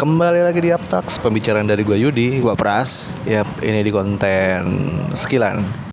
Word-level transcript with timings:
Kembali 0.00 0.40
lagi 0.40 0.64
di 0.64 0.72
Aptax, 0.72 1.20
pembicaraan 1.20 1.68
dari 1.68 1.84
gue 1.84 1.92
Yudi. 2.00 2.40
Gua 2.40 2.56
Pras. 2.56 3.12
Yap, 3.28 3.60
ini 3.60 3.84
di 3.84 3.92
konten 3.92 4.64
sekilan. 5.12 5.89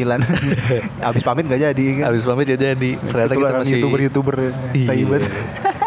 Sekilan. 0.00 0.20
Abis 1.12 1.22
pamit 1.22 1.44
gak 1.44 1.60
jadi. 1.60 1.86
kan? 1.94 2.04
Habis 2.08 2.24
pamit 2.24 2.46
ya 2.46 2.56
jadi. 2.56 2.90
Ternyata 2.96 3.12
kita 3.28 3.34
Ketularan 3.36 3.60
masih 3.60 3.74
youtuber-youtuber. 3.76 4.34
Iya. 4.72 4.88
Tai 4.88 5.02
banget. 5.04 5.24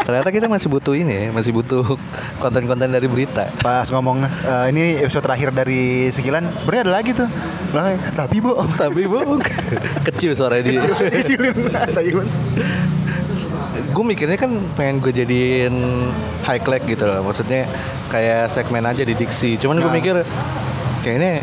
Ternyata 0.04 0.29
kita 0.29 0.47
masih 0.47 0.68
butuh 0.68 0.93
ini 0.93 1.14
ya, 1.16 1.25
masih 1.32 1.50
butuh 1.50 1.96
konten-konten 2.37 2.86
dari 2.86 3.07
berita. 3.07 3.47
Pas 3.57 3.87
ngomong 3.87 4.20
eh, 4.21 4.65
ini 4.70 5.00
episode 5.00 5.23
terakhir 5.23 5.50
dari 5.50 6.11
Sekilan, 6.11 6.43
sebenarnya 6.54 6.84
ada 6.84 6.93
lagi 6.93 7.11
tuh. 7.14 7.29
Bilangnya, 7.71 7.97
tapi 8.11 8.37
bu, 8.37 8.51
Tapi 8.84 9.01
bu, 9.07 9.39
kecil 10.04 10.36
suara 10.36 10.59
dia. 10.59 10.84
kecilin. 11.09 11.56
Tai 11.71 11.87
banget. 12.04 12.29
gue 13.89 14.06
mikirnya 14.06 14.37
kan 14.37 14.54
pengen 14.78 15.01
gue 15.01 15.09
jadiin 15.09 15.73
highlight 16.43 16.86
gitu 16.86 17.01
loh 17.01 17.25
maksudnya 17.25 17.65
kayak 18.06 18.45
segmen 18.45 18.86
aja 18.86 19.01
di 19.01 19.18
diksi 19.18 19.57
cuman 19.57 19.82
gue 19.82 19.89
Nah. 19.89 19.95
mikir 19.95 20.15
kayaknya 21.01 21.42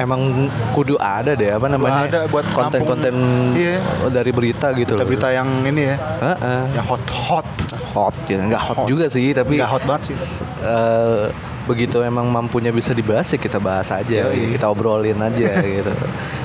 emang 0.00 0.48
kudu 0.70 0.96
ada 0.96 1.32
deh 1.32 1.50
apa 1.50 1.66
namanya 1.66 2.02
Ada 2.04 2.20
buat 2.26 2.46
konten-konten. 2.50 3.14
Iya. 3.52 3.78
dari 4.08 4.30
berita 4.30 4.72
gitu 4.72 4.92
loh 4.92 5.00
Berita-berita 5.00 5.28
yang 5.30 5.48
ini 5.62 5.82
ya, 5.84 5.96
Heeh. 6.20 6.62
yang 6.74 6.86
hot-hot. 6.86 7.46
hot 7.90 8.14
ya 8.24 8.38
nggak 8.40 8.62
hot, 8.62 8.76
Hot. 8.76 8.86
juga 8.86 9.06
sih 9.06 9.30
tapi 9.30 9.58
Nggak 9.58 9.66
hot 9.68 9.82
banget 9.82 10.02
sih. 10.08 10.16
eh, 10.62 11.26
begitu 11.62 11.98
emang 12.00 12.26
mampunya 12.26 12.70
bisa 12.70 12.90
dibahas 12.90 13.26
ya 13.26 13.36
kita 13.36 13.58
bahas 13.58 13.90
aja 13.90 14.26
Yoi. 14.26 14.54
kita 14.54 14.66
obrolin 14.66 15.18
aja 15.18 15.58
gitu 15.76 15.90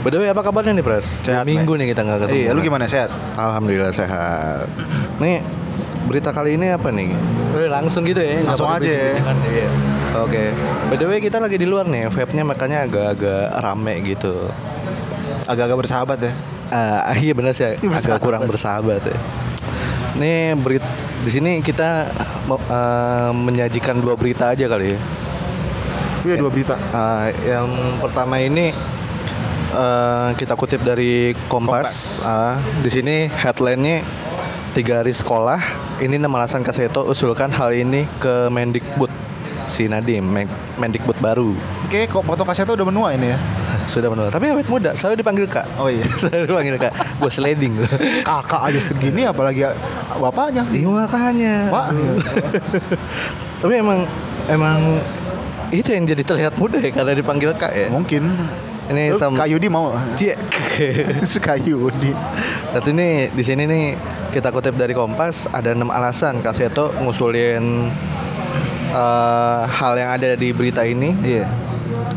by 0.02 0.10
the 0.10 0.18
way 0.18 0.28
apa 0.28 0.42
kabarnya 0.42 0.74
nih 0.74 0.82
pres 0.82 1.22
Sehat, 1.22 1.42
minggu 1.44 1.74
nih 1.76 1.94
kita 1.94 2.02
nggak 2.02 2.20
ketemu 2.24 2.38
Iya, 2.40 2.50
lu 2.50 2.62
gimana 2.62 2.86
sehat? 2.86 3.10
Alhamdulillah 3.36 3.90
sehat. 3.92 4.66
Nih 5.18 5.46
berita 6.06 6.30
kali 6.30 6.56
ini 6.56 6.70
apa 6.70 6.90
nih? 6.90 7.10
Udah 7.54 7.82
langsung 7.82 8.06
gitu 8.06 8.20
ya? 8.20 8.42
Langsung 8.44 8.70
aja 8.70 8.86
ya. 8.86 9.14
iya. 9.50 9.68
Oke. 10.16 10.54
By 10.88 10.96
the 10.96 11.06
way 11.06 11.20
kita 11.20 11.38
lagi 11.38 11.58
di 11.58 11.68
luar 11.68 11.86
nih, 11.86 12.08
vape-nya 12.08 12.48
makanya 12.48 12.86
agak-agak 12.86 13.52
rame 13.60 13.94
gitu. 14.06 14.48
Agak-agak 15.46 15.78
bersahabat 15.78 16.20
ya. 16.22 16.34
Ah, 16.68 17.14
iya 17.16 17.34
benar 17.36 17.54
sih, 17.54 17.66
agak 17.68 17.84
Bersahabat. 17.84 18.22
kurang 18.22 18.44
bersahabat 18.46 19.02
ya. 19.04 19.18
Nih 20.16 20.56
berit 20.56 20.82
di 21.22 21.30
sini 21.30 21.60
kita 21.60 22.08
eh, 22.48 23.32
menyajikan 23.32 24.00
dua 24.00 24.16
berita 24.16 24.56
aja 24.56 24.66
kali 24.66 24.96
ya. 24.96 25.00
Iya 26.26 26.36
dua 26.40 26.50
berita. 26.50 26.74
Ah, 26.90 27.28
yang 27.44 27.68
pertama 28.00 28.40
ini 28.40 28.72
eh, 29.76 30.30
kita 30.34 30.56
kutip 30.56 30.82
dari 30.82 31.36
Kompas. 31.46 32.24
Ah, 32.24 32.56
di 32.80 32.90
sini 32.90 33.28
headline-nya 33.30 34.02
tiga 34.76 35.00
hari 35.00 35.16
sekolah. 35.16 35.64
Ini 36.04 36.20
enam 36.20 36.36
alasan 36.36 36.60
Kaseto 36.60 37.08
usulkan 37.08 37.48
hal 37.56 37.72
ini 37.72 38.04
ke 38.20 38.52
Mendikbud 38.52 39.08
si 39.72 39.88
Nadiem, 39.88 40.22
Men- 40.22 40.52
Mendikbud 40.76 41.16
baru. 41.24 41.56
Oke, 41.88 42.12
kok 42.12 42.22
foto 42.28 42.44
kasetnya 42.44 42.76
udah 42.76 42.88
menua 42.92 43.16
ini 43.16 43.32
ya? 43.32 43.40
Sudah 43.94 44.12
menurut. 44.12 44.34
Tapi 44.36 44.52
awet 44.52 44.68
muda, 44.68 44.92
selalu 44.98 45.24
dipanggil 45.24 45.46
kak. 45.48 45.64
Oh 45.80 45.88
iya. 45.88 46.04
selalu 46.22 46.52
dipanggil 46.52 46.76
kak. 46.76 46.92
Gue 47.22 47.32
sliding. 47.32 47.74
Kakak 48.28 48.62
aja 48.68 48.80
segini 48.84 49.24
apalagi 49.24 49.64
bapaknya. 50.20 50.68
Iya 50.76 50.90
makanya. 50.92 51.56
Pak. 51.72 51.86
Tapi 53.64 53.74
emang 53.80 54.04
emang 54.52 55.00
itu 55.72 55.90
yang 55.90 56.06
jadi 56.06 56.22
terlihat 56.26 56.54
muda 56.60 56.78
ya 56.82 56.92
karena 56.92 57.16
dipanggil 57.16 57.56
kak 57.56 57.72
ya. 57.72 57.88
Mungkin. 57.88 58.28
Ini 58.86 59.14
Lu 59.14 59.18
sama 59.18 59.42
Kak 59.42 59.50
Yudi 59.50 59.66
mau? 59.66 59.98
Cie. 60.14 60.38
Kak 61.42 61.58
Yudi. 61.66 62.14
Tapi 62.70 62.90
ini 62.94 63.34
di 63.34 63.42
sini 63.42 63.66
nih 63.66 63.86
kita 64.36 64.52
kutip 64.52 64.76
dari 64.76 64.92
Kompas 64.92 65.48
ada 65.48 65.72
enam 65.72 65.88
alasan 65.88 66.38
Kak 66.38 66.52
Seto 66.54 66.92
ngusulin 66.98 67.88
eh, 68.92 69.62
hal 69.66 69.94
yang 69.96 70.10
ada 70.12 70.36
di 70.36 70.52
berita 70.52 70.84
ini 70.84 71.16
Iya. 71.18 71.48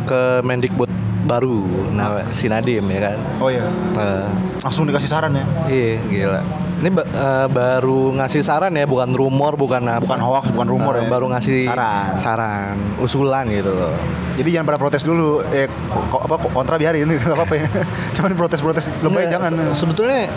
ke 0.03 0.43
Mendikbud 0.43 0.91
baru, 1.21 1.61
nah 1.93 2.25
si 2.31 2.49
Nadiem 2.49 2.81
ya 2.89 3.01
kan. 3.07 3.19
Oh 3.39 3.47
iya. 3.47 3.63
Eh, 3.95 4.27
Langsung 4.59 4.83
dikasih 4.83 5.07
saran 5.07 5.31
ya. 5.31 5.45
iya 5.69 6.01
gila. 6.03 6.41
Ini 6.79 6.89
eh, 6.95 7.47
baru 7.49 8.17
ngasih 8.17 8.41
saran 8.41 8.73
ya, 8.73 8.83
bukan 8.83 9.13
rumor, 9.13 9.55
bukan 9.55 9.85
apa. 9.85 10.01
Bukan 10.01 10.19
hoax, 10.19 10.45
bukan 10.49 10.67
rumor 10.67 10.95
Eh, 10.97 11.05
ya. 11.05 11.07
Baru 11.07 11.29
ngasih 11.29 11.63
Saran. 11.63 12.17
saran, 12.17 12.75
usulan 12.97 13.45
gitu 13.47 13.71
loh. 13.71 13.93
Jadi 14.35 14.49
jangan 14.51 14.67
pada 14.67 14.79
protes 14.81 15.03
dulu. 15.03 15.45
Eh 15.51 15.69
kok 16.09 16.23
apa 16.23 16.35
kontra 16.49 16.75
biarin 16.75 17.05
enggak 17.11 17.31
apa-apa 17.31 17.55
ya. 17.57 17.67
Cuman 18.15 18.33
protes-protes 18.33 18.89
Nggak, 18.99 19.29
jangan. 19.29 19.53
se- 19.53 19.85
Sebetulnya 19.85 20.33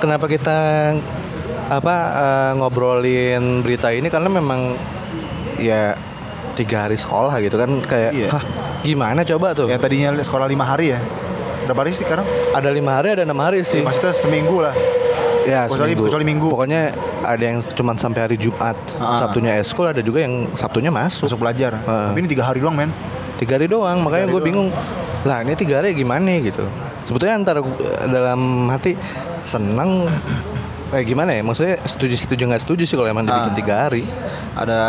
kenapa 0.00 0.26
kita 0.26 0.56
apa 1.68 1.94
eh, 2.10 2.52
ngobrolin 2.56 3.60
berita 3.60 3.88
ini 3.88 4.08
karena 4.08 4.26
memang 4.28 4.74
ya 5.56 5.94
tiga 6.52 6.84
hari 6.84 6.96
sekolah 6.96 7.36
gitu 7.38 7.54
kan 7.54 7.70
kayak 7.80 8.10
Iya. 8.10 8.28
hah 8.28 8.42
gimana 8.80 9.22
coba 9.22 9.52
tuh 9.52 9.68
Yang 9.68 9.80
tadinya 9.80 10.08
sekolah 10.16 10.46
lima 10.46 10.64
hari 10.64 10.90
ya. 10.90 11.00
Berapa 11.62 11.84
hari 11.84 11.92
sih 11.92 12.02
sekarang? 12.02 12.26
ada 12.50 12.66
lima 12.68 12.90
hari 12.92 13.12
ada 13.12 13.22
enam 13.22 13.38
hari 13.38 13.62
sih 13.62 13.78
Maksudnya 13.78 14.10
seminggu 14.10 14.58
lah. 14.58 14.74
ya 15.42 15.64
kecuali- 15.64 15.94
seminggu. 15.94 16.02
kecuali 16.04 16.24
minggu. 16.26 16.46
pokoknya 16.50 16.82
ada 17.22 17.44
yang 17.44 17.58
cuma 17.70 17.92
sampai 17.94 18.20
hari 18.22 18.36
Jumat 18.36 18.74
Ah. 18.96 19.16
Sabtunya 19.16 19.54
eskul 19.56 19.86
ada 19.86 20.00
juga 20.00 20.20
yang 20.20 20.50
Sabtunya 20.52 20.90
masuk 20.90 21.28
Masuk 21.28 21.38
belajar. 21.38 21.76
Heeh. 21.76 22.06
Tapi 22.08 22.18
ini 22.18 22.28
tiga 22.28 22.44
hari 22.44 22.58
doang 22.58 22.74
men. 22.74 22.90
tiga 23.36 23.56
hari 23.56 23.64
doang 23.66 24.00
makanya 24.00 24.26
hari 24.26 24.34
gue 24.34 24.42
bingung 24.42 24.68
lah 25.22 25.40
ini 25.40 25.52
tiga 25.54 25.78
hari 25.78 25.92
gimana 25.94 26.28
gitu 26.40 26.60
sebetulnya 27.02 27.36
antara 27.36 27.64
dalam 28.04 28.40
hati 28.68 28.92
senang 29.42 30.06
kayak 30.88 31.06
gimana 31.06 31.30
ya 31.30 31.40
maksudnya 31.40 31.78
setuju 31.80 32.18
setuju 32.18 32.42
nggak 32.44 32.62
setuju 32.62 32.82
sih 32.82 32.94
kalau 32.94 33.06
emang 33.06 33.22
dibikin 33.22 33.46
Ah. 33.46 33.56
tiga 33.56 33.74
hari 33.80 34.02
Ada 34.50 34.80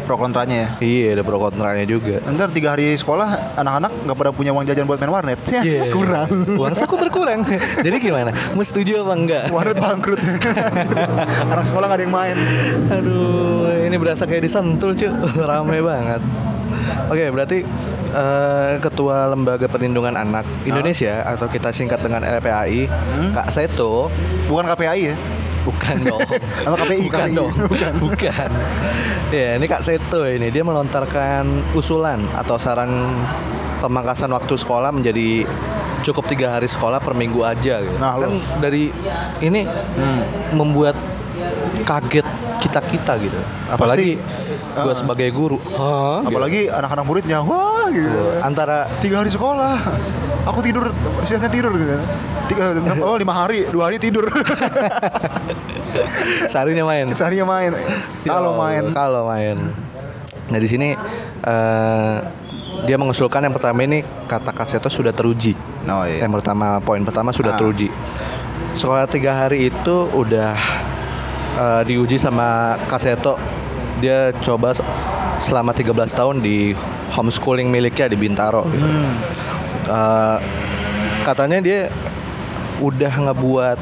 pro 0.00 0.16
kontranya 0.16 0.56
ya. 0.56 0.68
iya 0.80 1.08
ada 1.12 1.20
pro 1.20 1.36
kontranya 1.36 1.84
juga 1.84 2.16
Ntar 2.24 2.48
tiga 2.48 2.72
hari 2.72 2.96
sekolah 2.96 3.52
anak-anak 3.54 3.92
nggak 4.00 4.16
pada 4.16 4.30
punya 4.32 4.50
uang 4.50 4.64
jajan 4.64 4.84
buat 4.84 4.96
main 4.96 5.12
warnet. 5.12 5.36
Ya, 5.52 5.60
Iya. 5.60 5.92
kurang. 5.92 6.28
uang 6.50 6.72
saku 6.72 6.96
berkurang 6.96 7.44
jadi 7.84 7.96
gimana 7.98 8.32
mau 8.50 8.64
setuju 8.64 9.04
apa 9.04 9.12
enggak 9.12 9.42
Warnet 9.50 9.76
bangkrut. 9.76 10.20
Anak 11.52 11.64
sekolah 11.64 11.86
nggak 11.86 11.98
ada 12.00 12.04
yang 12.04 12.14
main. 12.14 12.36
aduh 12.88 13.68
ini 13.84 13.96
berasa 13.96 14.24
kayak 14.24 14.42
disentul 14.42 14.96
cuy 14.96 15.12
rame 15.36 15.78
banget 15.78 16.22
oke 17.10 17.24
berarti 17.34 17.58
eh, 18.14 18.72
ketua 18.78 19.28
lembaga 19.30 19.66
perlindungan 19.66 20.14
anak 20.14 20.46
Indonesia 20.64 21.24
atau 21.24 21.46
kita 21.50 21.70
singkat 21.74 22.00
dengan 22.00 22.22
LPAI 22.22 22.86
Kak 23.34 23.48
Seto 23.50 24.10
Bukan 24.44 24.64
KPAI 24.68 25.02
ya. 25.12 25.16
Bukan 25.64 25.96
dong. 26.04 26.20
Sama 26.64 26.76
KPI 26.76 27.08
Bukan 27.08 27.20
kali. 27.20 27.32
dong. 27.32 27.52
Bukan. 28.00 28.50
Ya, 29.32 29.58
ini 29.58 29.66
Kak 29.66 29.82
Seto 29.82 30.22
ini 30.30 30.46
dia 30.54 30.62
melontarkan 30.62 31.74
usulan 31.74 32.22
atau 32.38 32.54
saran 32.54 32.86
pemangkasan 33.82 34.30
waktu 34.30 34.54
sekolah 34.54 34.94
menjadi 34.94 35.42
cukup 36.06 36.30
tiga 36.30 36.54
hari 36.54 36.70
sekolah 36.70 37.02
per 37.02 37.18
minggu 37.18 37.42
aja 37.42 37.82
gitu. 37.82 37.98
Nah, 37.98 38.14
kan. 38.14 38.30
Hmm. 38.30 38.62
dari 38.62 38.94
ini 39.42 39.66
membuat 40.54 40.94
kaget 41.82 42.22
kita 42.62 42.80
kita 42.86 43.12
gitu. 43.26 43.40
Apalagi 43.66 44.14
gue 44.74 44.92
uh, 44.92 44.96
sebagai 44.96 45.28
guru. 45.30 45.58
Hah? 45.72 46.22
Gitu. 46.22 46.34
Apalagi 46.34 46.60
anak-anak 46.66 47.04
muridnya, 47.06 47.38
wah 47.40 47.86
gitu. 47.88 48.10
antara 48.42 48.90
Tiga 48.98 49.22
hari 49.22 49.30
sekolah. 49.30 49.78
Aku 50.44 50.60
tidur, 50.60 50.92
sisanya 51.24 51.48
tidur 51.48 51.72
gitu. 51.72 51.96
Tiga, 52.44 52.76
oh 53.00 53.16
lima 53.16 53.32
hari, 53.32 53.64
dua 53.72 53.88
hari 53.88 53.96
tidur. 53.96 54.28
seharinya 56.52 56.84
main. 56.84 57.06
Seharinya 57.14 57.46
main. 57.46 57.72
Kalau 58.24 58.52
Ya 58.52 58.60
main. 58.60 58.82
Allah, 58.84 58.94
Kalau 58.94 59.22
main. 59.26 59.56
Nah 60.44 60.58
di 60.60 60.68
sini 60.68 60.92
eh, 61.40 62.16
dia 62.84 62.96
mengusulkan 63.00 63.40
yang 63.40 63.54
pertama 63.54 63.80
ini 63.80 64.04
kata 64.28 64.52
Kaseto 64.52 64.92
sudah 64.92 65.14
teruji. 65.14 65.56
Oh 65.88 66.04
Yang 66.04 66.42
pertama 66.42 66.76
poin 66.84 67.00
pertama 67.00 67.32
sudah 67.32 67.56
Ah. 67.56 67.58
teruji. 67.58 67.88
Sekolah 68.74 69.08
tiga 69.08 69.32
hari 69.32 69.72
itu 69.72 69.96
udah 70.12 70.52
eh, 71.56 71.82
diuji 71.86 72.20
sama 72.20 72.76
Kaseto. 72.84 73.38
Dia 73.98 74.34
coba 74.40 74.72
se- 74.72 74.86
selama 75.40 75.70
13 75.70 76.10
tahun 76.10 76.40
di 76.40 76.72
homeschooling 77.10 77.68
miliknya 77.68 78.08
di 78.08 78.16
Bintaro. 78.16 78.64
gitu. 78.66 78.80
Hmm. 78.80 79.12
Eh, 79.84 80.36
katanya 81.22 81.60
dia 81.60 81.92
udah 82.78 83.12
ngebuat 83.28 83.78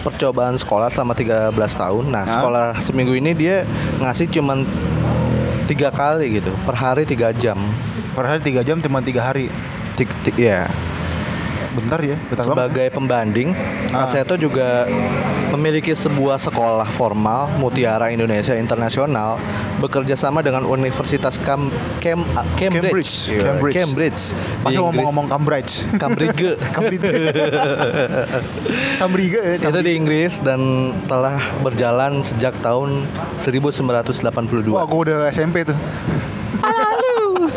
percobaan 0.00 0.56
sekolah 0.56 0.88
selama 0.88 1.12
13 1.12 1.52
tahun. 1.72 2.08
Nah, 2.08 2.24
Hah? 2.24 2.32
sekolah 2.38 2.66
seminggu 2.80 3.12
ini 3.12 3.32
dia 3.32 3.64
ngasih 3.98 4.30
cuman 4.30 4.64
tiga 5.64 5.88
kali 5.88 6.40
gitu, 6.40 6.50
per 6.64 6.74
hari 6.74 7.04
tiga 7.04 7.30
jam. 7.30 7.58
Per 8.10 8.24
hari 8.24 8.40
tiga 8.40 8.60
jam 8.60 8.80
cuma 8.80 8.98
tiga 9.00 9.22
hari. 9.22 9.52
Tik, 9.94 10.08
tik, 10.22 10.36
ya. 10.36 10.66
Bentar 11.80 12.00
ya, 12.04 12.16
bentar. 12.28 12.44
Sebagai 12.44 12.86
pembanding, 12.92 13.48
Ah. 13.90 14.06
Kaseto 14.06 14.38
juga 14.38 14.86
memiliki 15.50 15.90
sebuah 15.90 16.38
sekolah 16.38 16.86
formal 16.86 17.50
Mutiara 17.58 18.14
Indonesia 18.14 18.54
Internasional 18.54 19.34
bekerja 19.82 20.14
sama 20.14 20.46
dengan 20.46 20.62
Universitas 20.62 21.42
Cam 21.42 21.74
Cam 21.98 22.22
ah, 22.38 22.46
Cambridge. 22.54 22.86
Cambridge. 22.86 23.12
Iya, 23.26 23.42
Cambridge. 23.50 23.76
Cambridge. 23.82 24.22
Masa 24.62 24.78
ngomong-ngomong 24.78 25.26
Cambridge. 25.26 25.72
Cambridge. 25.98 26.38
Cambridge. 26.76 27.02
Cambridge. 29.00 29.34
Itu 29.58 29.80
di 29.82 29.92
Inggris 29.98 30.38
dan 30.44 30.60
telah 31.10 31.40
berjalan 31.66 32.22
sejak 32.22 32.54
tahun 32.62 33.10
1982. 33.42 34.70
Wah, 34.70 34.86
gue 34.86 35.00
udah 35.10 35.18
SMP 35.34 35.66
tuh. 35.66 35.74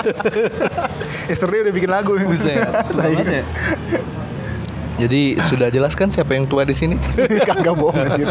Yesterday 1.32 1.60
udah 1.68 1.74
bikin 1.74 1.90
lagu. 1.92 2.16
Buset, 2.20 2.60
ya. 2.60 3.44
Jadi 5.04 5.42
sudah 5.50 5.74
jelas 5.74 5.98
kan 5.98 6.14
siapa 6.14 6.38
yang 6.38 6.46
tua 6.46 6.64
di 6.64 6.76
sini? 6.78 6.96
Kagak 7.48 7.74
bohong 7.74 7.98
anjir. 7.98 8.30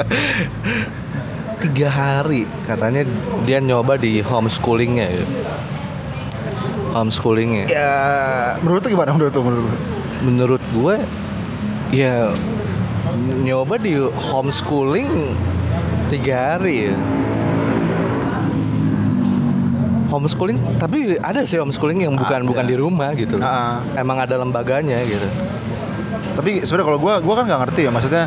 Tiga 1.62 1.88
hari 1.90 2.46
katanya 2.66 3.06
dia 3.46 3.58
nyoba 3.62 3.98
di 3.98 4.22
homeschoolingnya 4.22 5.06
ya. 5.10 5.24
Homeschoolingnya. 6.94 7.66
Ya, 7.70 7.92
menurut 8.62 8.80
tuh 8.84 8.90
gimana 8.94 9.10
menurut 9.14 9.32
tuh 9.34 9.42
menurut 9.42 9.64
lu? 9.66 9.74
Menurut 10.22 10.62
gue 10.74 10.94
ya 11.92 12.30
nyoba 13.42 13.74
di 13.76 13.98
homeschooling 13.98 15.34
tiga 16.08 16.56
hari 16.56 16.90
ya. 16.90 16.94
Homeschooling 20.12 20.76
tapi 20.76 21.16
ada 21.16 21.40
sih 21.42 21.56
homeschooling 21.56 22.04
yang 22.04 22.12
bukan 22.14 22.44
Ada. 22.44 22.46
bukan 22.46 22.64
di 22.68 22.76
rumah 22.76 23.16
gitu. 23.16 23.40
Ah. 23.40 23.80
Emang 23.96 24.20
ada 24.20 24.36
lembaganya 24.36 25.00
gitu. 25.00 25.24
Tapi 26.32 26.60
sebenarnya 26.62 26.86
kalau 26.86 27.00
gua 27.00 27.14
gua 27.18 27.34
kan 27.40 27.44
nggak 27.48 27.60
ngerti 27.64 27.80
ya 27.84 27.90
maksudnya 27.90 28.24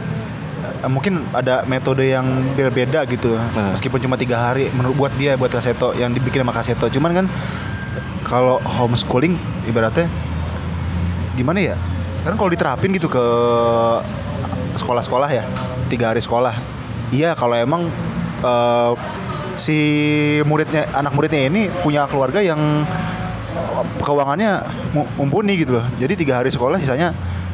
eh, 0.81 0.89
mungkin 0.89 1.21
ada 1.29 1.61
metode 1.65 2.01
yang 2.03 2.25
berbeda 2.53 3.05
gitu 3.05 3.37
Nah. 3.37 3.77
meskipun 3.77 4.01
cuma 4.01 4.17
tiga 4.17 4.41
hari 4.41 4.73
menurut 4.73 4.97
buat 4.97 5.13
dia 5.13 5.37
buat 5.37 5.49
Kaseto 5.49 5.93
yang 5.93 6.09
dibikin 6.09 6.41
sama 6.41 6.53
Kaseto 6.53 6.89
cuman 6.89 7.11
kan 7.13 7.25
kalau 8.25 8.57
homeschooling 8.57 9.37
ibaratnya 9.65 10.09
gimana 11.37 11.61
ya 11.61 11.75
sekarang 12.17 12.37
kalau 12.37 12.49
diterapin 12.49 12.89
gitu 12.89 13.05
ke 13.05 13.21
sekolah-sekolah 14.75 15.29
ya 15.29 15.43
tiga 15.87 16.09
hari 16.09 16.21
sekolah 16.21 16.53
iya 17.09 17.37
kalau 17.37 17.53
emang 17.53 17.85
eh, 18.41 18.91
si 19.55 19.77
muridnya 20.43 20.87
anak 20.91 21.11
muridnya 21.11 21.47
ini 21.47 21.67
punya 21.79 22.05
keluarga 22.05 22.39
yang 22.39 22.59
keuangannya 23.99 24.51
mu- 24.91 25.09
mumpuni 25.17 25.57
gitu 25.57 25.79
loh. 25.79 25.85
Jadi 25.95 26.13
tiga 26.15 26.39
hari 26.39 26.49
sekolah 26.49 26.77
sisanya 26.77 27.11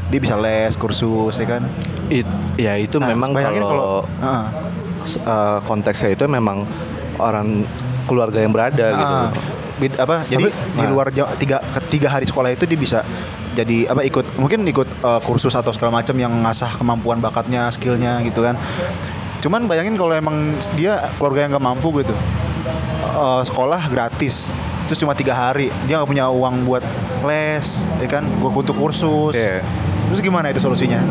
dia 0.08 0.20
bisa 0.20 0.36
les 0.36 0.76
kursus 0.76 1.36
ya 1.36 1.48
kan? 1.48 1.64
It, 2.12 2.28
ya 2.60 2.76
itu 2.76 3.00
Nah, 3.00 3.08
memang 3.08 3.32
kalau 3.32 4.04
s- 5.02 5.18
eh, 5.18 5.58
konteksnya 5.64 6.12
itu 6.12 6.28
memang 6.28 6.68
orang 7.18 7.64
keluarga 8.06 8.44
yang 8.44 8.52
berada 8.52 8.86
gitu. 8.92 9.16
Ah, 9.16 9.30
bid- 9.80 9.96
apa 9.96 10.28
jadi 10.28 10.52
Tapi- 10.52 10.76
di 10.76 10.84
nah. 10.84 10.92
luar 10.92 11.08
jam, 11.10 11.26
tiga 11.38 11.58
ketiga 11.80 12.12
hari 12.12 12.28
sekolah 12.28 12.52
itu 12.52 12.68
dia 12.68 12.76
bisa 12.76 13.00
jadi 13.52 13.88
apa 13.88 14.04
ikut 14.04 14.36
mungkin 14.36 14.68
ikut 14.68 14.90
eh, 14.90 15.22
kursus 15.24 15.56
atau 15.56 15.72
segala 15.72 16.04
macam 16.04 16.14
yang 16.14 16.34
ngasah 16.44 16.76
kemampuan 16.76 17.18
bakatnya 17.18 17.72
skillnya 17.72 18.20
gitu 18.22 18.44
kan 18.44 18.60
cuman 19.42 19.66
bayangin 19.66 19.98
kalau 19.98 20.14
emang 20.14 20.54
dia 20.78 21.12
keluarga 21.18 21.46
yang 21.46 21.52
nggak 21.58 21.66
mampu 21.66 21.90
gitu 22.02 22.14
eh, 23.04 23.42
sekolah 23.44 23.90
gratis 23.90 24.48
terus 24.86 25.00
cuma 25.02 25.18
tiga 25.18 25.34
hari 25.34 25.74
dia 25.86 25.98
nggak 25.98 26.10
punya 26.10 26.26
uang 26.30 26.68
buat 26.68 26.84
les 27.26 27.82
ya 28.02 28.08
kan 28.08 28.24
gue 28.26 28.50
untuk 28.50 28.78
kursus 28.78 29.34
Iya. 29.34 29.66
terus 30.10 30.22
gimana 30.22 30.50
itu 30.50 30.62
solusinya 30.62 31.02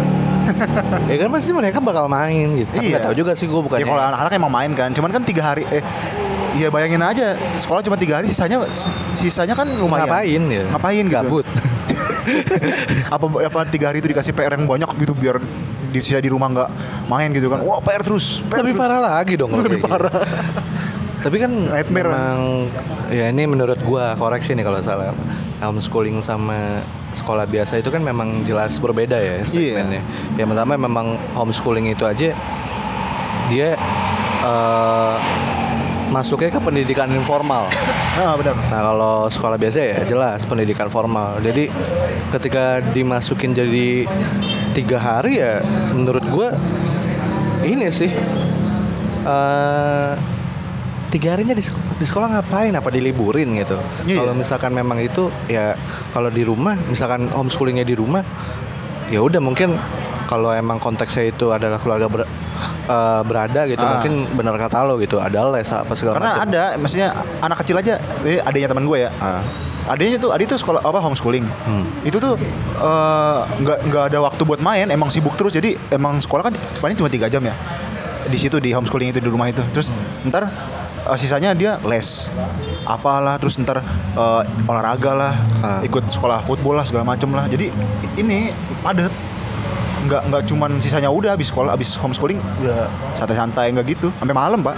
Ya 1.06 1.14
kan 1.20 1.30
pasti 1.30 1.54
mereka 1.54 1.78
bakal 1.78 2.10
main 2.10 2.58
gitu. 2.58 2.74
Tapi 2.74 2.90
Iya. 2.90 2.98
nggak 2.98 3.04
tahu 3.06 3.14
juga 3.14 3.32
sih 3.38 3.46
gue 3.46 3.60
bukannya. 3.60 3.84
Ya 3.84 3.86
kalau 3.86 4.02
anak-anak 4.02 4.32
emang 4.34 4.50
main 4.50 4.72
kan, 4.74 4.90
cuman 4.90 5.10
kan 5.14 5.22
tiga 5.22 5.46
hari 5.46 5.62
eh 5.70 5.84
Iya 6.58 6.66
bayangin 6.74 6.98
aja 6.98 7.38
sekolah 7.54 7.78
cuma 7.86 7.94
tiga 7.94 8.18
hari 8.18 8.26
sisanya 8.26 8.66
sisanya 9.14 9.54
kan 9.54 9.70
lumayan. 9.70 10.10
Ngapain 10.10 10.42
ya? 10.50 10.64
Ngapain 10.74 11.04
gitu? 11.06 11.14
Gabut. 11.14 11.46
apa 13.14 13.24
apa 13.46 13.60
tiga 13.70 13.94
hari 13.94 14.02
itu 14.02 14.10
dikasih 14.10 14.34
PR 14.34 14.58
yang 14.58 14.66
banyak 14.66 14.90
gitu 14.98 15.14
biar 15.14 15.38
di 15.90 16.00
sisa 16.00 16.22
di 16.22 16.30
rumah 16.30 16.48
nggak 16.48 16.70
main 17.10 17.28
gitu 17.34 17.50
kan? 17.50 17.60
Wah 17.60 17.82
PR 17.82 18.00
terus. 18.00 18.40
PR 18.46 18.62
Lebih 18.62 18.78
terus. 18.78 18.82
parah 18.86 19.00
lagi 19.02 19.34
dong 19.36 19.50
Lebih 19.52 19.82
gitu. 19.82 19.90
parah. 19.90 20.14
Tapi 21.20 21.36
kan 21.36 21.52
Nightmare. 21.52 22.08
memang 22.08 22.40
ya 23.12 23.28
ini 23.28 23.44
menurut 23.44 23.76
gua 23.84 24.16
koreksi 24.16 24.56
nih 24.56 24.64
kalau 24.64 24.80
salah. 24.80 25.12
Homeschooling 25.60 26.24
sama 26.24 26.80
sekolah 27.12 27.44
biasa 27.44 27.76
itu 27.76 27.92
kan 27.92 28.00
memang 28.00 28.48
jelas 28.48 28.80
berbeda 28.80 29.20
ya 29.20 29.44
segmennya. 29.44 30.00
Yang 30.40 30.56
pertama 30.56 30.80
memang 30.80 31.06
homeschooling 31.36 31.92
itu 31.92 32.08
aja 32.08 32.32
dia 33.52 33.68
eh, 34.40 35.14
masuknya 36.08 36.48
ke 36.48 36.60
pendidikan 36.64 37.12
informal. 37.12 37.68
Ah 38.10 38.34
benar. 38.34 38.56
Nah 38.58 38.80
kalau 38.90 39.16
sekolah 39.30 39.56
biasa 39.56 39.78
ya 39.80 39.98
jelas 40.04 40.42
pendidikan 40.44 40.90
formal. 40.90 41.38
Jadi 41.40 41.70
ketika 42.34 42.82
dimasukin 42.82 43.54
jadi 43.54 44.04
tiga 44.74 44.98
hari 44.98 45.38
ya 45.40 45.62
menurut 45.94 46.24
gue 46.26 46.48
ini 47.66 47.86
sih 47.92 48.10
eh 49.20 50.12
tiga 51.10 51.34
harinya 51.34 51.54
di, 51.54 51.62
di 51.98 52.06
sekolah 52.06 52.38
ngapain? 52.38 52.74
Apa 52.74 52.90
diliburin 52.90 53.50
gitu? 53.58 53.78
Iya. 54.06 54.22
Kalau 54.22 54.32
misalkan 54.34 54.70
memang 54.74 55.02
itu 55.02 55.26
ya 55.50 55.74
kalau 56.14 56.30
di 56.30 56.46
rumah, 56.46 56.78
misalkan 56.86 57.26
homeschoolingnya 57.30 57.82
di 57.82 57.98
rumah, 57.98 58.22
ya 59.10 59.18
udah 59.18 59.42
mungkin 59.42 59.74
kalau 60.30 60.54
emang 60.54 60.78
konteksnya 60.78 61.34
itu 61.34 61.50
adalah 61.50 61.82
keluarga 61.82 62.06
ber- 62.06 62.30
eh, 62.62 63.20
berada 63.22 63.60
gitu, 63.64 63.78
Ah. 63.78 63.96
mungkin 63.96 64.12
benar 64.30 64.54
kata 64.56 64.82
lo 64.82 64.96
gitu, 64.96 65.16
ada 65.16 65.48
les 65.48 65.66
apa 65.66 65.92
segala 65.92 66.14
Karena 66.16 66.30
macam. 66.32 66.44
ada, 66.46 66.62
maksudnya 66.76 67.08
anak 67.40 67.56
kecil 67.60 67.76
aja, 67.76 67.94
ini 68.20 68.38
adanya 68.38 68.68
teman 68.68 68.84
gue 68.84 68.98
ya. 69.00 69.10
Ah. 69.16 69.42
Adanya 69.86 70.16
tuh, 70.16 70.30
adik 70.30 70.46
tuh 70.46 70.56
sekolah 70.56 70.80
apa 70.80 70.98
homeschooling. 70.98 71.42
Itu 72.02 72.16
tuh 72.16 72.36
eh, 72.76 73.38
nggak 73.56 73.78
nggak 73.84 74.04
ada 74.06 74.18
waktu 74.20 74.42
buat 74.42 74.60
main, 74.60 74.86
emang 74.86 75.08
sibuk 75.08 75.34
terus. 75.34 75.50
Jadi 75.50 75.74
emang 75.88 76.16
sekolah 76.16 76.42
kan 76.42 76.54
paling 76.78 76.94
cuma 76.94 77.08
tiga 77.08 77.26
jam 77.26 77.40
ya. 77.40 77.56
Di 78.22 78.36
situ 78.36 78.56
di 78.56 78.70
homeschooling 78.70 79.10
itu 79.10 79.18
di 79.18 79.26
rumah 79.26 79.48
itu. 79.48 79.64
Terus 79.70 79.88
ntar 80.22 80.46
eh, 80.46 81.16
sisanya 81.16 81.52
dia 81.52 81.80
les, 81.82 82.28
apalah. 82.84 83.34
Terus 83.36 83.56
ntar 83.56 83.80
eh, 83.80 84.42
olahraga 84.64 85.12
lah, 85.12 85.32
Ah. 85.58 85.80
ikut 85.80 86.06
sekolah 86.08 86.40
football 86.40 86.76
lah 86.76 86.84
segala 86.84 87.02
macem 87.02 87.26
lah. 87.30 87.44
Jadi 87.44 87.72
ini 88.14 88.52
padat. 88.80 89.10
Nggak 90.00 90.22
nggak 90.28 90.42
cuman 90.46 90.70
sisanya 90.80 91.10
udah 91.12 91.36
habis 91.36 91.48
sekolah, 91.48 91.76
habis 91.76 91.92
homeschooling 91.96 92.40
udah 92.60 92.88
santai-santai 93.12 93.72
nggak 93.72 93.86
gitu. 93.90 94.08
Sampai 94.16 94.32
malam 94.32 94.60
pak. 94.60 94.76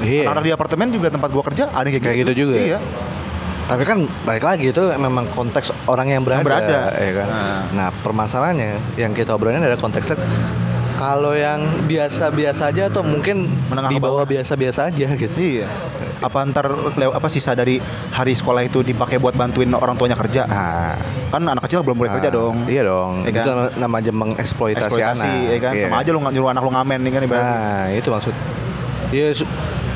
Iya. 0.00 0.28
Di 0.40 0.52
apartemen 0.52 0.92
juga 0.92 1.08
tempat 1.08 1.32
gua 1.32 1.40
kerja 1.42 1.68
ada 1.68 1.88
kayak, 1.88 2.02
Kayak 2.02 2.16
gitu 2.24 2.32
juga 2.46 2.54
ya? 2.56 2.64
Iya. 2.74 2.78
Tapi 3.66 3.82
kan 3.82 3.98
balik 4.22 4.46
lagi 4.46 4.70
itu 4.70 4.78
memang 4.94 5.26
konteks 5.34 5.74
orang 5.86 6.06
yang 6.08 6.22
berada, 6.22 6.38
Yang 6.38 6.46
berada. 6.46 6.80
ya 6.94 7.12
kan. 7.12 7.26
Nah. 7.26 7.62
Nah, 7.74 7.88
permasalahannya 7.98 8.70
yang 8.94 9.10
kita 9.10 9.34
obrolin 9.34 9.58
ada 9.58 9.74
konteksnya 9.74 10.14
kalau 10.96 11.34
yang 11.34 11.60
biasa-biasa 11.84 12.70
aja 12.70 12.88
atau 12.88 13.02
mungkin 13.02 13.50
Menengah 13.68 13.90
di 13.90 13.98
bawah. 13.98 14.22
biasa-biasa 14.24 14.88
aja 14.88 15.06
gitu. 15.12 15.34
Iya. 15.34 15.66
Apa 16.26 16.42
ntar 16.44 16.66
lew- 16.68 17.14
apa 17.14 17.26
sisa 17.26 17.54
dari 17.54 17.78
hari 18.10 18.32
sekolah 18.32 18.60
itu 18.60 18.82
dipakai 18.82 19.16
buat 19.16 19.32
bantuin 19.32 19.70
orang 19.70 19.94
tuanya 19.94 20.14
kerja? 20.14 20.42
Ah, 20.44 20.98
Kan 21.30 21.42
anak 21.42 21.62
kecil 21.62 21.80
belum 21.80 21.96
boleh 21.96 22.10
kerja 22.10 22.28
ah, 22.28 22.34
dong. 22.34 22.66
Iya 22.66 22.82
dong. 22.82 23.22
Iya 23.22 23.32
kan? 23.32 23.44
Itu 23.46 23.50
nama 23.78 23.94
aja 23.96 24.10
mengeksploitasi 24.10 24.84
Eksploitasi, 24.84 25.26
anak. 25.26 25.48
ya 25.48 25.58
kan? 25.60 25.72
Iya. 25.72 25.84
Sama 25.86 25.96
aja 25.98 26.10
lu 26.10 26.18
nggak 26.18 26.34
nyuruh 26.34 26.50
anak 26.50 26.62
lu 26.62 26.70
ngamen 26.70 26.98
nih 27.00 27.10
kan 27.10 27.20
ibaratnya. 27.22 27.56
Nah, 27.56 27.84
itu 27.90 28.08
maksud. 28.10 28.34
Iya, 29.06 29.26
su- 29.32 29.52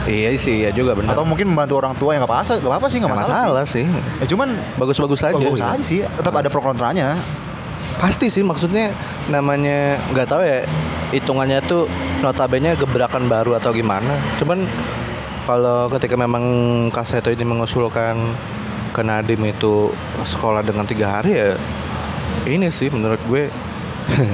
iya 0.06 0.30
sih, 0.34 0.56
ya 0.62 0.70
juga 0.70 0.94
benar. 0.94 1.12
Atau 1.12 1.26
mungkin 1.26 1.50
membantu 1.50 1.74
orang 1.76 1.94
tua 1.94 2.14
yang 2.14 2.22
nggak 2.22 2.30
apa-apa, 2.30 2.52
nggak 2.56 2.70
apa-apa 2.70 2.86
sih, 2.86 2.98
nggak 2.98 3.10
masalah, 3.10 3.34
masalah 3.36 3.64
sih. 3.66 3.84
sih. 3.84 4.18
Ya 4.22 4.26
cuman 4.26 4.48
Bagus-bagus 4.78 5.20
aja. 5.20 5.34
bagus 5.34 5.58
gitu. 5.58 5.66
aja 5.66 5.82
sih. 5.82 6.00
Tetap 6.06 6.32
ada 6.32 6.46
pro 6.46 6.62
kontranya. 6.62 7.18
Pasti 7.98 8.30
sih 8.30 8.40
maksudnya 8.40 8.96
namanya 9.28 10.00
nggak 10.08 10.24
tahu 10.24 10.40
ya 10.40 10.64
hitungannya 11.10 11.58
tuh 11.60 11.84
notabene 12.22 12.72
gebrakan 12.72 13.26
baru 13.26 13.58
atau 13.58 13.74
gimana. 13.74 14.14
Cuman 14.38 14.64
kalau 15.42 15.88
ketika 15.88 16.14
memang 16.14 16.44
Kaseto 16.90 17.28
ini 17.28 17.42
mengusulkan 17.42 18.16
ke 18.90 19.00
Nadim 19.00 19.40
itu 19.44 19.88
sekolah 20.20 20.60
dengan 20.60 20.82
tiga 20.82 21.06
hari 21.12 21.32
ya 21.32 21.54
ini 22.44 22.66
sih 22.68 22.88
menurut 22.88 23.20
gue 23.24 23.46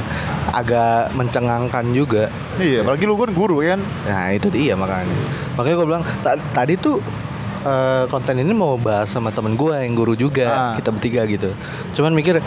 agak 0.52 1.12
mencengangkan 1.12 1.84
juga. 1.90 2.32
Iya, 2.56 2.80
apalagi 2.80 3.04
lu 3.04 3.14
kan 3.14 3.30
guru 3.30 3.60
kan. 3.60 3.80
Nah 4.06 4.32
itu 4.32 4.48
dia 4.48 4.72
makanya. 4.72 5.12
Makanya 5.54 5.76
gue 5.76 5.86
bilang 5.86 6.04
"Ta- 6.22 6.40
tadi 6.54 6.78
tuh 6.78 7.02
eh, 7.62 8.04
konten 8.06 8.38
ini 8.38 8.54
mau 8.54 8.78
bahas 8.78 9.10
sama 9.10 9.28
temen 9.28 9.52
gue 9.52 9.74
yang 9.74 9.92
guru 9.92 10.14
juga 10.14 10.46
Ah. 10.48 10.74
kita 10.74 10.88
bertiga 10.88 11.26
gitu. 11.26 11.50
Cuman 11.92 12.14
mikir 12.14 12.40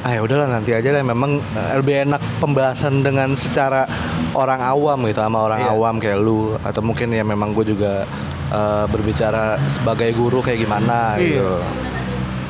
ah 0.00 0.12
ya 0.12 0.20
udahlah 0.20 0.48
nanti 0.48 0.72
aja 0.72 0.90
lah 0.90 1.02
memang 1.02 1.36
eh, 1.36 1.72
lebih 1.76 2.04
enak 2.04 2.22
pembahasan 2.38 3.00
dengan 3.00 3.32
secara 3.34 3.84
orang 4.32 4.58
awam 4.58 5.04
gitu 5.04 5.20
sama 5.20 5.44
orang 5.44 5.60
Iya. 5.60 5.70
awam 5.70 5.94
kayak 5.96 6.18
lu 6.18 6.56
atau 6.58 6.80
mungkin 6.80 7.10
ya 7.10 7.20
memang 7.22 7.52
gue 7.52 7.68
juga 7.68 8.08
eh, 8.48 8.84
berbicara 8.86 9.60
sebagai 9.66 10.08
guru 10.10 10.40
kayak 10.40 10.56
gimana 10.58 11.14
Iya. 11.14 11.24
gitu. 11.36 11.48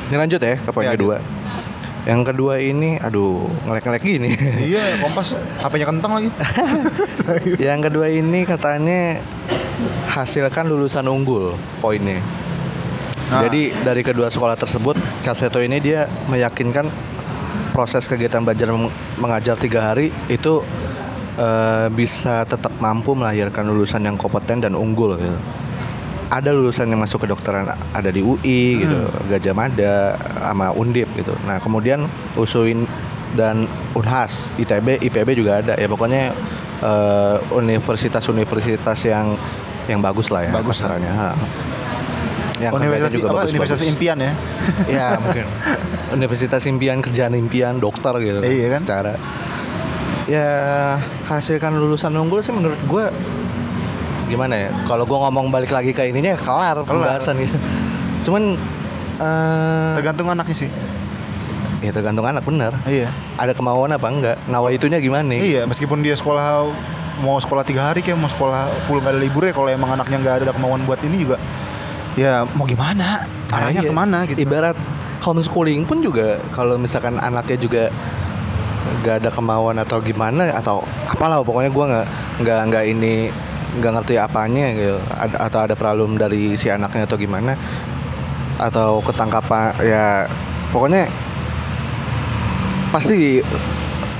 Ini 0.07 0.15
lanjut 0.17 0.39
ya 0.39 0.55
ke 0.57 0.69
poin 0.69 0.85
Iya, 0.85 0.95
kedua. 0.95 1.17
yang 2.01 2.25
kedua 2.25 2.57
ini 2.57 2.97
aduh 2.97 3.45
ngelek-ngelek 3.61 4.01
gini 4.01 4.33
iya 4.59 4.97
kompas 4.97 5.37
HP-nya 5.61 5.85
kentang 5.85 6.11
lagi 6.11 6.29
yang 7.61 7.77
kedua 7.77 8.09
ini 8.09 8.41
katanya 8.41 9.21
hasilkan 10.07 10.65
lulusan 10.65 11.05
unggul 11.05 11.53
poinnya 11.77 12.17
Nah. 13.29 13.47
jadi 13.47 13.71
dari 13.79 14.01
kedua 14.01 14.27
sekolah 14.27 14.59
tersebut 14.59 14.99
Kaseto 15.21 15.63
ini 15.63 15.79
dia 15.79 16.03
meyakinkan 16.27 16.83
proses 17.81 18.05
kegiatan 18.05 18.45
belajar 18.45 18.69
meng- 18.69 18.93
mengajar 19.17 19.57
tiga 19.57 19.81
hari 19.81 20.13
itu 20.29 20.61
eh, 21.41 21.89
bisa 21.89 22.45
tetap 22.45 22.69
mampu 22.77 23.17
melahirkan 23.17 23.65
lulusan 23.65 24.05
yang 24.05 24.21
kompeten 24.21 24.61
dan 24.61 24.77
unggul 24.77 25.17
gitu. 25.17 25.33
Ada 26.29 26.53
lulusan 26.53 26.85
yang 26.93 27.01
masuk 27.01 27.25
ke 27.25 27.27
dokteran 27.33 27.65
ada 27.73 28.09
di 28.13 28.21
UI 28.21 28.85
gitu, 28.85 29.01
Gajah 29.33 29.51
Mada 29.57 30.15
sama 30.45 30.69
Undip 30.71 31.09
gitu. 31.17 31.33
Nah, 31.43 31.57
kemudian 31.57 32.05
USUIN 32.37 32.85
dan 33.35 33.65
Unhas, 33.97 34.53
ITB, 34.61 35.01
IPB 35.01 35.35
juga 35.35 35.59
ada. 35.59 35.73
Ya 35.75 35.89
pokoknya 35.89 36.31
eh, 36.85 37.35
universitas-universitas 37.51 39.09
yang 39.09 39.33
yang 39.89 39.97
bagus 39.99 40.29
lah 40.29 40.45
ya 40.45 40.53
Bagus, 40.53 40.77
kasarannya. 40.77 41.09
Ha. 41.09 41.29
Yang 42.61 42.73
Universitas 42.77 43.11
juga 43.17 43.27
apa, 43.27 43.33
bagus-bagus. 43.41 43.57
Universitas 43.57 43.81
impian 43.89 44.17
ya 44.21 44.31
ya 44.85 45.07
mungkin 45.25 45.45
universitas 46.11 46.63
impian 46.65 46.99
kerjaan 46.99 47.33
impian 47.33 47.77
dokter 47.77 48.11
gitu 48.19 48.39
Iya 48.39 48.67
kan? 48.75 48.81
secara 48.81 49.13
ya 50.29 50.47
hasilkan 51.27 51.75
lulusan 51.75 52.13
unggul 52.13 52.39
sih 52.39 52.53
menurut 52.53 52.79
gue 52.79 53.05
gimana 54.27 54.55
ya? 54.55 54.69
Kalau 54.87 55.03
gue 55.03 55.17
ngomong 55.17 55.51
balik 55.51 55.75
lagi 55.75 55.91
ke 55.91 56.07
ininya 56.07 56.39
kelar, 56.39 56.79
pembahasan 56.87 57.35
gitu. 57.35 57.57
Cuman 58.23 58.55
eh 59.19 59.91
tergantung 59.99 60.31
anaknya 60.31 60.55
sih. 60.55 60.69
Ya 61.83 61.91
tergantung 61.91 62.23
anak 62.23 62.45
bener. 62.45 62.71
Iya. 62.87 63.11
Ada 63.35 63.51
kemauan 63.51 63.91
apa 63.91 64.07
enggak? 64.07 64.37
Nawa 64.47 64.71
itunya 64.71 65.03
gimana 65.03 65.35
iya 65.35 65.67
meskipun 65.67 65.99
dia 65.99 66.15
sekolah 66.15 66.63
mau 67.19 67.35
sekolah 67.35 67.67
tiga 67.67 67.91
hari 67.91 67.99
kayak 67.99 68.15
mau 68.15 68.31
sekolah 68.31 68.71
full 68.87 69.03
nggak 69.03 69.13
ada 69.13 69.19
libur 69.19 69.43
ya 69.43 69.51
kalau 69.51 69.67
emang 69.67 69.93
anaknya 69.93 70.17
nggak 70.17 70.35
ada 70.41 70.53
kemauan 70.55 70.81
buat 70.87 71.01
ini 71.03 71.27
juga 71.27 71.35
ya 72.15 72.47
mau 72.55 72.63
gimana? 72.63 73.27
Arahnya 73.51 73.81
Nah, 73.81 73.83
iya. 73.83 73.91
ke 73.91 73.95
mana 73.95 74.17
gitu? 74.31 74.39
Ibarat 74.39 74.77
homeschooling 75.21 75.85
pun 75.85 76.01
juga 76.01 76.41
kalau 76.51 76.75
misalkan 76.75 77.21
anaknya 77.21 77.57
juga 77.61 77.83
nggak 79.01 79.15
ada 79.23 79.29
kemauan 79.29 79.77
atau 79.79 80.01
gimana 80.01 80.51
atau 80.51 80.83
apalah 81.07 81.39
pokoknya 81.45 81.71
gua 81.71 81.85
nggak 81.87 82.07
nggak 82.41 82.59
nggak 82.69 82.85
ini 82.89 83.13
nggak 83.79 83.91
ngerti 84.01 84.19
apanya 84.19 84.65
gitu 84.75 84.97
ada, 85.15 85.47
atau 85.47 85.59
ada 85.63 85.75
problem 85.79 86.19
dari 86.19 86.59
si 86.59 86.67
anaknya 86.67 87.07
atau 87.07 87.15
gimana 87.15 87.55
atau 88.59 88.99
ketangkapan 88.99 89.73
ya 89.79 90.27
pokoknya 90.75 91.07
pasti 92.91 93.39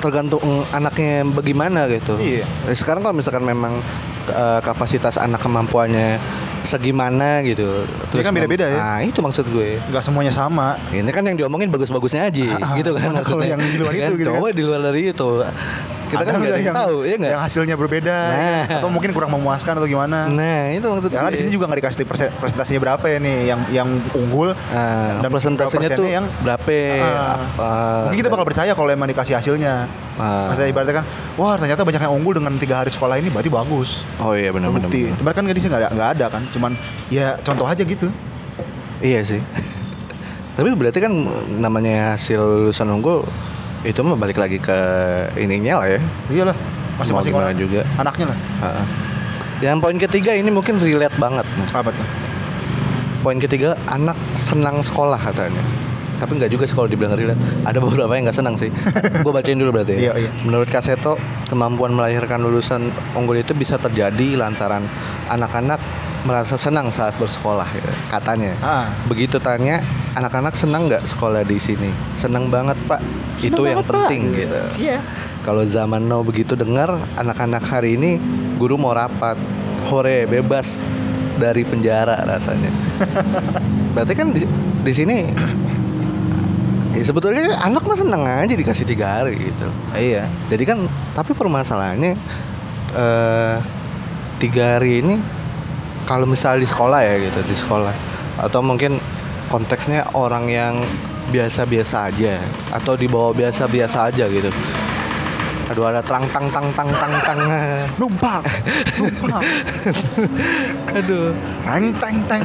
tergantung 0.02 0.42
anaknya 0.74 1.22
bagaimana 1.30 1.86
gitu. 1.92 2.18
Iya. 2.18 2.44
Sekarang 2.74 3.06
kalau 3.06 3.14
misalkan 3.14 3.46
memang 3.46 3.78
eh, 4.32 4.60
kapasitas 4.66 5.22
anak 5.22 5.44
kemampuannya 5.44 6.18
segimana 6.64 7.42
gitu. 7.42 7.84
Iya 8.12 8.22
kan 8.22 8.34
beda-beda 8.34 8.66
ya. 8.66 8.78
Nah, 8.78 9.00
itu 9.02 9.18
maksud 9.18 9.46
gue. 9.48 9.82
nggak 9.82 10.02
semuanya 10.02 10.30
sama 10.30 10.78
Ini 10.90 11.10
kan 11.10 11.24
yang 11.24 11.36
diomongin 11.36 11.68
bagus-bagusnya 11.68 12.28
aja 12.28 12.58
Ah, 12.58 12.74
gitu 12.76 12.94
kan 12.94 13.10
kalau 13.10 13.18
maksudnya. 13.18 13.48
yang 13.52 13.62
di 13.62 13.78
luar 13.78 13.94
Kan, 13.94 14.08
itu 14.08 14.16
gitu 14.18 14.30
Coba 14.32 14.48
di 14.52 14.64
luar 14.64 14.80
dari 14.82 15.02
itu. 15.10 15.30
Kita 16.12 16.24
kan 16.24 16.36
nggak 16.38 16.60
yang, 16.60 16.76
tahu, 16.76 16.96
ya 17.02 17.16
nggak? 17.16 17.32
yang 17.32 17.42
hasilnya 17.42 17.76
berbeda 17.76 18.18
Nah. 18.28 18.64
atau 18.78 18.90
mungkin 18.92 19.12
kurang 19.12 19.32
memuaskan 19.32 19.80
atau 19.80 19.88
gimana 19.88 20.28
Nah, 20.28 20.70
itu 20.70 20.84
maksud 20.84 21.08
Ya 21.08 21.18
kan 21.18 21.28
gue. 21.28 21.34
di 21.34 21.40
sini 21.40 21.50
juga 21.50 21.66
nggak 21.66 21.80
dikasih 21.80 22.04
presentasinya 22.38 22.80
berapa 22.82 23.06
ya 23.08 23.18
nih 23.18 23.38
yang 23.46 23.60
yang 23.72 23.90
unggul 24.14 24.52
Nah, 24.52 25.24
dan 25.24 25.30
presentasinya 25.30 25.90
tuh 25.90 26.06
yang 26.06 26.26
berapa? 26.42 26.76
Ah. 27.00 27.40
apa, 27.40 27.72
mungkin 28.06 28.20
kita 28.20 28.30
bakal 28.30 28.44
percaya 28.44 28.72
kalau 28.72 28.90
emang 28.90 29.08
dikasih 29.08 29.34
hasilnya. 29.34 29.88
Ah. 30.16 30.52
Maksudnya 30.52 30.70
ibaratnya 30.70 30.96
kan, 31.00 31.06
wah 31.34 31.56
ternyata 31.56 31.82
banyak 31.82 32.02
yang 32.02 32.14
unggul 32.14 32.36
dengan 32.36 32.54
tiga 32.56 32.84
hari 32.84 32.92
sekolah 32.92 33.16
ini 33.16 33.32
berarti 33.32 33.48
bagus. 33.48 34.04
Oh 34.20 34.36
iya 34.36 34.52
benar-benar. 34.52 34.92
Terbukti. 34.92 35.16
Cuman 35.16 35.32
kan 35.32 35.44
di 35.46 35.56
sini 35.56 35.70
nggak 35.72 35.82
ada 35.82 35.90
nggak 35.96 36.10
ada 36.20 36.26
kan, 36.28 36.44
cuman 36.52 36.72
ya 37.08 37.40
contoh 37.42 37.64
aja 37.64 37.82
gitu. 37.82 38.12
Iya 39.00 39.24
sih. 39.24 39.42
Tapi 40.60 40.68
berarti 40.76 41.00
kan 41.00 41.14
namanya 41.58 42.14
hasil 42.14 42.38
lulusan 42.38 42.92
unggul 42.92 43.24
itu 43.82 44.00
mah 44.06 44.18
balik 44.18 44.38
lagi 44.38 44.62
ke 44.62 44.78
ininya 45.42 45.82
lah 45.82 45.88
ya. 45.90 46.00
Iyalah, 46.30 46.58
masing-masing 47.02 47.34
orang 47.34 47.58
juga. 47.58 47.82
anaknya 47.98 48.30
lah. 48.30 48.38
Heeh. 48.62 48.86
Yang 49.62 49.78
poin 49.82 49.98
ketiga 49.98 50.32
ini 50.34 50.50
mungkin 50.50 50.82
relate 50.82 51.14
banget. 51.22 51.46
Apa 51.74 51.94
tuh? 51.94 52.08
Poin 53.22 53.38
ketiga 53.38 53.78
anak 53.86 54.18
senang 54.34 54.82
sekolah 54.82 55.18
katanya. 55.18 55.62
Tapi 56.22 56.38
nggak 56.38 56.52
juga 56.54 56.70
sih 56.70 56.78
kalau 56.78 56.86
dibilang 56.86 57.18
relate. 57.18 57.42
Ada 57.66 57.82
beberapa 57.82 58.14
yang 58.14 58.30
nggak 58.30 58.38
senang 58.38 58.54
sih. 58.54 58.70
Gue 59.26 59.34
bacain 59.34 59.58
dulu 59.58 59.82
berarti. 59.82 59.98
Iya, 59.98 60.14
ya. 60.14 60.30
iya. 60.30 60.32
Menurut 60.46 60.70
Kaseto, 60.70 61.18
kemampuan 61.50 61.98
melahirkan 61.98 62.38
lulusan 62.46 62.94
unggul 63.18 63.42
itu 63.42 63.58
bisa 63.58 63.82
terjadi 63.82 64.38
lantaran 64.38 64.86
anak-anak 65.34 65.82
merasa 66.22 66.54
senang 66.54 66.94
saat 66.94 67.18
bersekolah 67.18 67.66
ya, 67.66 67.94
katanya. 68.14 68.54
Ah. 68.62 68.86
Begitu 69.10 69.42
tanya, 69.42 69.82
anak-anak 70.14 70.54
senang 70.54 70.86
nggak 70.86 71.10
sekolah 71.10 71.42
di 71.42 71.58
sini? 71.58 71.90
Senang 72.14 72.54
banget 72.54 72.78
pak. 72.86 73.02
itu 73.42 73.58
yang 73.66 73.82
banget, 73.82 73.90
Pak. 73.90 73.96
penting 74.06 74.24
gitu. 74.38 74.60
Iya. 74.86 75.02
Kalau 75.42 75.66
zaman 75.66 76.06
now 76.06 76.22
begitu 76.22 76.54
dengar 76.54 76.94
anak-anak 77.18 77.66
hari 77.66 77.98
ini 77.98 78.22
guru 78.62 78.78
mau 78.78 78.94
rapat, 78.94 79.34
hore 79.90 80.30
bebas 80.30 80.78
dari 81.42 81.66
penjara 81.66 82.22
rasanya. 82.22 82.70
Berarti 83.98 84.14
kan 84.14 84.30
di, 84.30 84.46
di 84.86 84.94
sini 84.94 85.26
ya 86.92 87.04
sebetulnya 87.04 87.58
anak 87.64 87.84
mah 87.88 87.98
seneng 87.98 88.24
aja 88.28 88.52
dikasih 88.52 88.86
tiga 88.86 89.20
hari 89.20 89.40
gitu. 89.40 89.68
Iya. 89.96 90.28
Jadi 90.52 90.64
kan 90.68 90.84
tapi 91.16 91.32
permasalahannya 91.32 92.14
eh 92.92 93.56
tiga 94.42 94.78
hari 94.78 95.06
ini 95.06 95.16
kalau 96.04 96.26
misalnya 96.26 96.66
di 96.66 96.70
sekolah 96.70 97.00
ya 97.00 97.16
gitu 97.22 97.40
di 97.46 97.56
sekolah 97.56 97.94
atau 98.42 98.60
mungkin 98.66 98.98
konteksnya 99.48 100.12
orang 100.18 100.50
yang 100.50 100.74
biasa-biasa 101.32 102.12
aja 102.12 102.42
atau 102.74 102.98
di 103.00 103.08
bawah 103.08 103.32
biasa-biasa 103.32 104.12
aja 104.12 104.26
gitu. 104.28 104.50
Aduh 105.72 105.88
ada 105.88 106.04
tang 106.04 106.28
tang 106.36 106.52
tang 106.52 106.68
tang 106.76 106.90
tang 106.92 107.14
tang. 107.24 107.40
Numpang. 107.96 108.44
Numpang. 109.00 109.44
Aduh, 110.92 111.32
Tang 111.64 111.86
tang 111.96 112.18
tang. 112.28 112.44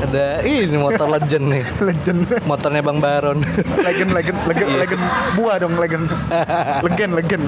ada 0.00 0.40
ini 0.40 0.76
motor 0.80 1.04
legend 1.06 1.52
nih. 1.52 1.64
legend. 1.84 2.20
Motornya 2.48 2.80
Bang 2.80 2.98
Baron. 2.98 3.44
legend 3.84 4.10
legend 4.10 4.38
legend 4.48 4.68
Iya. 4.72 4.80
legend 4.80 5.02
buah 5.36 5.56
dong 5.60 5.76
legend. 5.76 6.08
legend 6.80 7.12
legend. 7.12 7.44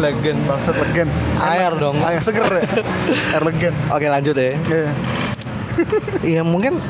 legend. 0.00 0.38
Bangsat 0.48 0.76
legend. 0.80 1.10
Air 1.36 1.72
dong. 1.76 2.00
Air 2.00 2.24
seger 2.24 2.48
ya. 2.48 2.64
Air 3.36 3.42
legend. 3.44 3.76
Oke 3.92 4.06
lanjut 4.08 4.34
ya. 4.34 4.56
Iya. 4.56 4.88
Iya 6.24 6.40
mungkin 6.40 6.80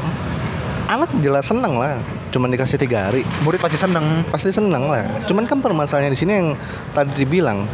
anak 0.87 1.11
jelas 1.19 1.50
seneng 1.50 1.75
lah. 1.75 1.99
Cuman 2.30 2.50
dikasih 2.52 2.76
tiga 2.76 3.09
hari. 3.11 3.23
Murid 3.47 3.61
pasti 3.62 3.78
seneng. 3.78 4.26
pasti 4.28 4.50
seneng 4.50 4.90
lah. 4.90 5.06
Cuman 5.25 5.47
kan 5.47 5.62
permasalahannya 5.62 6.12
di 6.12 6.18
sini 6.18 6.33
yang 6.37 6.49
tadi 6.92 7.25
dibilang 7.25 7.64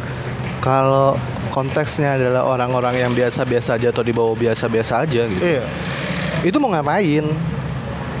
kalau 0.63 1.17
konteksnya 1.51 2.15
adalah 2.15 2.47
orang-orang 2.47 2.95
yang 2.97 3.11
biasa-biasa 3.11 3.75
aja 3.77 3.91
atau 3.91 4.01
di 4.01 4.15
bawah 4.15 4.33
biasa-biasa 4.33 5.03
aja 5.03 5.21
gitu. 5.27 5.43
Iya. 5.43 5.63
Itu 6.41 6.57
mau 6.63 6.71
ngapain? 6.71 7.25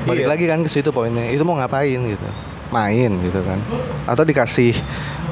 Balik 0.03 0.25
Iya. 0.27 0.31
lagi 0.35 0.45
kan 0.51 0.59
ke 0.61 0.69
situ 0.69 0.91
poinnya. 0.91 1.31
Itu 1.31 1.47
mau 1.47 1.55
ngapain 1.55 1.95
gitu? 1.95 2.27
Main 2.73 3.21
gitu 3.23 3.39
kan. 3.45 3.59
Atau 4.09 4.27
dikasih 4.27 4.75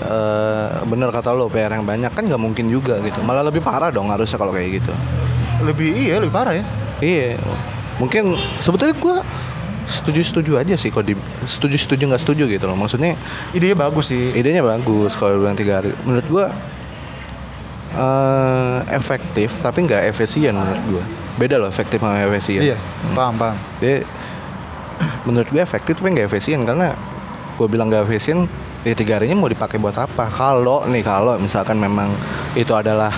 eh 0.02 0.70
bener 0.90 1.14
kata 1.14 1.30
lo 1.30 1.46
PR 1.46 1.70
yang 1.78 1.86
banyak 1.86 2.10
kan 2.10 2.24
nggak 2.26 2.42
mungkin 2.42 2.72
juga 2.72 2.98
gitu. 3.04 3.22
Malah 3.22 3.46
lebih 3.46 3.62
parah 3.62 3.92
dong 3.94 4.10
harusnya 4.10 4.40
kalau 4.40 4.56
kayak 4.56 4.82
gitu. 4.82 4.94
Lebih 5.62 5.94
iya 5.94 6.18
lebih 6.18 6.34
parah 6.34 6.56
ya. 6.58 6.64
Iya. 7.04 7.38
Mungkin 8.00 8.34
sebetulnya 8.58 8.96
gua 8.98 9.22
setuju-setuju 9.84 10.58
aja 10.58 10.74
sih 10.74 10.88
kalau 10.88 11.04
di 11.04 11.16
setuju-setuju 11.42 12.04
nggak 12.06 12.22
setuju 12.22 12.44
gitu 12.48 12.66
loh. 12.66 12.76
Maksudnya 12.76 13.18
Idenya 13.52 13.76
bagus 13.76 14.10
sih. 14.10 14.32
idenya 14.32 14.62
bagus 14.62 15.14
kalau 15.14 15.38
bilang 15.38 15.54
tiga 15.54 15.80
hari 15.80 15.92
menurut 16.02 16.26
gua 16.28 16.46
eh 17.92 18.78
efektif 18.90 19.60
tapi 19.60 19.84
nggak 19.84 20.08
efisien 20.08 20.56
menurut 20.56 20.84
gua 20.90 21.04
beda 21.36 21.56
loh 21.58 21.68
efektif 21.68 22.00
sama 22.00 22.16
efisien 22.22 22.64
Iya. 22.66 22.78
Paham 23.12 23.36
paham. 23.36 23.56
dia 23.78 24.08
menurut 25.22 25.48
gua 25.48 25.62
efektif 25.62 25.96
tapi 25.96 26.10
nggak 26.10 26.28
efisien 26.28 26.64
karena 26.64 26.96
gua 27.56 27.68
bilang 27.68 27.92
nggak 27.92 28.08
efisien 28.08 28.48
ya 28.82 28.94
tiga 28.94 29.20
harinya 29.20 29.36
mau 29.36 29.46
dipakai 29.46 29.76
buat 29.76 29.94
apa 29.94 30.26
kalau 30.28 30.88
nih 30.88 31.04
kalau 31.04 31.36
misalkan 31.38 31.76
memang 31.78 32.08
itu 32.54 32.72
adalah 32.72 33.12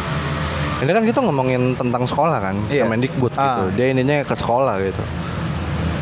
ini 0.80 0.90
kan 0.90 1.06
kita 1.06 1.22
ngomongin 1.22 1.78
tentang 1.78 2.04
sekolah 2.04 2.42
kan 2.42 2.56
Iya. 2.68 2.84
Kemendikbud 2.84 3.30
gitu 3.30 3.40
Ah. 3.40 3.70
dia 3.70 3.88
ininya 3.88 4.26
ke 4.26 4.34
sekolah 4.34 4.82
gitu 4.82 5.04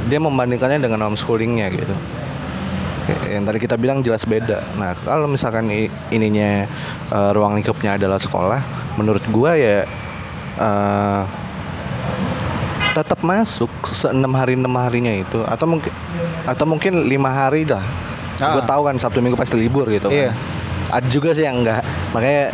dia 0.07 0.19
membandingkannya 0.21 0.81
dengan 0.81 1.05
homeschoolingnya 1.09 1.67
gitu 1.73 1.95
yang 3.27 3.43
tadi 3.43 3.59
kita 3.59 3.75
bilang 3.75 3.99
jelas 4.05 4.23
beda. 4.23 4.61
Nah, 4.79 4.95
kalau 5.03 5.27
misalkan 5.27 5.67
ininya 6.13 6.63
eh, 7.11 7.29
ruang 7.35 7.57
lingkupnya 7.59 7.99
adalah 7.99 8.21
sekolah, 8.21 8.61
menurut 8.95 9.25
gua 9.33 9.57
ya 9.57 9.83
eh, 10.61 11.21
tetap 12.95 13.19
masuk 13.23 13.71
enam 14.11 14.31
hari 14.35 14.55
enam 14.55 14.71
harinya 14.79 15.11
itu 15.11 15.39
atau 15.47 15.65
mungkin 15.67 15.91
atau 16.43 16.65
mungkin 16.67 16.93
lima 17.07 17.31
hari 17.31 17.63
lah 17.67 17.83
Ah. 18.41 18.57
gue 18.57 18.63
tahu 18.65 18.81
kan 18.89 18.97
sabtu 18.97 19.21
minggu 19.21 19.37
pasti 19.37 19.53
libur 19.53 19.85
gitu 19.85 20.09
kan. 20.09 20.17
Iya. 20.17 20.31
ada 20.89 21.07
juga 21.13 21.29
sih 21.37 21.45
yang 21.45 21.61
enggak 21.61 21.85
makanya 22.09 22.49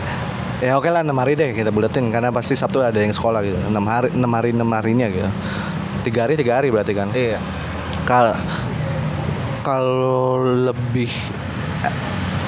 ya 0.59 0.75
oke 0.75 0.91
lah 0.91 0.99
enam 0.99 1.15
hari 1.15 1.39
deh 1.39 1.55
kita 1.55 1.71
buletin 1.71 2.11
karena 2.11 2.27
pasti 2.27 2.59
sabtu 2.59 2.83
ada 2.83 2.99
yang 2.99 3.15
sekolah 3.15 3.39
gitu 3.39 3.55
enam 3.71 3.87
hari 3.87 4.11
enam 4.11 4.31
hari 4.35 4.49
enam 4.51 4.67
harinya 4.75 5.07
gitu 5.07 5.29
tiga 6.07 6.23
hari 6.23 6.39
tiga 6.39 6.55
hari 6.55 6.71
berarti 6.71 6.95
kan 6.95 7.11
Iya. 7.11 7.37
Kal 8.03 8.31
kalau 9.61 10.39
lebih 10.63 11.11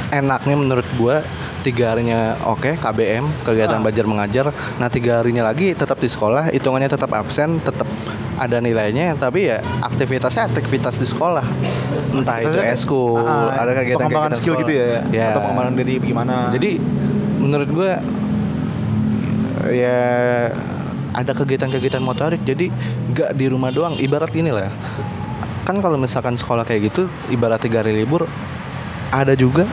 enaknya 0.10 0.56
menurut 0.56 0.88
gua 0.96 1.20
tiga 1.60 1.92
harinya 1.92 2.40
oke 2.48 2.80
KBM 2.80 3.44
kegiatan 3.44 3.78
Ah. 3.78 3.84
belajar 3.84 4.06
mengajar 4.08 4.46
nah 4.80 4.88
tiga 4.88 5.20
harinya 5.20 5.44
lagi 5.44 5.76
tetap 5.76 6.00
di 6.00 6.08
sekolah 6.08 6.56
hitungannya 6.56 6.88
tetap 6.88 7.12
absen 7.12 7.60
tetap 7.60 7.84
ada 8.40 8.64
nilainya 8.64 9.20
tapi 9.20 9.52
ya 9.52 9.60
aktivitasnya 9.84 10.48
aktivitas 10.48 10.96
di 10.96 11.04
sekolah 11.04 11.44
entah 12.16 12.40
itu 12.40 12.56
eskul 12.64 13.20
ah, 13.20 13.52
ada 13.52 13.76
kegiatan 13.76 14.08
pengembangan 14.08 14.34
skill 14.40 14.56
gitu 14.56 14.72
ya, 14.72 15.04
ya. 15.12 15.36
atau 15.36 15.44
pengembangan 15.44 15.74
diri 15.76 16.00
gimana 16.00 16.48
jadi 16.56 16.80
menurut 17.44 17.70
gua 17.76 18.00
ya 19.68 20.00
ada 21.12 21.32
kegiatan-kegiatan 21.32 22.00
motorik 22.00 22.42
jadi 22.44 22.70
nggak 23.12 23.32
di 23.34 23.46
rumah 23.48 23.70
doang. 23.70 23.96
Ibarat 23.96 24.30
gini 24.30 24.50
lah 24.50 24.70
kan 25.64 25.78
kalau 25.80 26.02
misalkan 26.02 26.34
sekolah 26.34 26.66
kayak 26.66 26.90
gitu 26.90 27.06
ibarat 27.30 27.62
tiga 27.62 27.86
hari 27.86 27.94
libur 27.94 28.26
ada 29.14 29.38
juga 29.38 29.70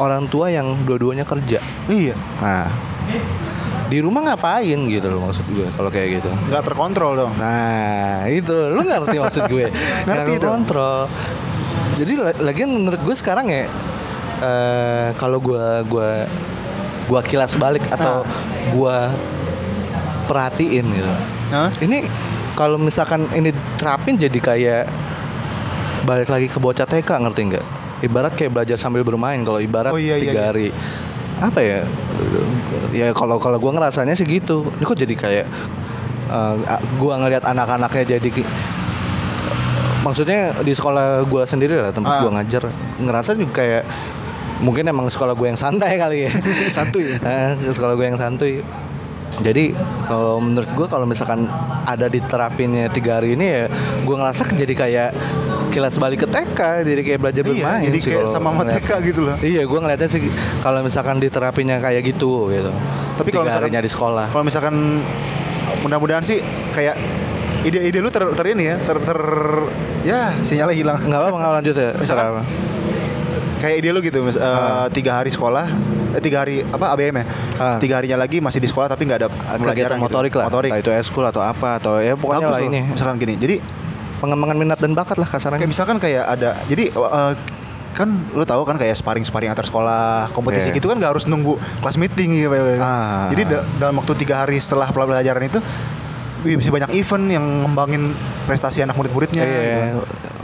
orang 0.00 0.24
tua 0.24 0.48
yang 0.48 0.72
dua-duanya 0.88 1.28
kerja. 1.28 1.60
Iya. 1.84 2.16
Nah 2.40 2.64
di 3.90 3.98
rumah 3.98 4.22
ngapain 4.22 4.78
gitu 4.86 5.10
loh 5.10 5.28
maksud 5.28 5.44
gue 5.50 5.66
kalau 5.76 5.90
kayak 5.92 6.22
gitu? 6.22 6.30
Nggak 6.48 6.62
terkontrol 6.64 7.12
dong. 7.18 7.32
Nah 7.36 8.24
itu. 8.30 8.54
Lu 8.72 8.80
ngerti 8.80 9.20
maksud 9.20 9.50
gue? 9.50 9.68
Ngerti 10.08 10.08
Nggak 10.08 10.40
dong. 10.40 10.52
kontrol 10.64 11.00
Jadi 12.00 12.12
la- 12.16 12.40
lagian 12.40 12.70
menurut 12.72 13.00
gue 13.02 13.16
sekarang 13.18 13.52
ya 13.52 13.68
eh 14.40 15.08
Kalau 15.20 15.36
gue 15.42 15.60
gua, 15.90 16.24
gua 17.04 17.20
kilas 17.20 17.52
balik 17.60 17.84
atau 17.92 18.24
gua 18.72 19.12
perhatiin 20.30 20.86
gitu 20.86 21.10
Hah? 21.50 21.74
Ini 21.76 22.06
kalau 22.54 22.78
misalkan 22.78 23.26
ini 23.34 23.50
terapin 23.74 24.14
jadi 24.14 24.38
kayak 24.38 24.82
Balik 26.00 26.30
lagi 26.30 26.46
ke 26.46 26.56
bocah 26.56 26.86
TK 26.86 27.10
ngerti 27.18 27.40
nggak? 27.50 27.64
Ibarat 28.00 28.32
kayak 28.32 28.54
belajar 28.54 28.78
sambil 28.78 29.02
bermain 29.02 29.42
Kalau 29.42 29.58
ibarat 29.58 29.90
Oh, 29.90 29.98
iya, 29.98 30.14
iya, 30.14 30.22
tiga 30.22 30.40
iya. 30.40 30.48
hari 30.48 30.68
apa 31.40 31.56
ya 31.58 31.80
ya 32.92 33.06
kalau 33.10 33.40
kalau 33.40 33.56
gue 33.56 33.72
ngerasanya 33.72 34.12
sih 34.12 34.28
gitu 34.28 34.60
ini 34.76 34.84
kok 34.84 34.92
jadi 34.92 35.14
kayak 35.16 35.46
eh, 36.28 36.54
gua 36.94 37.16
ngelihat 37.16 37.48
anak-anaknya 37.48 38.20
jadi 38.20 38.28
maksudnya 40.00 40.52
di 40.60 40.72
sekolah 40.72 41.24
gua 41.24 41.44
sendiri 41.44 41.76
lah 41.76 41.92
tempat 41.92 42.12
Ah. 42.12 42.20
gua 42.20 42.30
ngajar 42.36 42.68
ngerasa 42.96 43.36
juga 43.36 43.56
kayak 43.56 43.82
mungkin 44.60 44.84
emang 44.84 45.08
sekolah 45.08 45.32
gue 45.32 45.48
yang 45.48 45.56
santai 45.56 45.96
kali 45.96 46.28
ya 46.28 46.32
Santuy. 46.76 47.16
Eh, 47.16 47.50
sekolah 47.72 47.96
gue 47.96 48.04
yang 48.04 48.20
santuy 48.20 48.60
jadi 49.38 49.72
kalau 50.04 50.42
menurut 50.42 50.66
gue 50.68 50.86
kalau 50.86 51.06
misalkan 51.06 51.46
ada 51.86 52.06
diterapinnya 52.06 52.90
tiga 52.90 53.22
hari 53.22 53.38
ini 53.38 53.46
ya 53.46 53.64
gue 54.02 54.16
ngerasa 54.18 54.42
jadi 54.52 54.74
kayak 54.74 55.10
kilas 55.70 55.96
balik 55.96 56.26
ke 56.26 56.28
TK 56.28 56.82
jadi 56.82 57.00
kayak 57.00 57.18
belajar 57.22 57.42
Iya, 57.46 57.50
bermain 57.54 57.82
jadi 57.86 57.98
sih 58.02 58.10
kayak 58.10 58.26
sama 58.26 58.50
sama. 58.50 58.66
TK 58.66 58.90
gitu 59.06 59.20
loh. 59.22 59.36
Iya, 59.38 59.62
gue 59.64 59.78
ngeliatnya 59.78 60.08
sih 60.10 60.20
kalau 60.60 60.82
misalkan 60.82 61.22
diterapinya 61.22 61.78
kayak 61.78 62.02
gitu 62.02 62.50
gitu. 62.50 62.74
Tapi 63.14 63.28
kalau 63.30 63.46
misalkan 63.46 63.70
di 63.70 63.86
sekolah. 63.86 64.26
Kalau 64.28 64.42
misalkan 64.42 64.74
mudah-mudahan 65.80 66.26
sih 66.26 66.42
kayak 66.74 66.98
ide-ide 67.62 68.02
lu 68.02 68.10
ter, 68.10 68.26
ter 68.34 68.46
ini 68.50 68.66
ya, 68.66 68.76
ter, 68.82 68.98
ter 68.98 69.18
ya 70.02 70.34
sinyalnya 70.42 70.74
hilang. 70.74 70.98
Nggak 70.98 71.20
apa-apa 71.22 71.62
lanjut 71.62 71.76
ya. 71.78 71.90
Misalkan- 71.94 72.42
Misalkan, 72.42 72.68
Kayak 73.60 73.76
ide 73.84 73.88
lu 73.92 74.00
gitu, 74.00 74.24
mis, 74.24 74.40
Ah. 74.40 74.88
tiga 74.88 75.20
hari 75.20 75.28
sekolah, 75.28 75.68
eh, 76.10 76.20
tiga 76.20 76.38
hari 76.40 76.62
apa 76.62 76.86
ABM 76.90 77.14
ya? 77.16 77.24
Ah. 77.56 77.76
Tiga 77.76 77.94
harinya 77.96 78.16
lagi 78.16 78.38
masih 78.38 78.58
di 78.58 78.66
sekolah 78.66 78.86
tapi 78.86 79.04
nggak 79.04 79.18
ada 79.18 79.28
kegiatan 79.60 79.94
gitu. 79.94 80.02
motorik 80.02 80.32
lah. 80.32 80.46
Motorik. 80.46 80.70
Entah 80.70 80.80
itu 80.80 80.92
eskul 80.92 81.24
atau 81.24 81.40
apa 81.40 81.76
atau 81.76 81.98
ya 81.98 82.14
pokoknya 82.14 82.40
Bagus 82.42 82.54
lah 82.54 82.60
ini. 82.62 82.80
Misalkan 82.86 83.16
gini, 83.16 83.34
jadi 83.34 83.56
Pengembangan 84.18 84.52
minat 84.54 84.76
dan 84.76 84.92
bakat 84.92 85.16
lah 85.16 85.24
kasarannya. 85.24 85.58
kayak 85.58 85.72
misalkan 85.72 85.96
kayak 85.96 86.28
ada, 86.28 86.52
jadi 86.66 86.92
eh, 86.92 87.32
kan 87.90 88.06
lu 88.30 88.44
tahu 88.44 88.62
kan 88.62 88.76
kayak 88.76 88.92
sparring-sparring 88.92 89.48
antar 89.48 89.64
sekolah 89.64 90.28
kompetisi 90.30 90.68
Oke. 90.68 90.76
gitu 90.76 90.86
kan 90.86 90.96
nggak 90.96 91.10
harus 91.10 91.24
nunggu 91.24 91.56
kelas 91.80 91.96
meeting 91.96 92.36
gitu. 92.38 92.52
Ah. 92.76 93.28
Jadi 93.28 93.42
da- 93.44 93.64
dalam 93.76 93.96
waktu 93.96 94.12
tiga 94.16 94.44
hari 94.44 94.56
setelah 94.56 94.88
pelajaran 94.88 95.40
itu 95.42 95.58
wih, 96.42 96.54
bisa 96.54 96.68
banyak 96.68 96.92
event 96.94 97.26
yang 97.30 97.44
ngembangin 97.64 98.12
prestasi 98.44 98.80
anak 98.80 98.92
murid-muridnya 98.94 99.40
Iya. 99.40 99.56
gitu. 99.56 100.00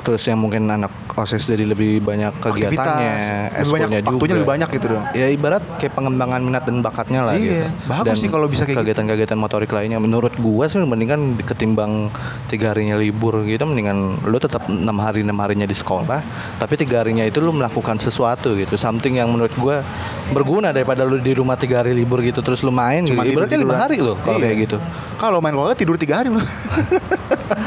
Terus 0.07 0.23
yang 0.23 0.39
mungkin 0.39 0.63
anak 0.65 0.87
OSIS 1.13 1.45
jadi 1.45 1.67
lebih 1.67 1.99
banyak 1.99 2.31
kegiatannya, 2.39 3.15
lebih 3.59 3.67
banyak 3.67 3.89
juga. 3.91 4.07
waktunya 4.07 4.35
lebih 4.37 4.47
banyak 4.49 4.69
gitu 4.71 4.87
dong. 4.89 5.05
Ya 5.11 5.27
ibarat 5.27 5.65
kayak 5.77 5.93
pengembangan 5.93 6.39
minat 6.39 6.63
dan 6.63 6.79
bakatnya 6.79 7.21
lah 7.21 7.35
Iya, 7.35 7.67
gitu. 7.67 7.91
bagus 7.91 8.07
Dan 8.07 8.15
sih 8.15 8.29
kalau 8.29 8.47
bisa 8.47 8.63
kayak 8.63 8.71
gitu. 8.71 8.83
kegiatan-kegiatan 8.87 9.35
motorik 9.35 9.67
lainnya. 9.69 9.99
Menurut 9.99 10.39
gua 10.39 10.65
sih 10.65 10.79
mendingan 10.79 11.43
ketimbang 11.43 12.15
tiga 12.47 12.71
harinya 12.71 12.95
libur 12.95 13.43
gitu, 13.43 13.67
mendingan 13.67 13.99
lu 14.23 14.39
tetap 14.39 14.69
enam 14.69 14.95
hari 14.97 15.21
enam 15.21 15.35
harinya 15.37 15.65
di 15.65 15.75
sekolah, 15.75 16.23
tapi 16.57 16.77
tiga 16.77 17.03
harinya 17.03 17.27
itu 17.27 17.43
lu 17.43 17.51
melakukan 17.51 17.99
sesuatu 17.99 18.55
gitu, 18.55 18.77
something 18.77 19.17
yang 19.17 19.27
menurut 19.27 19.51
gua 19.57 19.83
berguna 20.29 20.71
daripada 20.71 21.03
lu 21.03 21.19
di 21.19 21.33
rumah 21.33 21.57
tiga 21.57 21.81
hari 21.81 21.91
libur 21.91 22.21
gitu 22.21 22.39
terus 22.39 22.61
lu 22.61 22.71
main 22.71 23.03
Cuma 23.03 23.25
gitu. 23.25 23.35
Ibaratnya 23.35 23.59
lima 23.59 23.75
hari 23.75 23.99
loh 23.99 24.15
kalau 24.21 24.39
Iya. 24.39 24.47
kayak 24.47 24.59
gitu. 24.63 24.77
Kalau 25.17 25.41
main 25.41 25.51
bola 25.51 25.73
tidur 25.73 25.97
tiga 25.97 26.21
hari 26.21 26.31
lu. 26.31 26.39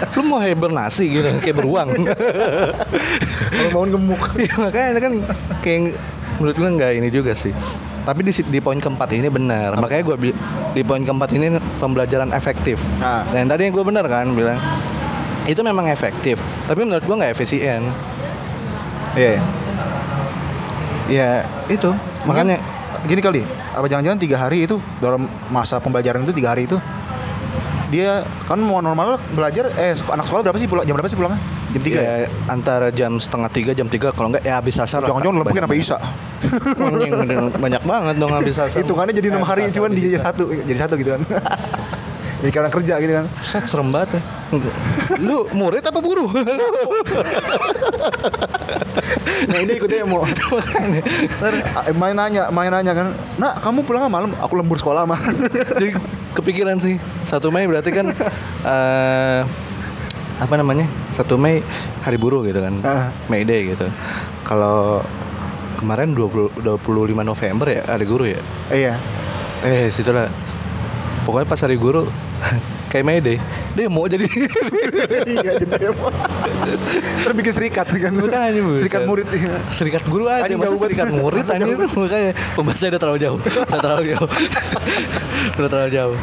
Lu 0.10 0.26
mau 0.26 0.42
hibernasi 0.42 1.06
gitu 1.08 1.30
kayak 1.40 1.56
beruang. 1.56 1.88
Kalau 3.50 3.70
bangun 3.74 3.90
gemuk. 3.98 4.22
Iya 4.40 4.54
makanya 4.56 5.00
kan 5.02 5.14
kayak 5.60 5.82
menurut 6.40 6.56
gue 6.56 6.70
nggak 6.80 6.92
ini 7.02 7.10
juga 7.12 7.34
sih. 7.36 7.52
Tapi 8.08 8.26
di 8.26 8.32
di 8.32 8.60
poin 8.64 8.80
keempat 8.80 9.10
ini 9.14 9.28
benar. 9.28 9.76
Makanya 9.78 10.04
gue 10.06 10.16
di 10.74 10.82
poin 10.82 11.04
keempat 11.04 11.30
ini 11.36 11.60
pembelajaran 11.78 12.32
efektif. 12.32 12.80
Ah. 13.04 13.28
Dan 13.30 13.52
tadi 13.52 13.70
gue 13.70 13.84
benar 13.84 14.08
kan 14.08 14.32
bilang 14.34 14.58
itu 15.46 15.60
memang 15.62 15.90
efektif. 15.90 16.40
Tapi 16.66 16.82
menurut 16.86 17.04
gue 17.04 17.16
nggak 17.16 17.34
efisien. 17.36 17.84
Iya. 19.18 19.42
Ya 21.10 21.30
itu 21.66 21.90
makanya 22.30 22.62
gini 23.08 23.22
kali, 23.24 23.42
apa 23.74 23.88
jangan-jangan 23.88 24.20
tiga 24.20 24.38
hari 24.38 24.68
itu 24.68 24.78
dalam 25.00 25.26
masa 25.50 25.80
pembelajaran 25.80 26.22
itu 26.28 26.36
tiga 26.36 26.52
hari 26.54 26.68
itu 26.68 26.76
dia 27.90 28.22
kan 28.46 28.62
mau 28.62 28.84
normal 28.86 29.18
belajar 29.34 29.74
eh 29.74 29.98
anak 29.98 30.26
sekolah 30.26 30.46
berapa 30.46 30.58
sih 30.62 30.70
pulang 30.70 30.86
jam 30.86 30.94
berapa 30.94 31.10
sih 31.10 31.18
pulangnya 31.18 31.42
jam 31.70 31.82
tiga 31.86 32.00
ya, 32.02 32.14
ya, 32.26 32.28
antara 32.50 32.88
jam 32.90 33.22
setengah 33.22 33.50
tiga 33.54 33.72
jam 33.78 33.86
tiga 33.86 34.10
kalau 34.10 34.34
nggak 34.34 34.42
ya 34.42 34.58
habis 34.58 34.82
asar. 34.82 35.06
jangan-jangan 35.06 35.46
lempukin 35.46 35.64
sampai 35.70 35.80
isa? 35.80 35.98
Banyak 37.62 37.84
banget 37.86 38.16
dong 38.18 38.34
habis 38.34 38.58
asar. 38.58 38.82
hitungannya 38.82 39.14
jadi 39.14 39.28
enam 39.38 39.46
hari 39.46 39.70
cuman 39.70 39.92
di 39.94 40.18
satu 40.18 40.50
jadi 40.50 40.80
satu 40.82 40.94
gitu 40.98 41.14
kan. 41.14 41.22
Jadi 42.40 42.56
orang 42.56 42.72
kerja 42.72 42.94
gitu 43.04 43.14
kan. 43.20 43.28
Set 43.44 43.68
serem 43.68 43.92
banget 43.92 44.16
ya. 44.16 44.22
Lu 45.20 45.44
murid 45.52 45.84
apa 45.84 46.00
guru? 46.00 46.32
nah 49.52 49.60
ini 49.60 49.76
ikutnya 49.76 50.08
mau 50.08 50.24
Ntar, 50.24 51.54
eh, 51.84 51.96
main 52.00 52.16
nanya 52.16 52.48
main 52.48 52.72
nanya 52.72 52.96
kan. 52.96 53.12
Nak 53.36 53.60
kamu 53.60 53.84
pulang 53.84 54.08
malam? 54.08 54.32
Aku 54.40 54.56
lembur 54.56 54.80
sekolah 54.80 55.04
mah 55.04 55.20
Jadi 55.76 56.00
kepikiran 56.32 56.80
sih. 56.80 56.96
Satu 57.28 57.52
Mei 57.52 57.68
berarti 57.68 57.92
kan 57.92 58.08
eh 58.64 59.44
apa 60.40 60.56
namanya 60.56 60.88
satu 61.12 61.36
Mei 61.36 61.60
hari 62.02 62.16
buruh 62.16 62.42
gitu 62.42 62.60
kan 62.60 62.80
Ah. 62.82 63.12
May 63.28 63.44
Day 63.44 63.68
gitu. 63.68 63.86
Kalau 64.44 65.04
kemarin 65.76 66.16
20 66.16 66.64
25 66.64 66.80
November 67.22 67.68
ya 67.70 67.82
hari 67.86 68.06
guru 68.08 68.26
ya? 68.26 68.42
Iya. 68.68 68.94
Eh 69.62 69.92
situlah. 69.92 70.32
Pokoknya 71.24 71.46
pas 71.46 71.60
hari 71.60 71.76
guru 71.76 72.08
kayak 72.90 73.06
May 73.06 73.22
Day 73.22 73.38
demo 73.78 74.04
jadi. 74.10 74.26
Iya 75.30 75.62
jadi 75.62 75.94
apa 75.94 76.10
terus 77.24 77.36
bikin 77.38 77.54
serikat 77.54 77.86
kan. 77.88 78.12
Buset. 78.18 78.82
serikat 78.82 79.02
murid. 79.06 79.28
Iya. 79.30 79.56
serikat 79.72 80.04
guru 80.10 80.26
aja 80.28 80.44
Anjing, 80.46 80.60
masa 80.60 80.76
serikat 80.76 81.08
murid 81.14 81.44
jauh. 81.46 81.78
makanya 81.96 82.32
pembahasannya 82.58 82.92
udah 82.92 83.02
terlalu 83.02 83.20
jauh. 83.22 83.40
Udah 83.40 83.80
terlalu 83.80 84.06
jauh. 84.16 84.30
Udah 85.60 85.70
terlalu 85.70 85.92
jauh. 85.94 86.18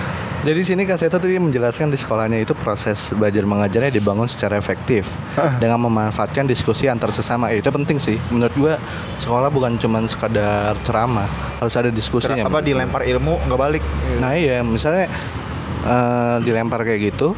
Jadi 0.46 0.60
sini 0.62 0.86
Kak 0.86 1.02
Seto 1.02 1.18
tadi 1.18 1.42
menjelaskan 1.42 1.90
di 1.90 1.98
sekolahnya 1.98 2.38
itu 2.38 2.54
proses 2.54 3.10
belajar 3.10 3.42
mengajarnya 3.42 3.90
dibangun 3.90 4.30
secara 4.30 4.54
efektif 4.54 5.10
dengan 5.58 5.82
memanfaatkan 5.90 6.46
diskusi 6.46 6.86
antar 6.86 7.10
sesama. 7.10 7.50
Eh, 7.50 7.58
itu 7.58 7.66
penting 7.66 7.98
sih. 7.98 8.14
Menurut 8.30 8.54
gua 8.54 8.74
sekolah 9.18 9.50
bukan 9.50 9.74
cuma 9.82 9.98
sekadar 10.06 10.78
ceramah. 10.86 11.26
Harus 11.58 11.74
ada 11.74 11.90
diskusinya. 11.90 12.46
Apa 12.46 12.62
dilempar 12.62 13.02
ilmu 13.02 13.42
nggak 13.48 13.58
balik. 13.58 13.82
Nah 14.22 14.38
iya, 14.38 14.62
misalnya 14.62 15.10
eh, 15.84 16.36
dilempar 16.40 16.80
kayak 16.86 17.12
gitu, 17.12 17.36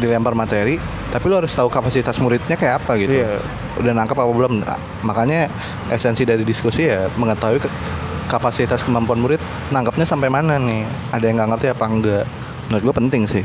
dilempar 0.00 0.32
materi, 0.32 0.80
tapi 1.12 1.24
lu 1.28 1.36
harus 1.38 1.52
tahu 1.52 1.68
kapasitas 1.68 2.16
muridnya 2.20 2.56
kayak 2.56 2.84
apa 2.84 2.92
gitu. 3.00 3.16
Iya. 3.20 3.40
Udah 3.80 3.92
nangkap 3.92 4.16
apa 4.16 4.32
belum? 4.32 4.64
Nah, 4.64 4.80
makanya 5.04 5.48
esensi 5.92 6.24
dari 6.24 6.44
diskusi 6.44 6.88
ya 6.88 7.08
mengetahui 7.16 7.60
ke- 7.60 7.72
kapasitas 8.26 8.82
kemampuan 8.82 9.22
murid 9.22 9.38
nangkapnya 9.70 10.04
sampai 10.08 10.32
mana 10.32 10.56
nih. 10.56 10.84
Ada 11.12 11.24
yang 11.28 11.36
nggak 11.40 11.50
ngerti 11.56 11.66
apa 11.72 11.84
enggak? 11.86 12.24
Menurut 12.68 12.82
gua 12.90 12.94
penting 12.96 13.22
sih. 13.28 13.44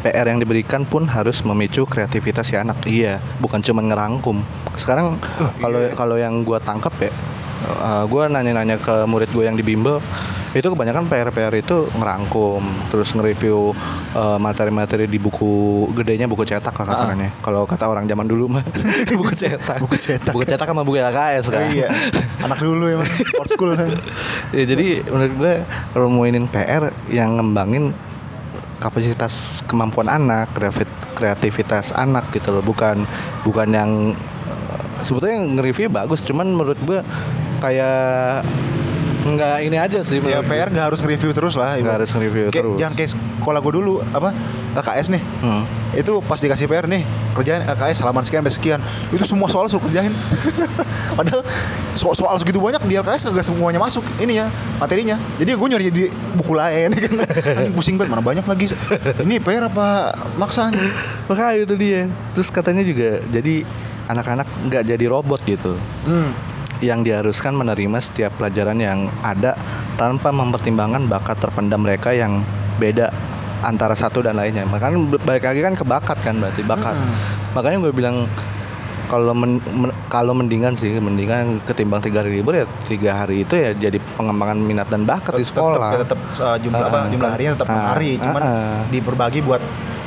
PR 0.00 0.30
yang 0.30 0.38
diberikan 0.38 0.86
pun 0.86 1.04
harus 1.10 1.42
memicu 1.42 1.82
kreativitas 1.82 2.46
si 2.46 2.54
anak. 2.54 2.78
Iya, 2.86 3.18
bukan 3.42 3.58
cuma 3.60 3.82
ngerangkum. 3.82 4.40
sekarang 4.78 5.18
kalau 5.60 5.92
kalau 5.92 6.16
yang 6.16 6.40
gua 6.40 6.56
tangkep 6.56 7.10
ya 7.10 7.12
uh, 7.84 8.04
gua 8.08 8.30
nanya-nanya 8.32 8.80
ke 8.80 9.04
murid 9.04 9.28
gue 9.28 9.44
yang 9.44 9.58
di 9.58 9.60
bimbel 9.60 10.00
itu 10.50 10.66
kebanyakan 10.66 11.06
PR-PR 11.06 11.54
itu 11.62 11.86
ngerangkum 11.94 12.62
terus 12.90 13.14
nge-review 13.14 13.70
uh, 14.18 14.38
materi-materi 14.40 15.06
di 15.06 15.18
buku 15.22 15.86
gedenya 15.94 16.26
buku 16.26 16.42
cetak 16.42 16.74
lah 16.74 16.86
kasarannya 16.90 17.30
kalau 17.38 17.62
kata 17.70 17.86
orang 17.86 18.10
zaman 18.10 18.26
dulu 18.26 18.50
mah 18.58 18.64
buku 19.18 19.32
cetak. 19.34 19.78
Buku 19.82 19.96
cetak. 19.96 20.32
buku 20.34 20.44
cetak 20.46 20.66
sama 20.66 20.82
buku 20.82 20.98
LKS 20.98 21.44
kan. 21.50 21.70
Iya. 21.70 21.88
Anak 22.42 22.58
dulu 22.58 22.84
emang 22.88 23.08
old 23.38 23.48
school. 23.48 23.72
Ya 24.50 24.66
jadi 24.66 25.06
menurut 25.06 25.34
gue 25.38 25.54
kalau 25.94 26.08
mau 26.10 26.26
inin 26.26 26.50
PR 26.50 26.90
yang 27.06 27.38
ngembangin 27.38 27.94
kapasitas 28.82 29.62
kemampuan 29.68 30.10
anak 30.10 30.50
kreativitas 31.14 31.94
anak 31.94 32.28
gitu 32.34 32.50
loh. 32.50 32.64
Bukan 32.64 33.06
bukan 33.46 33.68
yang 33.70 33.90
eh, 34.50 34.82
sebetulnya 35.06 35.38
nge-review 35.58 35.86
bagus. 35.92 36.26
Cuman 36.26 36.50
menurut 36.50 36.78
gue 36.82 36.98
kayak 37.62 38.42
nggak 39.22 39.56
ini 39.62 39.76
aja 39.76 40.00
sih 40.00 40.16
ya. 40.18 40.40
PR 40.40 40.68
nggak 40.68 40.86
harus 40.86 40.98
nge-review 40.98 41.30
terus 41.30 41.52
lah 41.52 41.76
Nggak 41.76 41.94
harus 41.94 42.10
nge-review 42.10 42.44
Kayak- 42.46 42.64
terus. 42.64 42.76
jangan 42.76 42.94
kayak 42.94 43.10
sekolah 43.10 43.60
gue 43.60 43.72
dulu 43.74 43.94
apa 44.06 44.30
LKS 44.72 45.06
nih. 45.10 45.22
Hmm. 45.40 45.64
itu 45.90 46.22
pas 46.22 46.38
dikasih 46.38 46.64
PR 46.64 46.86
nih 46.86 47.02
kerjain 47.32 47.66
LKS 47.66 47.98
halaman 48.00 48.22
sekian 48.22 48.40
sampai 48.40 48.54
sekian. 48.54 48.80
Itu 49.10 49.24
semua 49.24 49.46
soal 49.46 49.66
suruh 49.66 49.82
kerjain. 49.82 50.14
Padahal 51.18 51.42
so- 51.92 52.14
soal 52.14 52.36
segitu 52.36 52.56
banyak 52.56 52.78
di 52.84 52.94
LKS 52.94 53.26
gak 53.28 53.42
semuanya 53.42 53.76
masuk 53.76 54.06
ini 54.16 54.38
ya 54.38 54.46
materinya. 54.78 55.18
Jadi 55.36 55.50
gue 55.50 55.66
nyari 55.68 55.84
di 55.88 56.04
buku 56.32 56.52
lain. 56.52 56.94
Kan 57.42 57.74
pusing 57.74 57.98
banget 57.98 58.10
mana 58.10 58.22
banyak 58.22 58.44
lagi. 58.44 58.70
Ini 59.20 59.36
PR 59.38 59.66
apa 59.66 60.10
maksa 60.36 60.70
makanya 61.26 61.58
itu 61.60 61.74
dia. 61.74 62.06
Terus 62.32 62.48
katanya 62.48 62.80
juga 62.80 63.18
jadi 63.26 63.66
anak-anak 64.06 64.46
nggak 64.64 64.82
jadi 64.86 65.04
robot 65.06 65.42
gitu. 65.42 65.74
Hmm. 66.02 66.30
Yang 66.80 67.00
diharuskan 67.00 67.52
menerima 67.52 67.98
setiap 68.00 68.32
pelajaran 68.34 68.76
yang 68.76 68.98
ada 69.20 69.56
tanpa 69.94 70.28
mempertimbangkan 70.30 71.04
bakat 71.06 71.36
terpendam 71.36 71.80
mereka 71.80 72.10
yang 72.10 72.40
beda 72.76 73.12
antara 73.60 73.92
satu 73.92 74.20
dan 74.20 74.34
lainnya. 74.34 74.64
Makanya 74.64 74.96
balik 75.20 75.44
lagi 75.44 75.60
kan 75.60 75.76
ke 75.76 75.84
bakat 75.84 76.18
kan 76.18 76.40
berarti 76.40 76.64
bakat. 76.64 76.96
Makanya 77.52 77.76
gue 77.78 77.92
bilang 77.92 78.24
kalau 79.06 79.34
men- 79.34 79.60
men- 79.74 79.96
kalau 80.06 80.32
mendingan 80.32 80.72
sih 80.72 80.94
mendingan 80.96 81.58
ketimbang 81.66 81.98
tiga 81.98 82.22
hari 82.22 82.38
libur 82.38 82.54
ya 82.54 82.62
tiga 82.86 83.10
hari 83.16 83.42
itu 83.42 83.58
ya 83.58 83.74
jadi 83.74 83.98
pengembangan 84.14 84.54
minat 84.56 84.86
dan 84.86 85.02
bakat 85.02 85.34
di 85.34 85.42
tetap 85.42 85.50
sekolah. 85.66 85.90
tetap 85.98 86.18
uh, 86.38 86.54
jumlah 86.56 86.78
apa 86.80 86.94
Ah, 86.96 87.06
jumlah 87.10 87.30
harinya 87.34 87.52
tetap 87.58 87.68
Ah, 87.68 87.86
hari 87.90 88.10
cuman 88.16 88.38
ah, 88.40 88.46
ah. 88.46 88.78
diperbagi 88.86 89.42
buat 89.42 89.58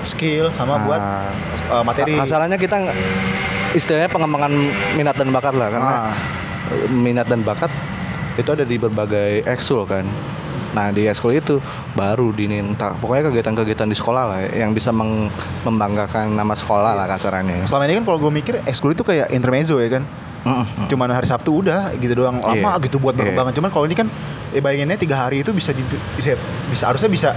skill 0.08 0.56
sama 0.56 0.88
buat 0.88 1.04
Ah. 1.04 1.28
uh, 1.70 1.84
materi 1.84 2.16
Kasarannya 2.16 2.56
kita 2.56 2.80
istilahnya 3.76 4.08
pengembangan 4.08 4.56
minat 4.96 5.20
dan 5.20 5.36
bakat 5.36 5.52
lah 5.52 5.68
karena 5.68 5.94
Ah. 6.00 6.16
Minat 6.90 7.26
dan 7.26 7.42
bakat 7.42 7.70
itu 8.34 8.50
ada 8.50 8.64
di 8.64 8.76
berbagai 8.76 9.44
ekskul 9.44 9.84
kan. 9.84 10.06
Nah 10.74 10.90
di 10.90 11.06
ekskul 11.06 11.32
itu 11.32 11.62
baru 11.94 12.30
diminta 12.30 12.94
pokoknya 12.94 13.30
kegiatan-kegiatan 13.30 13.86
di 13.86 13.94
sekolah 13.94 14.24
lah 14.26 14.40
yang 14.50 14.72
bisa 14.72 14.90
meng- 14.90 15.30
membanggakan 15.62 16.30
nama 16.30 16.52
sekolah 16.52 16.94
lah 16.94 17.06
kasarannya. 17.08 17.64
selama 17.64 17.86
ini 17.86 17.94
kan 17.96 18.04
kalau 18.04 18.18
gue 18.20 18.32
mikir 18.34 18.56
ekskul 18.64 18.90
itu 18.90 19.02
kayak 19.02 19.30
intermezzo 19.30 19.78
ya 19.78 19.90
kan 19.92 20.04
Mm-mm. 20.44 20.90
cuman 20.90 21.08
hari 21.08 21.24
Sabtu 21.24 21.54
udah 21.56 21.94
gitu 21.96 22.18
doang 22.18 22.42
lama 22.42 22.58
Iya. 22.74 22.84
gitu 22.84 22.98
buat 22.98 23.14
Iya. 23.14 23.22
berkembangan 23.22 23.54
cuman 23.54 23.70
kalau 23.70 23.86
ini 23.86 23.94
kan 23.94 24.08
eh 24.50 24.60
bayanginnya 24.60 24.98
tiga 24.98 25.16
hari 25.20 25.40
itu 25.40 25.54
bisa 25.54 25.72
di, 25.72 25.86
bisa 26.18 26.34
bisa 26.68 26.84
harusnya 26.86 27.08
bisa 27.08 27.30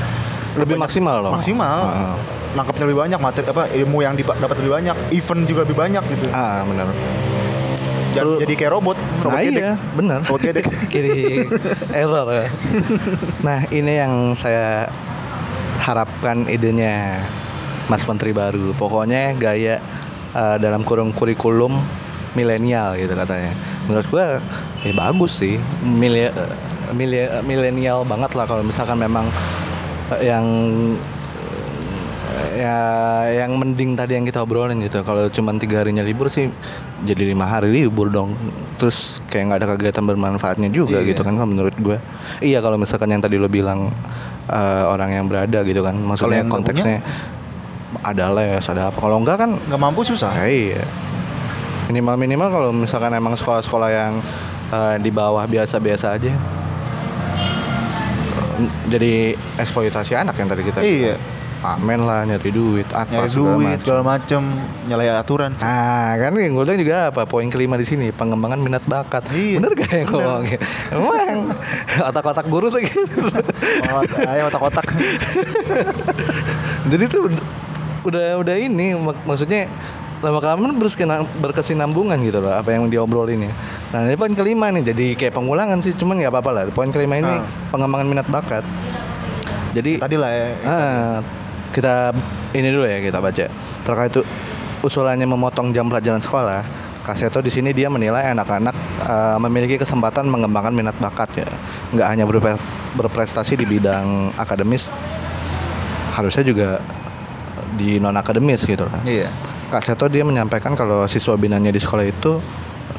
Lebih 0.57 0.75
maksimal 0.75 1.21
loh. 1.21 1.31
maksimal 1.31 1.79
Ah. 1.85 2.17
nangkepnya 2.53 2.89
lebih 2.89 2.99
banyak 2.99 3.21
materi 3.21 3.47
apa 3.47 3.69
ilmu 3.71 4.01
yang 4.01 4.17
dapat 4.17 4.57
lebih 4.59 4.73
banyak 4.73 4.97
event 5.13 5.43
juga 5.45 5.61
lebih 5.63 5.77
banyak 5.77 6.03
gitu 6.09 6.27
Ah 6.33 6.65
benar. 6.65 6.89
Ja- 8.17 8.25
Terus- 8.25 8.41
jadi 8.41 8.55
kayak 8.57 8.73
robot 8.73 8.97
robot 9.21 9.37
nah 9.37 9.45
gedek. 9.45 9.61
iya 9.61 9.73
benar. 9.93 10.19
robot 10.25 10.41
gedek 10.43 10.65
Kiri 10.93 11.45
error 11.93 12.27
ya. 12.33 12.47
Nah 13.45 13.59
ini 13.69 13.93
yang 13.95 14.33
saya 14.33 14.89
harapkan 15.79 16.49
idenya 16.49 17.21
Mas 17.87 18.03
Menteri 18.03 18.33
baru. 18.33 18.73
Pokoknya 18.73 19.37
gaya 19.37 19.79
eh, 20.33 20.57
dalam 20.57 20.81
kurung 20.81 21.13
kurikulum 21.13 21.77
milenial 22.33 22.97
gitu 22.97 23.13
katanya. 23.13 23.53
Menurut 23.87 24.07
gua 24.09 24.41
ya 24.81 24.93
bagus 24.93 25.37
sih. 25.37 25.61
Eh, 25.85 27.43
milenial 27.43 28.03
banget 28.03 28.33
lah 28.33 28.47
kalau 28.47 28.63
misalkan 28.63 28.97
memang 28.97 29.27
eh, 30.17 30.31
yang 30.31 30.45
ya 32.57 32.77
yang 33.45 33.61
mending 33.61 33.93
tadi 33.95 34.17
yang 34.17 34.25
kita 34.25 34.41
obrolin 34.41 34.81
gitu. 34.81 35.05
Kalau 35.05 35.29
cuma 35.29 35.53
tiga 35.61 35.85
harinya 35.85 36.01
libur 36.01 36.33
sih 36.33 36.49
jadi 37.05 37.29
lima 37.29 37.45
hari 37.45 37.69
libur 37.69 38.09
dong. 38.09 38.33
Terus 38.81 39.21
kayak 39.29 39.45
nggak 39.53 39.59
ada 39.61 39.69
kegiatan 39.77 40.05
bermanfaatnya 40.05 40.73
juga 40.73 41.05
Iya. 41.05 41.13
gitu 41.13 41.21
kan 41.21 41.37
kalau 41.37 41.49
menurut 41.49 41.77
gue 41.77 42.01
iya 42.41 42.65
kalau 42.65 42.81
misalkan 42.81 43.13
yang 43.13 43.21
tadi 43.21 43.37
lo 43.37 43.47
bilang 43.47 43.93
eh, 44.49 44.85
orang 44.89 45.13
yang 45.13 45.29
berada 45.29 45.61
gitu 45.63 45.85
kan. 45.85 45.95
Maksudnya 45.95 46.49
konteksnya 46.49 47.05
ada 48.01 48.33
les 48.33 48.65
ada 48.65 48.89
apa. 48.89 48.99
Kalau 48.99 49.21
enggak 49.21 49.37
kan 49.37 49.51
nggak 49.53 49.81
mampu 49.81 50.01
susah. 50.03 50.33
Ya 50.41 50.49
iya. 50.49 50.85
Minimal 51.93 52.17
minimal 52.19 52.49
kalau 52.51 52.69
misalkan 52.73 53.13
emang 53.13 53.37
sekolah-sekolah 53.37 53.89
yang 53.93 54.13
eh, 54.73 54.97
di 54.99 55.13
bawah 55.13 55.45
biasa-biasa 55.45 56.17
aja. 56.17 56.33
Jadi 58.89 59.37
eksploitasi 59.61 60.17
anak 60.17 60.33
yang 60.41 60.49
tadi 60.49 60.63
kita 60.65 60.81
iya 60.81 61.36
pamen 61.59 62.01
lah 62.01 62.23
nyari 62.23 62.49
duit 62.49 62.85
apa 62.89 63.09
nyari 63.09 63.27
segala 63.27 63.49
duit 63.51 63.67
macem. 63.67 63.81
segala 63.81 64.01
macem 64.03 64.43
nyalahi 64.85 65.09
aturan 65.11 65.51
Nah 65.57 66.11
kan 66.15 66.33
yang 66.33 66.53
gue 66.53 66.63
bilang 66.63 66.79
juga 66.79 66.97
apa 67.09 67.23
poin 67.25 67.47
kelima 67.47 67.75
di 67.75 67.83
sini 67.83 68.09
pengembangan 68.11 68.57
minat 68.57 68.85
bakat. 68.85 69.25
Iya, 69.29 69.59
bener 69.59 69.73
gak 69.75 69.91
yang 69.91 70.09
ngomongnya 70.09 70.59
emang 70.91 71.39
otak-otak 72.03 72.47
guru 72.47 72.69
tuh 72.69 72.81
gitu. 72.81 73.25
Oh, 73.89 74.01
ayo 74.27 74.47
otak-otak. 74.47 74.87
Jadi 76.87 77.05
tuh 77.07 77.27
ud- 77.27 77.45
udah 78.05 78.39
udah 78.39 78.55
ini 78.55 78.95
mak- 78.95 79.25
maksudnya 79.25 79.67
lama 80.17 80.39
kelamaan 80.39 80.73
berkesinam- 80.75 81.29
berkesinambungan 81.37 82.17
gitu 82.23 82.39
loh 82.39 82.51
apa 82.51 82.71
yang 82.71 82.87
diobrolin 82.87 83.43
ya. 83.43 83.53
Nah 83.89 84.07
ini 84.07 84.17
poin 84.17 84.33
kelima 84.33 84.71
nih 84.71 84.83
jadi 84.87 85.07
kayak 85.15 85.35
pengulangan 85.35 85.79
sih 85.79 85.93
cuman 85.93 86.19
nggak 86.19 86.33
apa-apa 86.33 86.51
lah. 86.53 86.63
Poin 86.71 86.89
kelima 86.89 87.17
ini 87.17 87.29
Ah. 87.33 87.45
pengembangan 87.69 88.07
minat 88.07 88.27
bakat. 88.27 88.63
Jadi 89.73 90.01
tadi 90.01 90.17
lah 90.17 90.31
ya. 90.31 90.49
Ah, 90.65 91.17
kita 91.77 92.17
ini 92.57 92.73
dulu 92.73 92.89
ya 92.89 93.05
kita 93.05 93.21
baca 93.21 93.45
terkait 93.85 94.09
itu 94.17 94.25
usulannya 94.81 95.29
memotong 95.29 95.77
jam 95.77 95.85
pelajaran 95.93 96.25
sekolah. 96.25 96.65
Kaseto 97.05 97.39
di 97.39 97.55
sini 97.55 97.71
dia 97.71 97.87
menilai 97.87 98.35
anak-anak 98.35 98.75
eh, 99.07 99.39
memiliki 99.39 99.79
kesempatan 99.79 100.27
mengembangkan 100.27 100.75
minat 100.75 100.97
bakat 100.99 101.45
ya, 101.45 101.49
nggak 101.95 102.09
hanya 102.11 102.25
berprestasi 102.99 103.55
di 103.55 103.63
bidang 103.63 104.35
akademis, 104.35 104.91
harusnya 106.19 106.43
juga 106.43 106.83
di 107.79 108.03
non 108.03 108.17
akademis 108.17 108.67
gitu 108.67 108.89
lah. 108.89 109.05
iya 109.07 109.31
Kak 109.71 109.87
Seto 109.87 110.11
dia 110.11 110.27
menyampaikan 110.27 110.75
kalau 110.75 111.07
siswa 111.07 111.39
binanya 111.39 111.71
di 111.71 111.79
sekolah 111.79 112.07
itu 112.07 112.43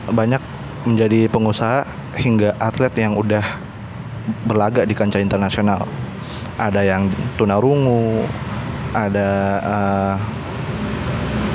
banyak 0.08 0.40
menjadi 0.88 1.28
pengusaha 1.28 1.84
hingga 2.16 2.56
atlet 2.60 2.92
yang 2.96 3.16
udah 3.20 3.44
berlaga 4.48 4.84
di 4.84 4.96
kancah 4.96 5.20
internasional. 5.20 5.88
Ada 6.60 6.84
yang 6.84 7.08
tunarungu, 7.40 8.24
ada 8.92 9.30
eh, 9.60 10.14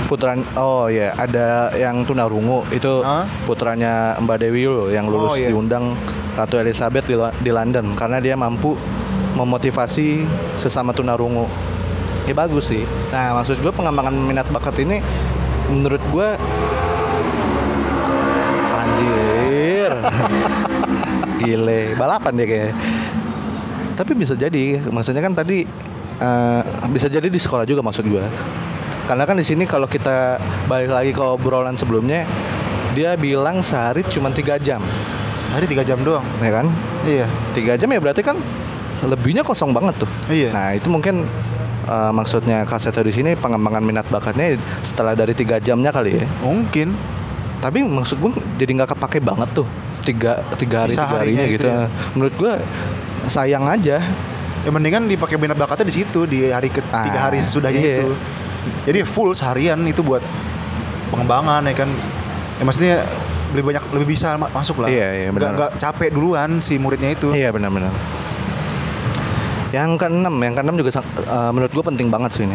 putran 0.06 0.44
oh 0.56 0.92
ya 0.92 1.16
ada 1.16 1.72
yang 1.72 2.04
tunarungu. 2.04 2.68
Itu 2.68 3.00
Hah? 3.00 3.24
putranya 3.48 4.16
Mbak 4.20 4.38
Dewi 4.38 4.68
loh 4.68 4.88
yang 4.88 5.08
lulus 5.08 5.32
Oh, 5.32 5.36
iya. 5.40 5.48
diundang 5.48 5.96
Ratu 6.32 6.56
Elizabeth 6.60 7.08
di, 7.08 7.16
di 7.16 7.50
London. 7.52 7.96
Karena 7.96 8.20
dia 8.20 8.36
mampu 8.36 8.76
memotivasi 9.32 10.28
sesama 10.54 10.92
tunarungu. 10.92 11.48
Ya 12.28 12.36
bagus 12.36 12.68
sih. 12.68 12.84
Nah 13.10 13.40
maksud 13.40 13.58
gue 13.58 13.72
pengembangan 13.72 14.12
minat 14.12 14.46
bakat 14.52 14.84
ini 14.84 15.00
menurut 15.72 16.00
gue 16.12 16.28
anjir. 18.72 19.90
Gile. 21.40 21.96
Balapan 21.96 22.32
dia 22.36 22.46
kayak 22.46 22.72
tapi 23.92 24.12
bisa 24.14 24.36
jadi. 24.36 24.80
Maksudnya 24.88 25.20
kan 25.20 25.34
tadi 25.34 25.64
eh, 26.22 26.62
bisa 26.94 27.10
jadi 27.10 27.26
di 27.26 27.40
sekolah 27.42 27.66
juga 27.66 27.82
maksud 27.82 28.06
gue 28.06 28.22
karena 29.02 29.26
kan 29.26 29.34
di 29.34 29.42
sini 29.42 29.66
kalau 29.66 29.90
kita 29.90 30.38
balik 30.70 30.90
lagi 30.94 31.10
ke 31.10 31.22
obrolan 31.22 31.74
sebelumnya 31.74 32.22
dia 32.94 33.18
bilang 33.18 33.64
sehari 33.64 34.04
cuma 34.06 34.30
tiga 34.30 34.60
jam. 34.60 34.78
Sehari 35.36 35.66
tiga 35.66 35.82
jam 35.82 35.98
doang? 36.00 36.24
Ya 36.38 36.50
kan? 36.54 36.66
Iya. 37.02 37.26
Tiga 37.56 37.74
jam 37.74 37.90
ya 37.90 37.98
berarti 37.98 38.22
kan 38.22 38.38
lebihnya 39.02 39.42
kosong 39.42 39.74
banget 39.74 40.06
tuh. 40.06 40.10
Iya. 40.30 40.54
nah 40.54 40.70
itu 40.78 40.86
mungkin 40.86 41.26
eh, 41.90 42.12
maksudnya 42.14 42.62
kaseto 42.62 43.02
di 43.02 43.10
sini 43.10 43.34
pengembangan 43.34 43.82
minat 43.82 44.06
bakatnya 44.06 44.54
setelah 44.86 45.18
dari 45.18 45.34
tiga 45.34 45.58
jamnya 45.58 45.90
kali 45.90 46.22
ya. 46.22 46.26
Mungkin. 46.46 46.94
Tapi 47.62 47.78
maksud 47.86 48.18
gue 48.18 48.30
jadi 48.58 48.70
nggak 48.74 48.98
kepake 48.98 49.22
banget 49.22 49.46
tuh 49.54 49.66
tiga 50.02 50.42
tiga 50.58 50.82
hari 50.82 50.94
Sisa 50.98 51.06
tiga 51.06 51.14
harinya 51.14 51.46
harinya 51.46 51.46
gitu, 51.46 51.62
itu 51.62 51.68
ya. 51.70 51.86
menurut 52.18 52.34
gue 52.34 52.52
sayang 53.30 53.70
aja 53.70 54.02
ya 54.62 54.70
mendingan 54.70 55.10
dipakai 55.10 55.36
minat 55.36 55.58
bakatnya 55.58 55.90
di 55.90 55.94
situ 56.02 56.24
di 56.24 56.48
hari 56.48 56.70
ketiga 56.70 57.18
Ah, 57.18 57.28
hari 57.28 57.42
sesudahnya 57.42 57.82
iya. 57.82 57.96
itu 58.02 58.14
jadi 58.86 59.02
full 59.02 59.34
seharian 59.34 59.82
itu 59.84 60.06
buat 60.06 60.22
pengembangan 61.10 61.66
ya 61.66 61.74
kan 61.74 61.90
Ya 62.62 62.70
maksudnya 62.70 63.02
lebih 63.50 63.74
banyak 63.74 63.84
lebih 63.90 64.08
bisa 64.14 64.38
ma- 64.38 64.46
masuk 64.54 64.86
lah. 64.86 64.88
Iya, 64.88 65.08
iya, 65.18 65.28
benar. 65.34 65.50
nggak 65.58 65.70
capek 65.82 66.14
duluan 66.14 66.62
si 66.62 66.78
muridnya 66.78 67.10
itu. 67.10 67.34
Iya 67.34 67.50
benar-benar. 67.50 67.90
Yang 69.74 69.98
keenam, 69.98 70.34
yang 70.38 70.54
keenam 70.54 70.78
juga 70.78 71.02
eh, 71.02 71.50
menurut 71.50 71.74
gue 71.74 71.84
penting 71.90 72.06
banget 72.06 72.38
sih 72.38 72.44
ini. 72.46 72.54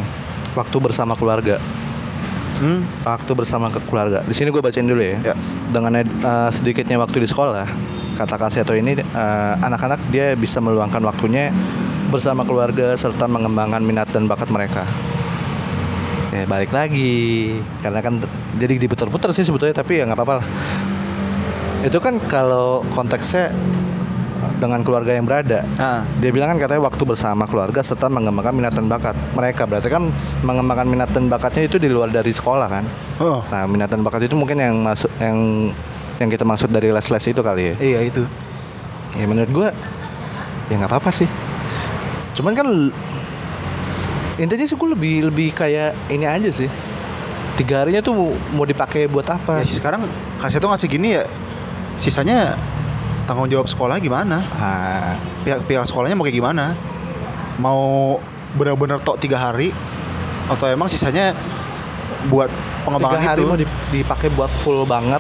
Waktu 0.55 0.77
bersama 0.79 1.11
keluarga. 1.19 1.59
Hmm. 2.63 2.87
Waktu 3.03 3.31
bersama 3.35 3.67
ke 3.67 3.83
keluarga. 3.83 4.23
Di 4.23 4.31
sini 4.31 4.47
gue 4.47 4.63
bacain 4.63 4.87
dulu 4.87 5.03
ya. 5.03 5.19
Ya. 5.21 5.35
Dengan 5.75 5.91
eh, 5.99 6.49
sedikitnya 6.55 6.95
waktu 7.03 7.19
di 7.19 7.27
sekolah, 7.27 7.67
kata 8.15 8.39
Kak 8.39 8.47
Seto 8.47 8.71
ini 8.71 8.95
eh, 8.95 9.53
anak-anak 9.59 10.07
dia 10.07 10.39
bisa 10.39 10.63
meluangkan 10.63 11.03
waktunya 11.03 11.51
bersama 12.07 12.47
keluarga 12.47 12.95
serta 12.95 13.27
mengembangkan 13.27 13.83
minat 13.83 14.07
dan 14.11 14.25
bakat 14.25 14.47
mereka. 14.51 14.83
Ya 16.31 16.43
balik 16.43 16.75
lagi, 16.75 17.55
karena 17.79 18.03
kan 18.03 18.19
jadi 18.59 18.75
diputar-putar 18.77 19.31
sih 19.31 19.47
sebetulnya, 19.47 19.73
tapi 19.73 19.99
ya 19.99 20.03
nggak 20.05 20.19
apa-apa 20.19 20.33
lah. 20.43 20.47
Itu 21.87 21.97
kan 22.03 22.19
kalau 22.27 22.83
konteksnya 22.91 23.53
dengan 24.57 24.81
keluarga 24.81 25.13
yang 25.13 25.25
berada. 25.25 25.63
Ah. 25.77 26.01
Dia 26.17 26.33
bilang 26.33 26.53
kan 26.53 26.57
katanya 26.57 26.81
waktu 26.89 27.03
bersama 27.05 27.45
keluarga 27.45 27.79
serta 27.85 28.09
mengembangkan 28.09 28.53
minat 28.53 28.73
dan 28.73 28.89
bakat 28.89 29.13
mereka. 29.37 29.69
Berarti 29.69 29.87
kan 29.89 30.09
mengembangkan 30.41 30.87
minat 30.89 31.09
dan 31.13 31.29
bakatnya 31.29 31.69
itu 31.69 31.77
di 31.77 31.89
luar 31.89 32.09
dari 32.09 32.33
sekolah 32.33 32.67
kan. 32.67 32.85
Oh. 33.21 33.45
Nah, 33.53 33.69
minat 33.69 33.89
dan 33.93 34.01
bakat 34.01 34.25
itu 34.25 34.33
mungkin 34.33 34.57
yang 34.57 34.75
masuk 34.81 35.09
yang 35.21 35.37
yang 36.17 36.29
kita 36.33 36.43
maksud 36.43 36.73
dari 36.73 36.89
les-les 36.89 37.25
itu 37.29 37.41
kali 37.45 37.73
ya. 37.73 37.75
Iya 37.77 37.99
itu. 38.09 38.23
Ya 39.13 39.25
menurut 39.29 39.49
gua 39.53 39.69
ya 40.67 40.73
nggak 40.81 40.89
apa-apa 40.89 41.13
sih. 41.13 41.29
Cuman 42.37 42.53
kan 42.53 42.67
intinya 44.37 44.63
sih 44.63 44.77
gue 44.77 44.89
lebih 44.89 45.13
lebih 45.27 45.49
kayak 45.51 45.97
ini 46.07 46.23
aja 46.23 46.49
sih. 46.53 46.69
Tiga 47.57 47.81
harinya 47.81 47.99
tuh 47.99 48.13
mau 48.53 48.63
dipakai 48.63 49.09
buat 49.09 49.25
apa? 49.25 49.59
Ya, 49.59 49.65
sekarang 49.65 50.05
kasih 50.37 50.61
tuh 50.61 50.69
ngasih 50.69 50.87
gini 50.87 51.17
ya. 51.17 51.25
Sisanya 51.97 52.53
tanggung 53.25 53.49
jawab 53.49 53.65
sekolah 53.65 53.97
gimana? 53.97 54.45
Ah, 54.53 55.17
Pihak 55.41 55.65
pihak 55.65 55.83
sekolahnya 55.83 56.13
mau 56.13 56.21
kayak 56.21 56.37
gimana? 56.37 56.77
Mau 57.57 58.21
benar-benar 58.53 59.01
tok 59.01 59.17
tiga 59.17 59.41
hari 59.41 59.73
atau 60.47 60.69
emang 60.69 60.85
sisanya 60.85 61.33
buat 62.29 62.47
tiga 62.47 62.85
pengembangan 62.85 63.19
hari 63.25 63.35
itu? 63.35 63.43
mau 63.43 63.57
dip- 63.57 63.79
dipakai 63.91 64.29
buat 64.29 64.51
full 64.61 64.85
banget 64.85 65.19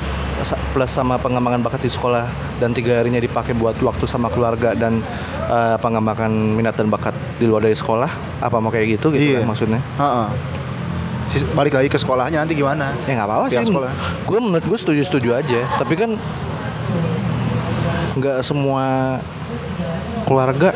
plus 0.67 0.87
sama 0.87 1.15
pengembangan 1.15 1.59
bakat 1.59 1.81
di 1.81 1.89
sekolah 1.89 2.29
dan 2.55 2.69
tiga 2.69 2.95
harinya 2.95 3.17
dipakai 3.17 3.51
buat 3.51 3.73
waktu 3.75 4.05
sama 4.05 4.27
keluarga 4.27 4.71
dan 4.71 5.01
eh, 5.47 5.77
pengembangan 5.77 6.29
minat 6.29 6.73
dan 6.73 6.87
bakat 6.87 7.11
di 7.35 7.45
luar 7.45 7.61
dari 7.61 7.73
sekolah 7.73 8.09
apa 8.39 8.57
mau 8.57 8.69
kayak 8.69 8.97
gitu 8.97 9.09
gitu 9.09 9.33
Iya. 9.33 9.37
kan 9.37 9.47
maksudnya 9.47 9.81
Heeh. 9.95 10.27
Sis- 11.27 11.47
Balik 11.49 11.73
lagi 11.73 11.87
ke 11.87 11.95
sekolahnya 11.95 12.39
nanti 12.39 12.53
gimana? 12.53 12.93
ya 13.03 13.13
nggak 13.13 13.25
apa-apa 13.25 13.45
sih 13.47 13.59
sekolah. 13.61 13.91
gue 14.23 14.39
menurut 14.39 14.63
gue 14.63 14.77
setuju 14.77 15.01
setuju 15.03 15.29
aja 15.35 15.59
tapi 15.75 15.93
kan 15.95 16.15
nggak 18.15 18.41
semua 18.41 19.17
keluarga 20.23 20.73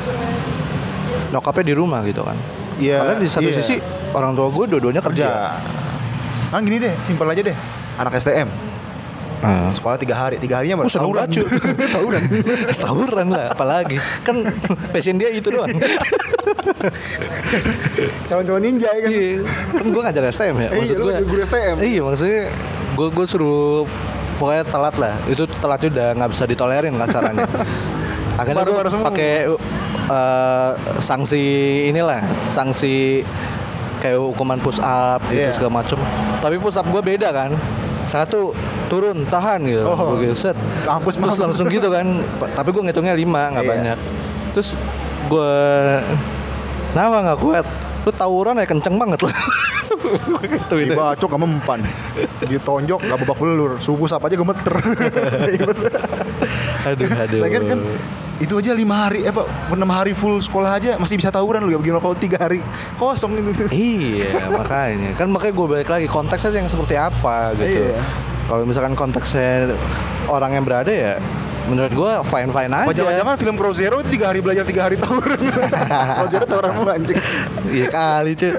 nyokapnya 1.30 1.66
di 1.66 1.76
rumah 1.76 2.02
gitu 2.04 2.22
kan 2.22 2.38
Iya, 2.76 2.98
karena 2.98 3.16
di 3.16 3.30
satu 3.30 3.46
iya. 3.46 3.56
sisi 3.56 3.78
orang 4.12 4.34
tua 4.34 4.50
gue 4.50 4.66
dua-duanya 4.68 5.00
kerja, 5.00 5.28
kerja. 5.28 5.54
Kan 6.50 6.66
gini 6.66 6.82
deh, 6.82 6.90
simpel 6.98 7.30
aja 7.30 7.40
deh. 7.40 7.54
Anak 7.96 8.18
STM, 8.18 8.50
Ah. 9.42 9.68
sekolah 9.68 9.98
tiga 9.98 10.14
hari, 10.14 10.38
tiga 10.38 10.58
harinya 10.58 10.78
Oh, 10.78 10.86
baru 10.86 10.90
seneng 10.90 11.12
banget, 11.12 11.30
cu. 11.34 11.44
tawuran. 11.90 12.22
Tawuran 12.86 13.28
lah, 13.28 13.46
apalagi 13.50 13.98
kan 14.22 14.46
passion 14.90 15.18
dia 15.18 15.30
itu 15.30 15.50
doang. 15.50 15.70
Calon-calon 18.28 18.62
ninja 18.62 18.90
ya 18.90 19.02
kan. 19.02 19.10
Iya, 19.10 19.30
kan 19.74 19.86
gue 19.88 20.02
ngajar 20.02 20.24
STM 20.30 20.56
ya. 20.58 20.70
Iya, 20.72 20.94
lu 20.94 21.02
gua- 21.02 21.12
ngajar 21.12 21.26
guru 21.26 21.42
STM. 21.44 21.76
Iya, 21.80 22.02
maksudnya 22.02 22.42
gue 22.92 23.08
gue 23.10 23.26
suruh 23.26 23.84
pokoknya 24.38 24.64
telat 24.66 24.96
lah. 24.98 25.14
Itu 25.26 25.44
telatnya 25.58 25.90
udah 25.90 26.08
nggak 26.18 26.30
bisa 26.32 26.44
ditolerin 26.46 26.94
kasarannya. 26.96 27.46
Akhirnya 28.40 28.64
gue 28.64 28.76
pakai 29.04 29.32
uh, 30.08 30.72
sanksi 31.00 31.44
inilah, 31.88 32.24
sanksi 32.32 33.22
kayak 34.02 34.18
hukuman 34.18 34.58
push 34.58 34.82
up 34.82 35.22
gitu 35.30 35.46
Iya. 35.46 35.54
segala 35.54 35.84
macem. 35.84 35.98
Tapi 36.40 36.56
push 36.58 36.74
up 36.76 36.88
gue 36.88 37.02
beda 37.04 37.30
kan. 37.30 37.52
Satu 38.12 38.52
turun 38.86 39.24
tahan 39.24 39.64
gitu, 39.64 39.88
Oh. 39.88 40.20
Gitu, 40.20 40.36
set. 40.36 40.60
Mampus, 40.84 41.16
Terus 41.16 41.24
mampus. 41.32 41.40
langsung 41.40 41.68
gitu 41.72 41.88
kan. 41.88 42.04
Tapi 42.52 42.70
gue 42.70 42.84
ngitungnya 42.84 43.16
lima 43.16 43.48
nggak 43.50 43.64
Iya. 43.64 43.72
banyak. 43.72 43.98
Terus 44.52 44.76
gue 45.26 45.54
Kenapa 46.92 47.16
nggak 47.24 47.40
kuat? 47.40 47.66
Lu 48.04 48.12
tawuran 48.12 48.60
ya 48.60 48.68
kenceng 48.68 49.00
banget 49.00 49.24
lu. 49.24 49.32
gitu 50.46 50.74
gitu. 50.82 50.94
Dibacok 50.94 51.30
gak 51.30 51.42
mempan 51.42 51.80
Ditonjok 52.46 53.00
gak 53.06 53.18
babak 53.22 53.38
belur 53.38 53.72
Subuh 53.80 54.10
sap 54.10 54.26
aja 54.26 54.36
gemeter 54.36 54.76
Aduh, 56.82 57.08
aduh. 57.08 57.40
Lagian 57.42 57.64
kan 57.70 57.80
itu 58.42 58.58
aja 58.58 58.74
lima 58.74 59.06
hari, 59.06 59.22
eh 59.22 59.30
apa, 59.30 59.46
enam 59.70 59.86
hari 59.94 60.18
full 60.18 60.42
sekolah 60.42 60.82
aja 60.82 60.98
masih 60.98 61.14
bisa 61.14 61.30
tawuran 61.30 61.62
lu 61.62 61.78
ya 61.78 61.78
begini 61.78 62.02
kalau 62.02 62.18
tiga 62.18 62.42
hari 62.42 62.58
kosong 62.98 63.38
itu. 63.38 63.70
Iya, 63.70 64.50
makanya. 64.50 65.14
Kan 65.14 65.30
makanya 65.30 65.54
gue 65.54 65.68
balik 65.70 65.90
lagi 65.94 66.10
konteksnya 66.10 66.58
yang 66.58 66.66
seperti 66.66 66.98
apa 66.98 67.54
gitu. 67.54 67.94
Iya. 67.94 68.02
Kalau 68.50 68.66
misalkan 68.66 68.98
konteksnya 68.98 69.78
orang 70.26 70.58
yang 70.58 70.66
berada 70.66 70.90
ya 70.90 71.22
menurut 71.64 71.92
gue 71.92 72.12
fine 72.24 72.50
fine 72.50 72.72
aja. 72.72 72.90
Jangan-jangan 72.92 73.36
film 73.36 73.56
Crow 73.56 73.72
Zero 73.72 74.00
itu 74.00 74.10
tiga 74.12 74.30
hari 74.30 74.40
belajar 74.40 74.64
tiga 74.64 74.82
hari 74.84 74.96
tawuran. 74.96 75.38
Crow 76.18 76.28
Zero 76.28 76.46
tawuran 76.46 76.72
mulu 76.74 76.90
anjing. 76.90 77.18
Iya 77.68 77.88
kali 77.88 78.32
cuy. 78.34 78.52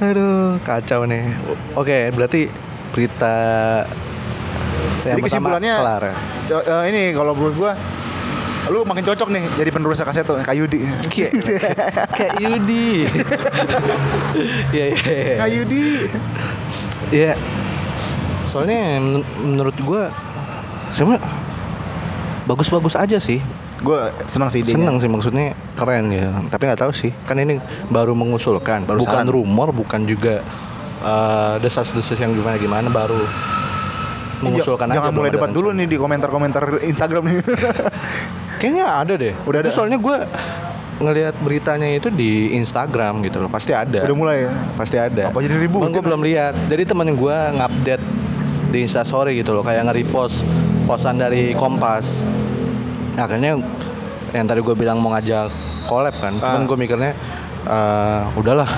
Aduh, 0.00 0.60
kacau 0.60 1.04
nih. 1.04 1.24
Oke, 1.72 2.10
berarti 2.10 2.50
berita 2.90 3.34
yang 5.04 5.16
Jadi 5.16 5.22
kesimpulannya 5.22 5.74
kelar 5.76 6.02
ya. 6.02 6.14
co- 6.46 6.66
eh, 6.66 6.82
ini 6.88 7.02
kalau 7.12 7.32
menurut 7.32 7.54
gua 7.54 7.72
lu 8.66 8.82
makin 8.82 9.06
cocok 9.06 9.30
nih 9.30 9.46
jadi 9.54 9.70
penerusnya 9.70 10.02
kaseto 10.02 10.34
kayak 10.36 10.58
Yudi. 10.58 10.82
Kayak 11.06 11.30
kayak 12.10 12.34
Yudi. 12.36 13.06
Iya, 14.72 14.84
iya. 14.86 14.86
iya. 14.92 15.34
Kayak 15.38 15.52
Yudi. 15.54 15.82
Iya. 17.08 17.32
Soalnya 18.46 18.98
men- 18.98 19.28
menurut 19.38 19.76
gua 19.80 20.10
sebenarnya 20.90 21.22
bagus-bagus 22.46 22.94
aja 22.94 23.18
sih. 23.18 23.42
Gua 23.82 24.14
senang 24.30 24.48
sih 24.48 24.62
idenya. 24.62 24.86
Seneng 24.86 24.96
sih 25.02 25.10
maksudnya 25.10 25.52
keren 25.76 26.08
ya. 26.14 26.30
Tapi 26.48 26.62
nggak 26.70 26.80
tahu 26.80 26.92
sih. 26.94 27.10
Kan 27.26 27.42
ini 27.42 27.58
baru 27.90 28.14
mengusulkan, 28.16 28.86
Baru 28.86 29.02
bukan 29.02 29.26
saran. 29.26 29.28
rumor, 29.28 29.74
bukan 29.74 30.06
juga 30.06 30.40
eh, 31.04 31.54
desas-desus 31.60 32.16
yang 32.16 32.32
gimana-gimana 32.32 32.88
baru 32.88 33.18
mengusulkan 34.40 34.88
aja. 34.92 35.02
Jangan 35.02 35.12
mulai 35.12 35.30
debat 35.34 35.50
dulu 35.52 35.74
nih 35.74 35.86
di 35.90 35.96
komentar-komentar 35.98 36.80
Instagram 36.86 37.22
nih. 37.28 37.36
Kayaknya 38.62 38.84
ada 38.88 39.14
deh. 39.18 39.34
Udah 39.44 39.58
ada. 39.60 39.70
Soalnya 39.74 40.00
gua 40.00 40.24
ngelihat 40.96 41.36
beritanya 41.44 41.92
itu 41.92 42.08
di 42.08 42.56
Instagram 42.56 43.20
gitu 43.20 43.44
loh. 43.44 43.52
Pasti 43.52 43.76
ada. 43.76 44.08
Udah 44.08 44.16
mulai 44.16 44.48
ya. 44.48 44.52
Pasti 44.80 44.96
ada. 44.96 45.28
Apa 45.28 45.44
jadi 45.44 45.60
ributin? 45.60 45.92
gue 45.92 46.00
belum 46.00 46.24
lihat. 46.24 46.56
Jadi 46.72 46.82
temen 46.88 47.12
gue 47.12 47.36
ngupdate 47.52 48.04
di 48.72 48.78
Instastory 48.82 49.36
gitu 49.40 49.52
loh, 49.52 49.62
kayak 49.62 49.84
nge-repost 49.88 50.42
posan 50.86 51.18
dari 51.18 51.52
Kompas. 51.52 52.22
Akhirnya 53.16 53.58
yang 54.30 54.46
tadi 54.46 54.60
gue 54.60 54.72
bilang 54.72 54.96
mau 54.96 55.10
ngajak 55.10 55.50
collab 55.84 56.14
kan, 56.16 56.34
cuman 56.36 56.62
Ah. 56.62 56.66
gue 56.66 56.76
mikirnya 56.76 57.12
eh, 57.66 58.20
udahlah 58.34 58.70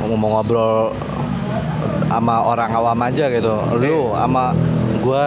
mau 0.00 0.16
mau 0.16 0.30
ngobrol 0.34 0.96
sama 2.06 2.42
orang 2.42 2.70
awam 2.72 2.98
aja 3.02 3.28
gitu. 3.28 3.54
Lu 3.76 4.12
sama 4.12 4.56
gue 4.96 5.24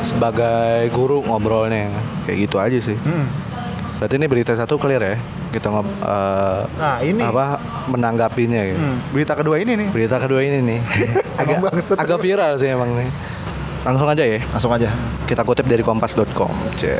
sebagai 0.00 0.88
guru 0.90 1.20
ngobrolnya 1.20 1.90
kayak 2.24 2.38
gitu 2.40 2.56
aja 2.56 2.78
sih. 2.78 2.96
Hmm. 2.96 3.26
Berarti 3.98 4.14
ini 4.16 4.26
berita 4.26 4.52
satu 4.52 4.76
clear 4.76 5.02
ya. 5.02 5.16
Kita 5.50 5.70
ngob 5.70 5.86
eh, 5.86 6.60
Nah, 6.76 6.98
ini. 7.00 7.22
apa 7.22 7.58
menanggapinya 7.86 8.60
gitu. 8.64 8.80
Hmm, 8.80 8.98
berita 9.10 9.32
kedua 9.34 9.56
ini 9.58 9.72
nih. 9.76 9.88
Berita 9.90 10.16
kedua 10.18 10.40
ini 10.40 10.58
nih 10.60 10.78
agak 11.40 11.56
agak 11.96 12.18
viral 12.20 12.54
sih 12.56 12.68
emang 12.68 12.90
nih. 12.94 13.08
Langsung 13.84 14.08
aja 14.08 14.24
ya. 14.24 14.40
Langsung 14.48 14.72
aja. 14.72 14.88
Kita 15.24 15.44
kutip 15.44 15.64
dari 15.64 15.80
kompas.com. 15.80 16.50
Cie. 16.74 16.96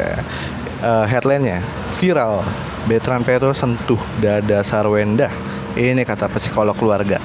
Eh, 0.79 1.05
headline-nya 1.07 1.65
viral. 1.97 2.45
Betran 2.85 3.25
Peto 3.25 3.49
sentuh 3.51 3.97
dada 4.19 4.61
Sarwenda. 4.61 5.33
Ini 5.73 6.03
kata 6.03 6.29
psikolog 6.29 6.77
keluarga. 6.77 7.17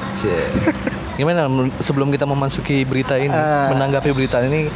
Gimana 1.20 1.52
sebelum 1.78 2.08
kita 2.08 2.24
memasuki 2.24 2.82
berita 2.82 3.20
ini, 3.20 3.28
Eh. 3.28 3.68
menanggapi 3.70 4.10
berita 4.10 4.40
ini 4.40 4.72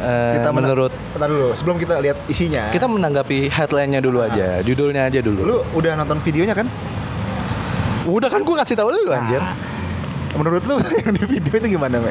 eh, 0.00 0.32
Kita 0.34 0.48
mena- 0.48 0.64
menurut 0.64 0.92
Bentar 1.12 1.28
dulu, 1.28 1.52
sebelum 1.52 1.76
kita 1.76 2.00
lihat 2.00 2.16
isinya. 2.26 2.72
kita 2.72 2.88
menanggapi 2.88 3.52
headline-nya 3.52 4.00
dulu 4.00 4.24
aja, 4.24 4.64
judulnya 4.64 5.04
aja 5.06 5.20
dulu. 5.20 5.44
lu 5.44 5.56
udah 5.76 5.92
nonton 5.94 6.16
videonya 6.18 6.56
kan? 6.56 6.64
Udah 8.02 8.26
kan 8.26 8.40
gue 8.40 8.56
kasih 8.56 8.72
tahu 8.74 8.88
lu 8.88 9.12
anjir. 9.12 9.44
Menurut 10.32 10.64
lu 10.64 10.80
yang 11.04 11.12
di 11.12 11.24
video 11.28 11.52
itu 11.54 11.76
gimana, 11.76 12.00
Me? 12.00 12.08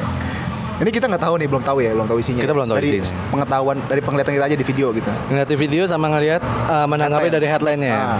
Ini 0.82 0.90
kita 0.90 1.06
nggak 1.06 1.22
tahu 1.22 1.34
nih, 1.38 1.46
belum 1.46 1.62
tahu 1.62 1.78
ya, 1.78 1.94
belum 1.94 2.10
tahu 2.10 2.18
isinya. 2.18 2.42
Kita 2.42 2.54
belum 2.58 2.66
tahu 2.66 2.78
dari 2.82 2.98
isinya. 2.98 3.30
pengetahuan 3.30 3.76
dari 3.86 4.00
penglihatan 4.02 4.34
kita 4.34 4.44
aja 4.50 4.56
di 4.58 4.66
video 4.66 4.90
gitu. 4.90 5.10
Ngeliat 5.30 5.46
di 5.46 5.54
video 5.54 5.82
sama 5.86 6.10
ngeliat 6.10 6.42
eh, 6.42 6.86
menanggapi 6.90 7.30
Headline. 7.30 7.38
dari 7.38 7.46
headline-nya. 7.46 7.94
Ah, 7.94 8.18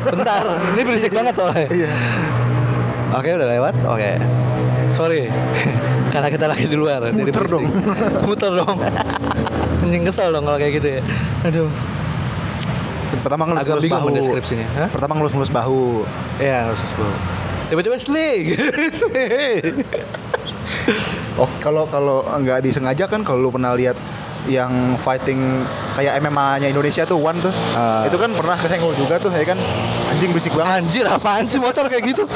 Bentar, 0.00 0.44
ini 0.72 0.80
berisik 0.80 1.12
banget 1.12 1.34
soalnya. 1.36 1.68
iya. 1.68 1.92
Oke, 3.12 3.28
udah 3.36 3.48
lewat. 3.52 3.74
Oke. 3.84 4.10
Sorry. 4.88 5.28
Karena 6.14 6.32
kita 6.32 6.48
lagi 6.48 6.64
di 6.64 6.76
luar. 6.80 7.12
jadi 7.12 7.20
Muter 7.20 7.44
berisik. 7.44 7.64
Muter 8.26 8.52
dong. 8.64 8.76
Anjing 9.84 10.04
kesel 10.08 10.32
dong 10.32 10.48
kalau 10.48 10.56
kayak 10.56 10.72
gitu 10.80 10.88
ya. 10.88 11.00
Aduh. 11.44 11.68
Pertama 13.20 13.44
Agak 13.44 13.76
ngelus-ngelus 13.76 13.92
bahu. 13.92 14.06
mendeskripsinya. 14.08 14.66
Hah? 14.72 14.88
Pertama 14.88 15.12
ngelus-ngelus 15.20 15.52
bahu. 15.52 16.08
Ya 16.40 16.64
harus 16.64 16.80
bro. 16.96 17.39
Tiba-tiba 17.70 17.96
sling. 18.02 18.44
Oh, 21.40 21.48
kalau 21.64 21.88
kalau 21.88 22.20
nggak 22.26 22.60
disengaja 22.60 23.08
kan 23.08 23.24
kalau 23.24 23.48
lu 23.48 23.48
pernah 23.48 23.72
lihat 23.72 23.96
yang 24.44 24.96
fighting 25.00 25.64
kayak 25.96 26.20
MMA-nya 26.20 26.68
Indonesia 26.68 27.08
tuh 27.08 27.16
One 27.16 27.40
tuh. 27.40 27.52
Ah. 27.72 28.04
Itu 28.04 28.20
kan 28.20 28.28
pernah 28.36 28.60
kesenggol 28.60 28.92
juga 28.92 29.16
tuh 29.16 29.32
ya 29.32 29.48
kan. 29.48 29.56
Anjing 30.12 30.36
berisik 30.36 30.52
banget. 30.52 30.84
Anjir 30.84 31.04
apaan 31.08 31.48
sih 31.48 31.56
motor 31.56 31.88
kayak 31.88 32.12
gitu? 32.12 32.28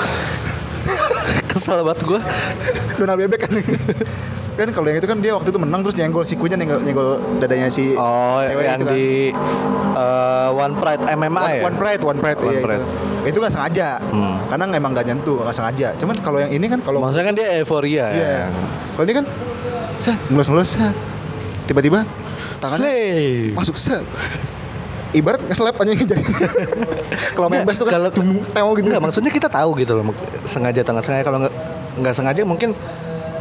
Kesel 1.52 1.84
banget 1.84 2.00
gue. 2.04 2.20
Donald 2.96 3.18
bebek 3.28 3.40
kan. 3.44 3.52
kan 4.54 4.68
kalau 4.70 4.86
yang 4.86 4.98
itu 5.02 5.08
kan 5.10 5.18
dia 5.20 5.32
waktu 5.34 5.50
itu 5.50 5.60
menang 5.60 5.80
terus 5.82 5.96
nyenggol 5.98 6.24
sikunya 6.24 6.56
nyenggol, 6.56 6.80
nyenggol 6.80 7.08
dadanya 7.42 7.68
si 7.68 7.92
Oh, 7.98 8.40
cewek 8.40 8.64
yang 8.64 8.78
itu 8.80 8.86
kan. 8.86 8.94
di 8.94 9.06
uh, 9.98 10.48
One 10.54 10.74
Pride 10.78 11.02
MMA 11.12 11.42
One, 11.42 11.54
ya? 11.58 11.62
one 11.66 11.76
Pride, 11.76 12.02
One 12.06 12.18
Pride, 12.22 12.38
One 12.40 12.56
iya, 12.56 12.62
Pride. 12.62 12.84
Itu. 12.86 13.13
Itu 13.24 13.36
nggak 13.36 13.52
sengaja, 13.52 13.96
karena 14.46 14.64
emang 14.72 14.92
nggak 14.92 15.06
nyentuh, 15.08 15.40
nggak 15.42 15.56
sengaja. 15.56 15.88
Cuman 15.96 16.14
kalau 16.20 16.38
yang 16.38 16.52
ini 16.52 16.66
kan 16.68 16.78
kalau 16.78 17.00
Maksudnya 17.00 17.26
kan 17.28 17.34
dia 17.34 17.46
euforia 17.58 18.06
Iya. 18.08 18.28
ya. 18.44 18.46
Kalau 18.92 19.04
ini 19.04 19.14
kan 19.16 19.24
set 19.96 20.20
ngelus-ngelus 20.28 20.70
set. 20.76 20.94
Tiba-tiba 21.64 22.04
tangannya 22.60 22.84
Slay. 22.84 23.56
masuk 23.56 23.76
set. 23.76 24.04
Ibarat 25.14 25.40
nge-slap 25.46 25.78
aja 25.78 25.92
jadi. 25.94 26.18
Kalau 27.38 27.46
main 27.46 27.62
bass 27.62 27.78
tuh 27.78 27.86
kan 27.86 28.02
kalau 28.50 28.74
gitu. 28.74 28.90
Enggak, 28.90 28.98
maksudnya 28.98 29.30
kita 29.30 29.46
tahu 29.46 29.78
gitu 29.78 29.94
loh 29.94 30.10
sengaja 30.42 30.82
atau 30.82 30.90
nggak 30.90 31.06
sengaja 31.06 31.22
kalau 31.22 31.38
nggak 31.46 31.54
nggak 32.02 32.14
sengaja 32.18 32.42
mungkin 32.42 32.74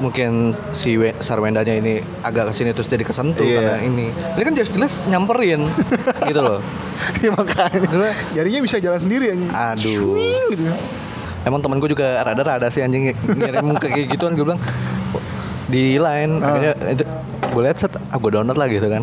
mungkin 0.03 0.31
si 0.71 0.93
We- 0.93 1.15
Sarwendanya 1.17 1.71
ini 1.73 1.97
agak 2.19 2.51
ke 2.51 2.53
sini 2.53 2.69
terus 2.69 2.85
jadi 2.85 3.01
kesentuh 3.01 3.39
Iya. 3.41 3.55
karena 3.57 3.77
ini. 3.81 4.07
Ini 4.11 4.43
kan 4.43 4.53
jelas-jelas 4.53 5.07
nyamperin 5.07 5.63
gitu 6.29 6.41
loh. 6.41 6.59
Ya, 7.19 7.31
makanya 7.31 7.79
jarinya 8.31 8.59
bisa 8.59 8.77
jalan 8.77 8.99
sendiri 8.99 9.31
anjing. 9.31 9.47
Aduh. 9.49 10.19
Gitu. 10.51 10.63
Emang 11.43 11.59
temen 11.59 11.75
gue 11.77 11.89
juga 11.89 12.19
rada-rada 12.21 12.67
sih 12.67 12.79
anjing 12.79 13.15
ngirim 13.15 13.67
kayak 13.75 14.11
gitu 14.11 14.23
kan 14.23 14.33
gue 14.33 14.43
bilang 14.43 14.59
di 15.65 15.95
line 15.95 16.33
Ah. 16.37 16.47
akhirnya 16.49 16.71
itu 16.89 17.03
gue 17.45 17.61
lihat 17.61 17.77
set 17.77 17.93
ah 17.93 18.15
gue 18.15 18.29
download 18.29 18.55
lah 18.55 18.67
gitu 18.67 18.87
kan 18.87 19.01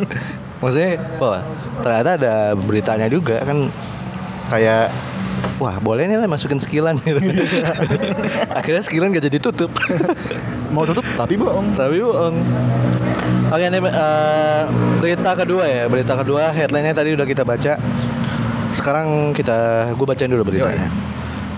maksudnya 0.60 0.90
wah 1.16 1.40
ternyata 1.80 2.10
ada 2.16 2.34
beritanya 2.54 3.06
juga 3.06 3.40
kan 3.40 3.68
kayak 4.48 4.92
wah 5.60 5.76
boleh 5.80 6.08
nih 6.08 6.16
lah 6.16 6.28
masukin 6.28 6.58
skillan 6.58 6.96
gitu. 7.02 7.20
Akhirnya 8.58 8.82
skillan 8.82 9.12
gak 9.12 9.24
jadi 9.28 9.38
tutup. 9.38 9.70
Mau 10.74 10.86
tutup? 10.86 11.02
Tapi 11.16 11.34
bohong. 11.36 11.74
tapi 11.74 11.98
bohong. 12.00 12.36
Oke 13.50 13.64
ini 13.66 13.78
eh, 13.82 14.62
berita 15.02 15.30
kedua 15.34 15.64
ya. 15.66 15.84
Berita 15.90 16.14
kedua 16.14 16.54
headline-nya 16.54 16.94
tadi 16.94 17.12
udah 17.14 17.26
kita 17.26 17.42
baca. 17.42 17.76
Sekarang 18.70 19.34
kita 19.34 19.90
gue 19.92 20.06
bacain 20.06 20.30
dulu 20.30 20.46
beritanya. 20.46 20.86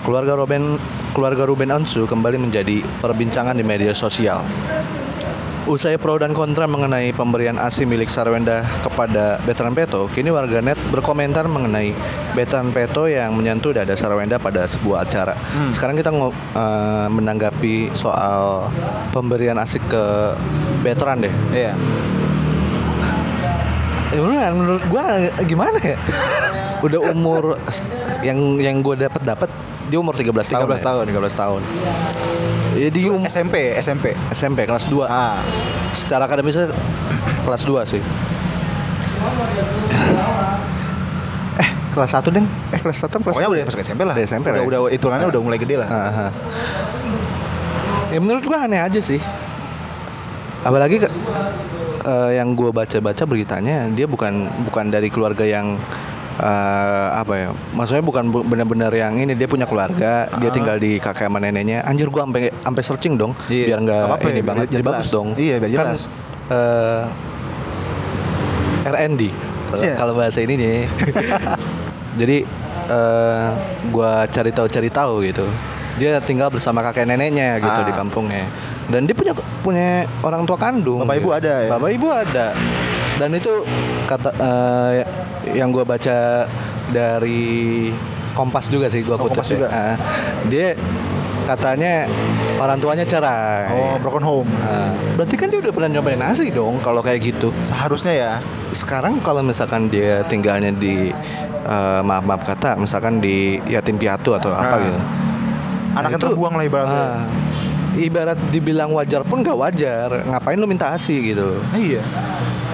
Keluarga 0.02 0.34
Ruben 0.34 0.80
keluarga 1.12 1.44
Ruben 1.44 1.68
Onsu 1.68 2.08
kembali 2.08 2.40
menjadi 2.40 2.80
perbincangan 3.04 3.52
di 3.52 3.62
media 3.62 3.92
sosial 3.92 4.40
Usai 5.62 5.94
pro 5.94 6.18
dan 6.18 6.34
kontra 6.34 6.66
mengenai 6.66 7.14
pemberian 7.14 7.54
ASI 7.54 7.86
milik 7.86 8.10
Sarwenda 8.10 8.66
kepada 8.82 9.38
Veteran 9.46 9.70
Peto, 9.70 10.10
kini 10.10 10.34
warganet 10.34 10.74
berkomentar 10.90 11.46
mengenai 11.46 11.94
Veteran 12.34 12.74
Peto 12.74 13.06
yang 13.06 13.30
menyentuh 13.38 13.70
dada 13.70 13.94
Sarwenda 13.94 14.42
pada 14.42 14.66
sebuah 14.66 15.06
acara. 15.06 15.38
Sekarang 15.70 15.94
kita 15.94 16.10
eh, 16.10 17.06
menanggapi 17.14 17.94
soal 17.94 18.66
pemberian 19.14 19.54
ASI 19.54 19.78
ke 19.86 20.34
veteran 20.82 21.30
deh. 21.30 21.34
Iya. 21.54 21.78
Ya, 24.12 24.50
menurut 24.50 24.82
gua 24.90 25.30
gimana 25.46 25.78
ya? 25.78 25.94
Udah 26.90 27.00
umur 27.14 27.62
yang 28.26 28.58
yang 28.58 28.82
gua 28.82 28.98
dapat 28.98 29.22
dapat 29.22 29.48
dia 29.86 30.02
umur 30.02 30.18
13 30.18 30.26
tahun. 30.26 30.66
13 30.74 30.88
tahun. 30.90 31.04
Ya, 31.06 31.22
13 31.22 31.38
tahun. 31.38 31.60
Ya 32.72 32.88
di 32.88 33.04
um, 33.04 33.20
SMP, 33.28 33.76
SMP. 33.76 34.16
SMP 34.32 34.64
kelas 34.64 34.88
2. 34.88 35.04
Ah. 35.04 35.44
Secara 35.92 36.24
akademisnya 36.24 36.72
kelas 37.44 37.62
2 37.68 37.84
sih. 37.84 38.02
Eh, 41.60 41.68
kelas 41.92 42.10
1 42.16 42.32
deng. 42.32 42.46
Eh, 42.72 42.80
kelas 42.80 42.98
1 43.04 43.20
kelas 43.20 43.34
Pokoknya 43.36 43.50
udah 43.52 43.62
masuk 43.68 43.80
SMP 43.84 44.02
lah. 44.08 44.14
Udah 44.16 44.24
SMP 44.24 44.46
lah 44.48 44.64
Udah, 44.64 44.64
ya? 44.64 44.68
udah 44.68 44.80
hitungannya 44.96 45.26
udah 45.28 45.40
mulai 45.44 45.58
gede 45.60 45.76
lah. 45.84 45.88
Aha. 45.88 46.26
Ya 48.12 48.18
menurut 48.20 48.44
gua 48.44 48.64
aneh 48.64 48.80
aja 48.80 49.00
sih. 49.00 49.20
Apalagi 50.64 50.96
ke, 51.02 51.08
eh, 52.08 52.30
yang 52.40 52.56
gua 52.56 52.72
baca-baca 52.72 53.24
beritanya 53.28 53.84
dia 53.92 54.08
bukan 54.08 54.48
bukan 54.64 54.88
dari 54.88 55.12
keluarga 55.12 55.44
yang 55.44 55.76
eh, 56.34 57.08
apa 57.12 57.32
ya? 57.34 57.48
Maksudnya 57.72 58.00
bukan 58.00 58.24
bu- 58.26 58.42
benar-benar 58.42 58.88
yang 58.90 59.14
ini 59.14 59.32
dia 59.32 59.44
punya 59.44 59.64
keluarga, 59.64 60.28
dia 60.32 60.50
tinggal 60.50 60.76
di 60.76 60.96
kakek 60.96 61.26
sama 61.26 61.36
neneknya. 61.36 61.82
Anjir 61.82 62.06
gua 62.06 62.24
sampai 62.24 62.48
sampai 62.50 62.82
searching 62.82 63.14
dong 63.14 63.32
Iya, 63.46 63.66
biar 63.68 63.78
nggak 63.80 63.92
nggak 63.98 64.08
apa-apa 64.08 64.28
ini 64.28 64.34
ya, 64.34 64.44
banget 64.44 64.66
jadi 64.70 64.84
bagus 64.84 65.08
dong. 65.08 65.28
Iya, 65.34 65.54
biar 65.58 65.70
Kan, 65.70 65.86
jelas. 65.90 66.02
eh, 66.48 67.02
RND 68.84 69.22
kalau- 69.70 69.96
kalau 69.96 70.12
bahasa 70.14 70.38
ininya. 70.38 70.84
Jadi 72.20 72.44
eh 72.84 73.46
gua 73.88 74.26
cari 74.26 74.50
tahu 74.50 74.66
cari 74.66 74.88
tahu 74.88 75.14
gitu. 75.22 75.46
Dia 75.94 76.20
tinggal 76.20 76.48
bersama 76.48 76.80
kakek 76.82 77.04
neneknya 77.04 77.56
gitu 77.56 77.72
Ah. 77.74 77.84
di 77.84 77.92
kampungnya. 77.92 78.44
Dan 78.84 79.06
dia 79.06 79.14
punya 79.14 79.32
punya 79.62 79.88
orang 80.20 80.42
tua 80.42 80.58
kandung. 80.58 81.00
Bapak 81.00 81.16
ibu 81.16 81.30
gitu. 81.30 81.38
ada 81.38 81.52
ya? 81.58 81.68
Bapak 81.70 81.88
ibu 81.90 82.06
ada. 82.10 82.46
Dan 83.14 83.30
itu 83.32 83.62
kata 84.04 84.30
eh, 84.32 84.92
yang 85.52 85.68
gua 85.68 85.84
baca 85.84 86.46
dari 86.88 87.90
Kompas 88.32 88.66
juga 88.66 88.88
sih 88.88 89.00
gua 89.00 89.14
Oh, 89.14 89.26
kutip 89.26 89.36
Kompas 89.36 89.46
ya. 89.46 89.52
juga. 89.54 89.66
Ah, 89.68 89.94
dia 90.46 90.72
katanya 91.42 92.08
orang 92.56 92.78
tuanya 92.78 93.04
cerai. 93.04 93.68
Oh, 93.68 93.94
broken 93.98 94.22
home. 94.22 94.48
Ah, 94.58 94.88
berarti 95.14 95.34
kan 95.34 95.46
dia 95.46 95.58
udah 95.58 95.68
pernah 95.70 95.90
nyobain 95.90 96.16
nasi 96.16 96.48
dong 96.48 96.78
kalau 96.78 97.00
kayak 97.00 97.20
gitu 97.20 97.52
Seharusnya 97.62 98.12
ya. 98.14 98.32
sekarang 98.72 99.20
kalau 99.20 99.42
misalkan 99.42 99.86
dia 99.86 100.24
tinggalnya 100.24 100.72
di 100.72 101.12
eh, 101.62 102.00
maaf 102.00 102.22
maaf 102.22 102.42
kata 102.42 102.74
misalkan 102.74 103.18
di 103.18 103.60
yatim 103.66 103.94
piatu 103.94 104.32
atau 104.32 104.50
apa 104.50 104.64
Nah, 104.70 104.80
gitu 104.80 105.00
Anaknya 105.92 106.16
itu- 106.16 106.26
terbuang 106.26 106.54
lah 106.54 106.64
ibaratnya. 106.64 107.04
ah, 107.04 107.20
ibarat 107.94 108.38
dibilang 108.48 108.88
wajar 108.90 109.20
pun 109.20 109.44
nggak 109.44 109.52
wajar 109.54 110.08
ngapain 110.24 110.56
lu 110.56 110.64
minta 110.64 110.88
asi 110.88 111.20
gitu 111.26 111.60
Iya. 111.70 112.00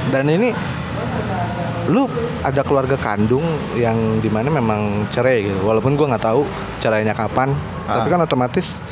Dan 0.08 0.24
ini 0.26 0.50
lu 1.88 2.04
ada 2.44 2.60
keluarga 2.60 3.00
kandung 3.00 3.42
yang 3.72 3.96
di 4.20 4.28
mana 4.28 4.52
memang 4.52 5.08
cerai 5.08 5.48
gitu. 5.48 5.64
Walaupun 5.64 5.96
gua 5.96 6.12
nggak 6.12 6.24
tahu 6.24 6.44
cerainya 6.78 7.12
kapan 7.12 7.52
Ah. 7.88 8.04
tapi 8.04 8.12
kan 8.12 8.20
otomatis 8.20 8.84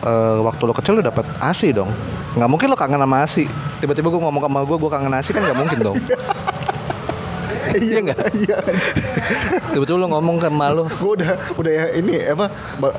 eh, 0.00 0.38
waktu 0.38 0.62
lo 0.62 0.70
kecil 0.70 0.94
lu 0.94 1.02
dapat 1.02 1.26
asi 1.42 1.74
dong. 1.74 1.90
Nggak 2.38 2.46
mungkin 2.46 2.68
lo 2.70 2.78
kangen 2.78 3.02
sama 3.02 3.22
asi 3.22 3.50
tiba-tiba 3.78 4.06
gua 4.08 4.30
ngomong 4.30 4.42
sama 4.46 4.58
gua 4.62 4.76
gua 4.78 4.90
kangen 4.94 5.10
asi 5.12 5.34
kan 5.34 5.42
nggak 5.42 5.58
mungkin 5.58 5.78
dong. 5.82 5.98
Iya 7.68 8.00
nggak? 8.00 8.32
Iya. 8.32 8.56
tiba-tiba 9.70 10.00
lo 10.00 10.08
ngomong 10.08 10.40
ke 10.40 10.48
emak 10.48 10.72
lo 10.72 10.88
gue 10.88 11.12
udah 11.20 11.30
udah 11.52 11.68
ya 11.68 11.84
ini 12.00 12.16
apa 12.24 12.48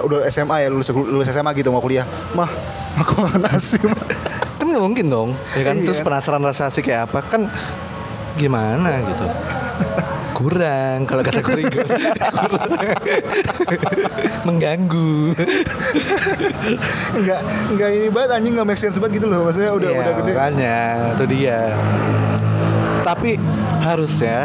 udah 0.06 0.30
SMA 0.30 0.62
ya 0.62 0.70
lulus 0.70 0.94
lulus 0.94 1.26
SMA 1.26 1.58
gitu 1.58 1.74
mau 1.74 1.82
kuliah. 1.82 2.06
Mah 2.38 2.46
aku 2.94 3.18
nasi 3.42 3.82
mah 3.82 3.98
kan 4.70 4.72
nggak 4.72 4.84
mungkin 4.84 5.06
dong 5.08 5.30
ya 5.54 5.64
kan? 5.64 5.76
Iya. 5.76 5.84
terus 5.84 6.00
penasaran 6.00 6.40
rasa 6.40 6.68
asi 6.68 6.80
kayak 6.80 7.10
apa? 7.10 7.20
Kan 7.24 7.48
gimana 8.36 9.00
gitu? 9.04 9.26
Kurang 10.30 11.04
kalau 11.04 11.20
kata 11.20 11.42
Kurigo 11.42 11.80
mengganggu. 14.48 15.36
Nggak 17.20 17.40
nggak 17.70 17.90
ini 17.92 18.08
banget 18.08 18.30
anjing 18.32 18.54
nggak 18.56 18.66
make 18.66 18.80
sense 18.80 18.96
banget 18.98 19.20
gitu 19.20 19.28
loh. 19.28 19.44
Maksudnya 19.44 19.72
udah 19.74 19.90
Iya, 19.90 20.00
udah 20.00 20.14
gede. 20.16 20.32
makanya 20.32 20.78
itu 21.12 21.24
dia. 21.28 21.60
Tapi 23.04 23.30
harusnya 23.82 24.38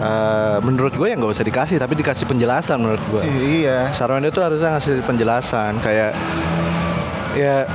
eh, 0.00 0.56
menurut 0.62 0.92
gue 0.94 1.06
ya 1.06 1.14
nggak 1.14 1.30
usah 1.30 1.44
dikasih 1.44 1.76
tapi 1.76 1.92
dikasih 1.94 2.24
penjelasan 2.24 2.80
menurut 2.80 3.02
gue 3.10 3.22
iya. 3.28 3.90
Sarwenda 3.92 4.30
itu 4.30 4.40
harusnya 4.40 4.72
ngasih 4.72 5.04
penjelasan 5.04 5.76
kayak 5.78 6.16
ya 7.36 7.68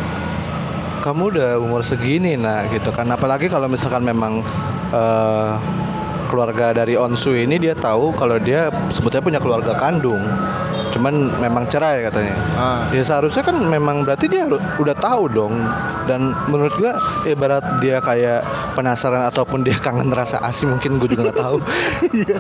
kamu 1.06 1.38
udah 1.38 1.50
umur 1.62 1.86
segini 1.86 2.34
nah 2.34 2.66
gitu 2.66 2.90
kan. 2.90 3.06
Apalagi 3.06 3.46
kalau 3.46 3.70
misalkan 3.70 4.02
memang 4.02 4.42
eh, 4.90 5.52
keluarga 6.26 6.74
dari 6.74 6.98
Onsu 6.98 7.38
ini 7.38 7.62
dia 7.62 7.78
tahu 7.78 8.12
kalau 8.18 8.42
dia 8.42 8.74
sebetulnya 8.90 9.22
punya 9.24 9.40
keluarga 9.40 9.78
kandung. 9.78 10.22
Cuman 10.90 11.28
memang 11.44 11.68
cerai 11.68 12.08
katanya. 12.08 12.36
Ah. 12.56 12.88
ya 12.88 13.04
seharusnya 13.04 13.44
kan 13.44 13.60
memang 13.60 14.08
berarti 14.08 14.32
dia 14.32 14.48
udah- 14.48 14.98
tahu 14.98 15.30
dong. 15.30 15.54
Dan 16.10 16.34
menurut 16.48 16.74
gua 16.80 16.98
ibarat 17.28 17.84
dia 17.84 18.00
kayak 18.02 18.42
penasaran 18.74 19.28
ataupun 19.30 19.62
dia 19.62 19.78
kangen 19.86 20.10
rasa 20.10 20.42
asi 20.42 20.66
mungkin 20.66 20.98
gue 20.98 21.12
juga 21.12 21.30
nggak 21.30 21.40
tahu. 21.40 21.58
Iya. 22.26 22.40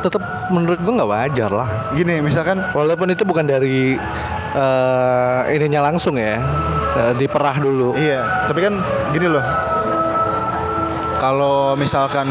Tetap 0.00 0.22
menurut 0.50 0.80
gua 0.82 0.92
nggak 0.98 1.10
wajar 1.12 1.50
lah. 1.52 1.68
Gini 1.92 2.24
misalkan 2.24 2.58
Walaupun 2.72 3.12
itu 3.12 3.22
bukan 3.28 3.44
dari 3.44 4.00
eh 4.56 5.40
ininya 5.52 5.92
langsung 5.92 6.16
ya. 6.16 6.40
Eh, 6.96 7.12
diperah 7.20 7.60
dulu. 7.60 7.92
Iya, 7.92 8.48
tapi 8.48 8.64
kan 8.64 8.80
gini 9.12 9.28
loh. 9.28 9.44
Kalau 11.20 11.76
misalkan 11.76 12.24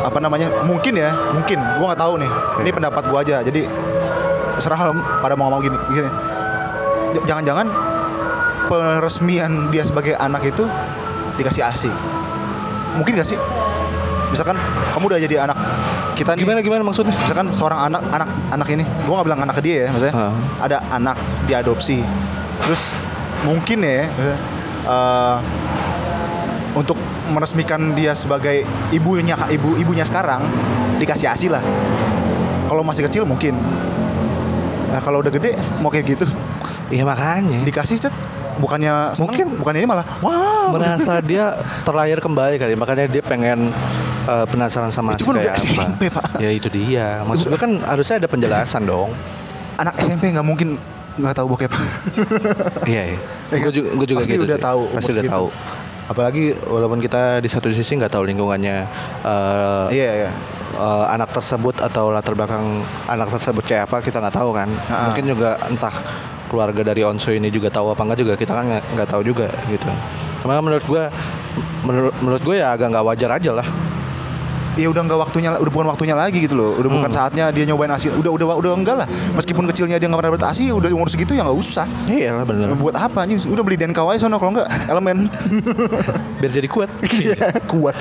apa 0.00 0.16
namanya? 0.16 0.48
Mungkin 0.64 0.96
ya, 0.96 1.12
mungkin. 1.36 1.60
Gua 1.76 1.92
nggak 1.92 2.00
tahu 2.00 2.14
nih. 2.24 2.30
Ini 2.64 2.70
pendapat 2.72 3.02
gua 3.12 3.20
aja. 3.20 3.44
Jadi 3.44 3.68
serah 4.56 4.96
pada 5.20 5.36
mau 5.36 5.52
ngomong 5.52 5.60
gini. 5.60 5.78
Gini. 5.92 6.08
Jangan-jangan 7.28 7.68
peresmian 8.66 9.68
dia 9.70 9.84
sebagai 9.86 10.16
anak 10.16 10.42
itu 10.48 10.64
dikasih 11.36 11.62
ASI. 11.64 11.92
Mungkin 12.96 13.12
gak 13.16 13.28
sih? 13.28 13.38
Misalkan 14.32 14.56
kamu 14.90 15.04
udah 15.12 15.20
jadi 15.20 15.36
anak 15.44 15.56
kita 16.16 16.32
nih. 16.32 16.42
Gimana 16.48 16.58
gimana 16.64 16.82
maksudnya? 16.82 17.12
misalkan 17.12 17.52
seorang 17.52 17.92
anak 17.92 18.02
anak 18.08 18.28
anak 18.50 18.66
ini 18.72 18.82
gue 18.82 19.12
nggak 19.12 19.26
bilang 19.28 19.40
anak 19.44 19.54
ke 19.54 19.62
dia 19.62 19.76
ya 19.84 19.88
maksudnya 19.92 20.14
Heeh. 20.16 20.32
ada 20.58 20.76
anak 20.88 21.16
diadopsi 21.44 22.00
terus 22.64 22.96
mungkin 23.44 23.84
ya 23.84 24.08
eh, 24.88 25.36
untuk 26.72 26.96
meresmikan 27.26 27.92
dia 27.92 28.14
sebagai 28.14 28.62
ibunya 28.90 29.36
ibu 29.50 29.76
ibunya 29.76 30.06
sekarang 30.06 30.40
dikasih 30.96 31.28
asi 31.28 31.46
lah 31.52 31.60
kalau 32.66 32.80
masih 32.80 33.04
kecil 33.04 33.28
mungkin 33.28 33.52
nah, 34.88 35.00
kalau 35.02 35.20
udah 35.20 35.30
gede 35.30 35.52
mau 35.78 35.92
kayak 35.92 36.16
gitu 36.16 36.26
Iya 36.86 37.02
makanya. 37.02 37.66
dikasih 37.66 37.98
set 37.98 38.14
bukannya 38.62 39.10
seneng, 39.12 39.34
Mungkin. 39.34 39.46
bukannya 39.58 39.80
ini 39.82 39.90
malah 39.90 40.06
wow 40.22 40.70
merasa 40.70 41.18
dia 41.18 41.58
terlahir 41.82 42.22
kembali 42.22 42.56
kali 42.56 42.78
makanya 42.78 43.10
dia 43.10 43.20
pengen 43.20 43.74
eh, 44.26 44.46
penasaran 44.46 44.90
sama 44.90 45.14
Ya, 45.14 45.18
cuman 45.18 45.34
kayak 45.38 45.54
SMP, 45.56 45.80
apa. 46.06 46.20
Pak. 46.20 46.24
Ya 46.38 46.50
itu 46.50 46.68
dia. 46.68 47.22
Maksud 47.22 47.46
gue 47.48 47.56
kan 47.56 47.72
harusnya 47.80 48.16
ada 48.18 48.26
penjelasan 48.26 48.82
dong. 48.84 49.10
anak 49.76 49.92
SMP 49.98 50.30
nggak 50.30 50.40
mungkin 50.42 50.80
nggak 51.16 51.34
tahu 51.34 51.52
bokep 51.52 51.68
Iya, 52.88 53.02
iya. 53.06 53.18
Ya 53.48 53.56
Gue 53.58 53.60
kan? 53.62 53.72
juga, 53.72 53.88
gua 53.92 54.06
juga 54.06 54.20
Pasti 54.22 54.32
gitu 54.32 54.44
udah 54.44 54.56
sih. 54.56 54.64
tahu 54.64 54.80
Pasti 54.90 55.10
udah 55.10 55.22
segitu. 55.22 55.32
tahu. 55.32 55.46
Apalagi 56.06 56.44
walaupun 56.62 56.98
kita 56.98 57.22
di 57.38 57.48
satu 57.48 57.68
sisi 57.68 57.92
nggak 57.94 58.08
tahu 58.10 58.24
lingkungannya 58.24 58.76
eh, 59.22 59.86
iya 59.90 60.10
iya 60.18 60.30
eh, 60.72 61.04
anak 61.10 61.28
tersebut 61.30 61.76
atau 61.78 62.08
latar 62.08 62.32
belakang 62.32 62.62
anak 63.04 63.28
tersebut 63.30 63.64
kayak 63.64 63.84
apa 63.86 64.00
kita 64.00 64.18
nggak 64.18 64.32
tahu 64.34 64.50
kan. 64.50 64.68
Ah. 64.86 65.10
Mungkin 65.10 65.24
juga 65.26 65.60
entah 65.62 65.92
keluarga 66.46 66.80
dari 66.84 67.02
Onsu 67.02 67.32
ini 67.32 67.50
juga 67.50 67.68
tahu 67.68 67.90
apa 67.90 68.00
enggak 68.00 68.18
juga 68.18 68.32
kita 68.34 68.52
kan 68.54 68.64
nggak 68.70 69.08
tahu 69.08 69.22
juga 69.22 69.50
gitu. 69.66 69.90
Cuma 70.40 70.56
menurut 70.58 70.84
gue 70.84 71.02
menurut 71.82 72.14
menurut 72.16 72.42
gue 72.42 72.56
ya 72.56 72.70
agak 72.70 72.88
nggak 72.88 73.04
wajar 73.04 73.30
aja 73.34 73.50
lah. 73.52 73.66
Ya 74.76 74.86
udah 74.86 75.02
nggak 75.02 75.18
waktunya 75.18 75.50
udah 75.50 75.72
bukan 75.72 75.88
waktunya 75.88 76.12
lagi 76.12 76.38
gitu 76.38 76.52
loh 76.52 76.70
udah 76.74 76.90
bukan 76.90 77.04
Hmm. 77.06 77.16
saatnya 77.16 77.44
dia 77.48 77.64
nyobain 77.64 77.88
asi 77.88 78.08
udah 78.08 78.28
udah 78.28 78.46
udah 78.54 78.72
enggak 78.72 78.96
lah 78.96 79.06
meskipun 79.32 79.64
kecilnya 79.66 79.96
dia 79.96 80.04
nggak 80.04 80.20
pernah 80.20 80.32
dapet 80.32 80.44
asi 80.46 80.68
udah 80.68 80.88
umur 80.90 81.08
segitu 81.08 81.32
ya 81.32 81.42
nggak 81.42 81.56
usah 81.56 81.86
Iya 82.06 82.34
lah 82.34 82.44
bener. 82.44 82.72
buat 82.74 82.92
apa 82.92 83.24
nih 83.24 83.40
udah 83.42 83.62
beli 83.62 83.76
DNK 83.76 83.96
aja 83.96 84.20
sono 84.22 84.36
kalau 84.36 84.52
nggak 84.52 84.68
elemen 84.86 85.32
Biar 86.38 86.52
jadi 86.52 86.68
kuat. 86.68 86.90
Iya, 87.16 87.56
kuat 87.64 87.96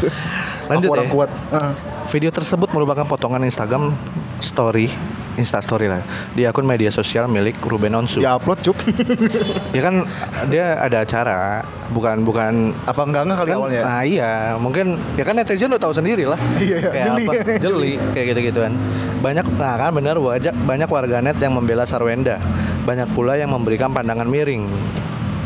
Lanjut 0.67 0.83
Aku 0.83 0.93
orang 0.93 1.07
ya. 1.07 1.13
kuat 1.13 1.29
Heeh. 1.31 1.71
Video 2.07 2.29
tersebut 2.29 2.69
merupakan 2.69 3.01
potongan 3.03 3.41
Instagram 3.41 3.95
story, 4.37 4.91
Insta 5.35 5.59
story 5.59 5.85
lah, 5.85 5.99
di 6.31 6.43
akun 6.43 6.63
media 6.63 6.87
sosial 6.87 7.27
milik 7.27 7.59
Ruben 7.59 7.91
Onsu. 7.91 8.19
ya 8.19 8.33
upload 8.33 8.59
cuk 8.61 8.77
Ya 9.75 9.81
kan 9.81 10.07
dia 10.47 10.79
ada 10.79 11.01
acara, 11.01 11.59
bukan 11.89 12.23
bukan 12.23 12.71
apa 12.83 13.01
enggak 13.01 13.21
enggak 13.23 13.37
kali 13.37 13.49
kan, 13.49 13.57
awalnya 13.57 13.81
Nah 13.81 14.01
iya, 14.01 14.31
mungkin 14.55 14.85
ya 15.13 15.23
kan 15.23 15.35
netizen 15.35 15.67
udah 15.67 15.81
tahu 15.81 15.91
sendiri 15.91 16.23
lah. 16.23 16.39
Iya, 16.57 16.77
iya, 16.77 16.89
kayak 16.89 17.05
jeli. 17.05 17.25
apa? 17.25 17.33
Jeli, 17.59 17.93
kayak 18.11 18.25
gitu-gituan. 18.31 18.71
Banyak 19.19 19.45
nah 19.55 19.75
kan 19.75 19.91
benar 19.91 20.15
wajah 20.15 20.55
banyak 20.55 20.87
warganet 20.87 21.35
yang 21.37 21.51
membela 21.51 21.83
Sarwenda. 21.83 22.39
Banyak 22.83 23.11
pula 23.11 23.35
yang 23.35 23.51
memberikan 23.51 23.91
pandangan 23.91 24.25
miring. 24.25 24.63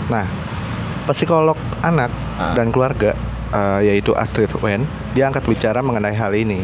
Nah, 0.08 0.26
psikolog 1.08 1.58
anak 1.82 2.14
Ah. 2.36 2.54
dan 2.54 2.70
keluarga 2.70 3.18
eh, 3.50 3.80
yaitu 3.86 4.14
Astrid 4.14 4.48
Wen, 4.62 4.86
dia 5.12 5.26
angkat 5.26 5.44
bicara 5.44 5.82
mengenai 5.82 6.14
hal 6.14 6.32
ini. 6.32 6.64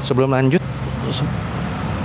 Sebelum 0.00 0.28
lanjut, 0.28 0.62
se- 1.08 1.28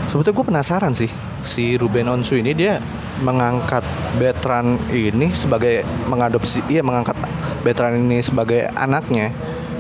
sebetulnya 0.07 0.35
gue 0.35 0.45
penasaran 0.45 0.91
sih 0.91 1.09
si 1.41 1.75
Ruben 1.75 2.07
Onsu 2.07 2.35
ini 2.35 2.51
dia 2.51 2.81
mengangkat 3.17 3.85
Betran 4.15 4.75
ini 4.89 5.31
sebagai 5.31 5.79
mengadopsi, 6.05 6.59
iya 6.67 6.81
mengangkat 6.81 7.15
Betran 7.61 7.95
ini 7.97 8.19
sebagai 8.19 8.67
anaknya. 8.71 9.31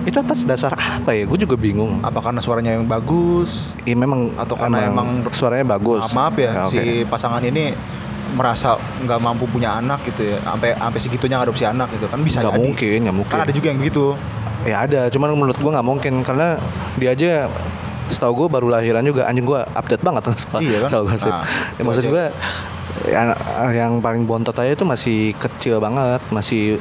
Itu 0.03 0.21
atas 0.21 0.45
dasar 0.45 0.69
apa 0.71 1.11
ya? 1.11 1.25
Gue 1.25 1.35
juga 1.35 1.55
bingung. 1.55 1.97
apa 1.99 2.21
karena 2.21 2.37
suaranya 2.37 2.71
yang 2.71 2.85
bagus 2.85 3.73
Iya 3.81 3.97
memang 3.97 4.29
Atau 4.35 4.53
karena 4.53 4.85
emang- 4.85 5.25
suaranya 5.31 5.65
bagus. 5.67 6.05
maaf, 6.05 6.13
maaf 6.13 6.35
ya 6.37 6.51
oke. 6.61 6.71
si 6.71 6.81
pasangan 7.03 7.41
ini 7.41 7.73
merasa 8.31 8.75
nggak 8.99 9.17
mampu 9.17 9.45
punya 9.45 9.75
anak 9.75 10.01
gitu 10.03 10.25
ya 10.25 10.37
sampai 10.43 10.73
sampai 10.73 10.99
segitunya 10.99 11.35
ngadopsi 11.35 11.63
anak 11.63 11.89
gitu 11.89 12.05
kan 12.05 12.19
bisa 12.19 12.39
Nggak 12.39 12.51
jadi 12.51 12.61
mungkin, 12.61 12.97
nggak 13.01 13.15
mungkin. 13.15 13.33
kan 13.33 13.41
ada 13.41 13.53
juga 13.53 13.67
yang 13.67 13.79
begitu 13.79 14.05
Ya 14.61 14.81
ada, 14.81 15.01
cuman 15.07 15.29
menurut 15.31 15.57
gua 15.57 15.71
nggak 15.73 15.87
mungkin 15.87 16.13
karena 16.21 16.57
dia 16.95 17.09
aja 17.11 17.31
setahu 18.07 18.31
gue 18.35 18.47
baru 18.49 18.67
lahiran 18.69 19.01
juga 19.01 19.25
anjing 19.25 19.43
gua 19.43 19.65
update 19.71 19.99
banget 19.99 20.21
soal, 20.35 20.59
Iya 20.59 20.77
kan? 20.81 20.89
soal 20.89 21.03
gosip. 21.05 21.27
Nah, 21.27 21.43
ya, 21.75 21.81
maksud 21.81 22.03
gua 22.05 22.23
yang, 23.05 23.27
yang 23.71 23.91
paling 23.99 24.23
bontot 24.23 24.53
aja 24.53 24.71
itu 24.71 24.83
masih 24.83 25.31
kecil 25.35 25.77
banget, 25.77 26.19
masih 26.29 26.77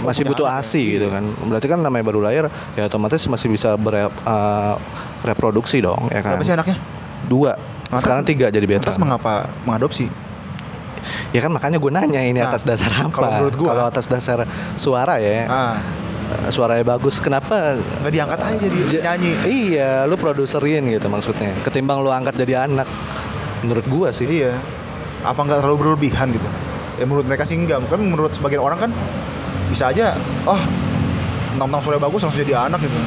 masih 0.00 0.22
butuh? 0.26 0.44
ASI 0.44 0.82
gitu 0.92 1.06
kan. 1.08 1.22
Berarti 1.42 1.64
kan 1.64 1.78
namanya 1.78 2.04
baru 2.04 2.20
lahir 2.20 2.44
ya 2.74 2.82
otomatis 2.84 3.24
masih 3.24 3.48
bisa 3.48 3.72
bereproduksi 3.74 5.80
dong 5.80 6.08
ya 6.08 6.20
kan. 6.20 6.34
Berapa 6.34 6.44
sih 6.44 6.52
anaknya? 6.52 6.76
Dua. 7.24 7.52
Lantas- 7.88 8.02
Sekarang 8.02 8.22
tiga 8.22 8.46
jadi 8.48 8.62
beta. 8.62 8.82
Lantas 8.82 8.98
mengapa 8.98 9.48
mengadopsi? 9.64 10.06
Ya 11.30 11.38
kan 11.38 11.50
makanya 11.50 11.76
gue 11.76 11.90
nanya 11.90 12.20
ini 12.20 12.36
Nah, 12.36 12.48
atas 12.48 12.62
dasar 12.64 12.88
apa? 12.90 13.10
kalau 13.10 13.28
menurut 13.30 13.54
Kalau 13.54 13.84
atas 13.84 14.06
dasar 14.06 14.38
suara 14.74 15.18
ya, 15.18 15.46
Ah, 15.46 15.74
suaranya 16.50 16.84
bagus. 16.84 17.18
Kenapa 17.18 17.78
nggak 17.78 18.12
diangkat 18.12 18.38
aja 18.40 18.56
jadi 18.58 18.78
Ja- 18.90 19.02
nyanyi. 19.12 19.32
Iya, 19.44 19.90
lu 20.04 20.14
produserin 20.16 20.86
gitu 20.90 21.06
maksudnya. 21.08 21.54
Ketimbang 21.62 22.00
lu 22.04 22.10
angkat 22.10 22.36
jadi 22.38 22.68
anak. 22.68 22.86
Menurut 23.64 23.86
gua 23.88 24.08
sih. 24.12 24.26
Iya. 24.28 24.56
Apa 25.24 25.40
nggak 25.40 25.64
terlalu 25.64 25.76
berlebihan 25.80 26.30
gitu? 26.32 26.48
Ya 27.00 27.04
menurut 27.08 27.24
mereka 27.24 27.48
sih 27.48 27.56
enggak. 27.56 27.82
Kan 27.88 28.00
menurut 28.00 28.30
sebagian 28.36 28.60
orang 28.62 28.78
kan 28.78 28.90
bisa 29.72 29.90
aja, 29.90 30.14
oh, 30.44 30.60
tentang 31.56 31.80
suara 31.80 31.98
bagus 31.98 32.22
langsung 32.22 32.38
jadi 32.44 32.68
anak 32.68 32.82
gitu. 32.84 32.98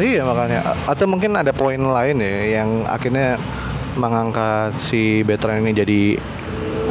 Iya 0.00 0.22
makanya. 0.26 0.60
Atau 0.86 1.06
mungkin 1.06 1.34
ada 1.38 1.50
poin 1.54 1.78
lain 1.78 2.16
ya 2.18 2.62
yang 2.62 2.86
akhirnya 2.86 3.38
mengangkat 3.94 4.74
si 4.74 5.22
Betran 5.22 5.62
ini 5.62 5.70
jadi 5.70 6.00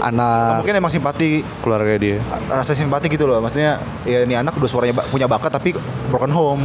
anak 0.04 0.60
mungkin 0.60 0.76
emang 0.76 0.91
simpati 0.91 1.30
keluarga 1.60 1.95
dia. 1.95 2.20
rasa 2.45 2.72
simpati 2.72 3.08
gitu 3.08 3.24
loh 3.24 3.39
maksudnya 3.39 3.78
ya 4.04 4.22
ini 4.22 4.36
anak 4.36 4.54
udah 4.54 4.68
suaranya 4.68 4.99
punya 5.06 5.26
bakat 5.26 5.49
tapi 5.49 5.72
broken 6.08 6.30
home 6.30 6.64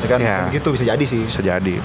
ya 0.00 0.06
kan 0.08 0.18
Iya. 0.18 0.38
gitu 0.52 0.70
bisa 0.70 0.82
jadi 0.84 1.02
sih 1.02 1.22
Bisa 1.22 1.40
jadi. 1.40 1.78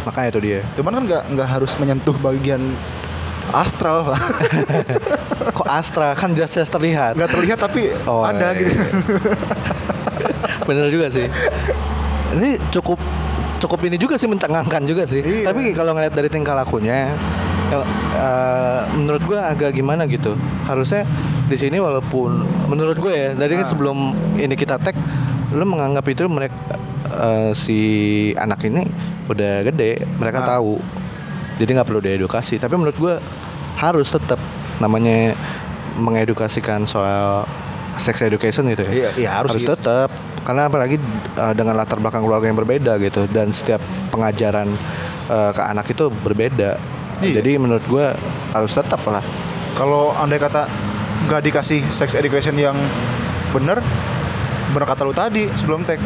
Makanya 0.00 0.28
itu 0.28 0.40
dia. 0.40 0.60
cuman 0.74 0.92
kan 0.94 1.02
nggak 1.04 1.22
nggak 1.30 1.48
harus 1.50 1.72
menyentuh 1.76 2.16
bagian 2.16 2.60
astral 3.50 4.04
Pak. 4.06 4.18
Kok 5.56 5.66
Astra 5.66 6.12
kan 6.14 6.32
jelas 6.32 6.52
terlihat. 6.52 7.16
nggak 7.16 7.30
terlihat 7.30 7.58
tapi 7.58 7.88
Oh, 8.04 8.20
ada 8.22 8.52
iya, 8.52 8.60
gitu 8.60 8.76
iya. 8.76 8.88
Bener 10.66 10.86
juga 10.88 11.06
sih. 11.08 11.26
Ini 12.32 12.60
cukup 12.70 13.00
cukup 13.58 13.80
ini 13.82 13.96
juga 13.96 14.16
sih 14.16 14.24
mencengangkan 14.24 14.84
juga 14.84 15.04
sih. 15.04 15.20
Iya. 15.20 15.50
Tapi 15.50 15.72
kalau 15.72 15.92
ngeliat 15.92 16.12
dari 16.12 16.28
tingkah 16.28 16.54
lakunya, 16.54 17.10
eh, 17.78 18.80
menurut 18.98 19.22
gua 19.22 19.50
agak 19.50 19.70
gimana 19.72 20.04
gitu. 20.06 20.34
Harusnya 20.66 21.06
di 21.46 21.56
sini 21.58 21.78
walaupun 21.78 22.46
menurut 22.70 22.94
gue 22.94 23.10
ya 23.10 23.30
dari 23.34 23.58
Ah. 23.58 23.66
sebelum 23.66 24.14
ini 24.38 24.54
kita 24.54 24.78
tag, 24.78 24.94
lu 25.50 25.64
menganggap 25.66 26.06
itu 26.06 26.26
mereka 26.26 26.54
eh, 27.10 27.50
si 27.54 27.78
anak 28.38 28.62
ini 28.66 28.86
udah 29.26 29.62
gede, 29.66 30.02
mereka 30.18 30.42
Ah. 30.42 30.58
tahu. 30.58 30.78
Jadi 31.58 31.70
nggak 31.74 31.88
perlu 31.88 32.00
diedukasi. 32.00 32.56
Tapi 32.56 32.74
menurut 32.78 32.96
gua 32.96 33.14
harus 33.78 34.08
tetap 34.08 34.38
namanya 34.78 35.34
mengedukasikan 35.98 36.86
soal 36.86 37.44
sex 38.00 38.22
education 38.24 38.64
gitu 38.70 38.86
ya. 38.86 38.92
Iya, 38.92 39.10
iya, 39.18 39.30
harus 39.36 39.52
gitu. 39.58 39.76
tetap 39.76 40.08
karena 40.40 40.72
apalagi 40.72 40.96
uh, 41.36 41.52
dengan 41.52 41.76
latar 41.76 42.00
belakang 42.00 42.24
keluarga 42.24 42.48
yang 42.48 42.56
berbeda 42.56 42.96
gitu 42.96 43.28
dan 43.28 43.52
setiap 43.52 43.82
pengajaran 44.08 44.72
uh, 45.28 45.52
ke 45.52 45.60
anak 45.60 45.86
itu 45.92 46.08
berbeda. 46.24 46.80
Iya. 47.20 47.38
Jadi 47.38 47.56
menurut 47.56 47.84
gua 47.84 48.16
harus 48.50 48.72
tetap 48.72 49.00
lah. 49.04 49.20
kalau 49.70 50.12
andai 50.12 50.36
kata 50.36 50.66
nggak 51.22 51.40
dikasih 51.42 51.80
sex 51.86 52.12
education 52.12 52.52
yang 52.54 52.74
bener 53.48 53.80
bener 54.68 54.84
kata 54.84 55.02
lu 55.02 55.12
tadi 55.12 55.46
sebelum 55.52 55.82
tag 55.82 55.96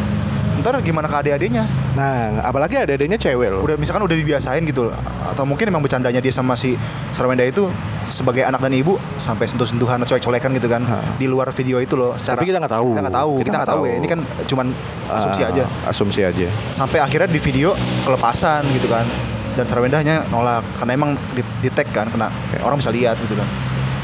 ntar 0.56 0.78
gimana 0.80 1.04
ke 1.04 1.16
adik-adiknya 1.16 1.64
Nah, 1.92 2.38
apalagi 2.40 2.74
ada 2.76 2.90
adanya 2.92 3.14
cewek 3.14 3.48
loh. 3.48 3.60
udah 3.60 3.74
misalkan 3.74 4.02
udah 4.02 4.12
dibiasain 4.12 4.62
gitu 4.62 4.90
atau 5.24 5.44
mungkin 5.44 5.66
emang 5.66 5.78
bercandanya 5.80 6.18
dia 6.18 6.30
sama 6.30 6.54
si 6.54 6.74
Sarwenda 7.10 7.42
itu 7.42 7.66
sebagai 8.04 8.42
anak 8.42 8.58
dan 8.60 8.72
ibu 8.72 8.94
sampai 9.16 9.46
sentuh-sentuhan 9.46 9.96
atau 9.96 10.12
colek-colekan 10.12 10.50
gitu 10.52 10.68
kan 10.68 10.82
Ha. 10.82 10.98
di 11.16 11.24
luar 11.24 11.50
video 11.50 11.78
itu 11.78 11.94
loh 11.94 12.14
secara 12.14 12.36
Tapi 12.36 12.46
kita 12.46 12.58
nggak 12.60 12.74
tahu. 12.74 12.88
kita 12.92 13.00
nggak 13.00 13.16
tahu 13.16 13.32
Kita 13.32 13.44
nggak 13.44 13.54
nggak 13.56 13.70
tahu 13.70 13.82
ya 13.82 13.88
tahu. 13.88 13.98
ini 13.98 14.06
kan 14.06 14.20
cuman 14.44 14.66
asumsi 15.08 15.40
Uh, 15.40 15.50
aja 15.50 15.64
Asumsi 15.84 16.20
aja. 16.22 16.48
sampai 16.70 16.98
akhirnya 17.00 17.26
di 17.28 17.40
video 17.40 17.74
kelepasan 18.04 18.62
gitu 18.70 18.86
kan 18.86 19.06
dan 19.54 19.64
Sarwendahnya 19.66 20.28
nolak 20.30 20.62
karena 20.78 20.92
emang 20.98 21.10
di, 21.34 21.42
di 21.62 21.70
tag 21.70 21.88
kan 21.94 22.10
kena 22.10 22.28
orang 22.62 22.78
bisa 22.78 22.90
lihat 22.90 23.18
gitu 23.22 23.34
kan 23.38 23.46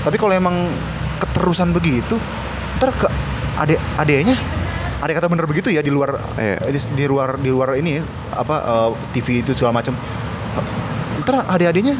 tapi 0.06 0.16
kalau 0.16 0.32
emang 0.32 0.70
keterusan 1.20 1.74
begitu 1.74 2.16
ntar 2.78 2.94
ke 2.94 3.08
adek 3.60 3.78
adeknya 3.98 4.36
ada 5.00 5.10
kata 5.16 5.26
bener 5.32 5.48
begitu 5.48 5.72
ya 5.72 5.80
di 5.80 5.92
luar 5.92 6.16
Iya. 6.36 6.60
di, 6.70 6.80
di 6.96 7.04
luar 7.08 7.36
di 7.40 7.50
luar 7.52 7.76
ini 7.76 8.00
apa 8.32 8.56
eh, 8.62 8.90
TV 9.16 9.44
itu 9.44 9.52
segala 9.56 9.80
macam 9.80 9.96
ntar 11.24 11.44
adik-adiknya 11.50 11.96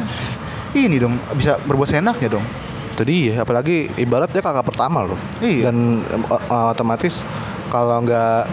ini 0.71 0.97
dong 0.97 1.19
bisa 1.35 1.59
berbuat 1.67 1.89
seenaknya 1.91 2.39
dong 2.39 2.45
Itu 2.91 3.07
dia, 3.07 3.47
apalagi 3.47 3.87
ibarat 4.03 4.35
dia 4.35 4.43
kakak 4.43 4.67
pertama 4.67 5.07
loh. 5.07 5.15
Iya. 5.39 5.71
Dan 5.71 6.03
eh, 6.03 6.67
otomatis 6.75 7.23
kalau 7.71 8.03
nggak 8.03 8.51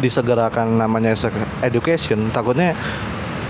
disegerakan 0.00 0.80
namanya 0.80 1.12
education, 1.60 2.32
takutnya 2.32 2.72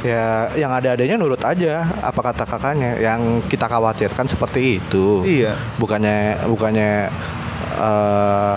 ya 0.00 0.24
yang 0.52 0.70
ada 0.70 0.92
adanya 0.92 1.14
nurut 1.14 1.40
aja 1.40 1.82
apa 1.98 2.20
kata 2.22 2.44
kakaknya. 2.44 2.96
Yang 2.96 3.20
kita 3.46 3.66
khawatirkan 3.66 4.26
seperti 4.26 4.78
itu. 4.78 5.22
Iya. 5.22 5.54
Bukannya 5.76 6.16
bukannya 6.46 6.90
eh 7.78 8.54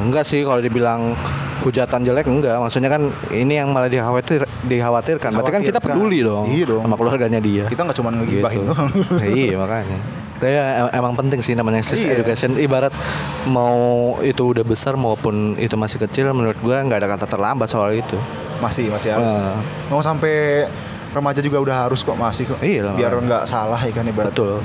enggak 0.00 0.24
sih 0.24 0.40
kalau 0.42 0.58
dibilang 0.58 1.12
hujatan 1.60 2.00
jelek 2.02 2.24
enggak 2.24 2.56
maksudnya 2.56 2.88
kan 2.88 3.02
ini 3.28 3.52
yang 3.54 3.68
malah 3.68 3.86
dikhawatir 3.86 4.48
dikhawatirkan 4.62 5.28
berarti 5.30 5.52
kan 5.52 5.62
kita 5.62 5.76
peduli 5.78 6.24
dong, 6.24 6.48
Iya 6.48 6.64
dong. 6.66 6.82
sama 6.82 6.96
keluarganya 6.96 7.36
dia 7.36 7.64
kita 7.66 7.84
nggak 7.84 7.96
cuma 7.96 8.08
ngegibahin 8.10 8.58
Gitu. 8.58 8.68
doang 8.70 8.88
iya 9.36 9.56
makanya 9.56 9.98
Tapi 10.40 10.48
ya, 10.50 10.64
em- 10.80 10.92
emang 10.96 11.12
penting 11.14 11.44
sih 11.44 11.52
namanya 11.52 11.84
sex 11.84 12.00
Iya. 12.00 12.16
education 12.16 12.56
ibarat 12.56 12.96
mau 13.44 13.76
itu 14.20 14.40
udah 14.46 14.64
besar 14.64 14.96
maupun 14.96 15.52
itu 15.54 15.76
masih 15.76 16.00
kecil 16.00 16.32
menurut 16.32 16.56
gua 16.58 16.80
nggak 16.80 16.96
ada 16.96 17.08
kata 17.10 17.28
terlambat 17.28 17.68
soal 17.68 17.92
itu 17.92 18.16
masih 18.60 18.92
masih 18.92 19.16
harus. 19.16 19.28
Mau 19.88 20.00
sampai 20.04 20.68
remaja 21.10 21.40
juga 21.42 21.58
udah 21.58 21.76
harus 21.88 22.04
kok 22.06 22.14
masih 22.14 22.46
kok. 22.46 22.60
Iya 22.62 22.86
lah, 22.86 22.94
biar 22.94 23.12
nggak 23.18 23.44
salah 23.48 23.80
ya 23.82 23.92
kan 23.92 24.06
ibarat. 24.06 24.30
Betul. 24.30 24.62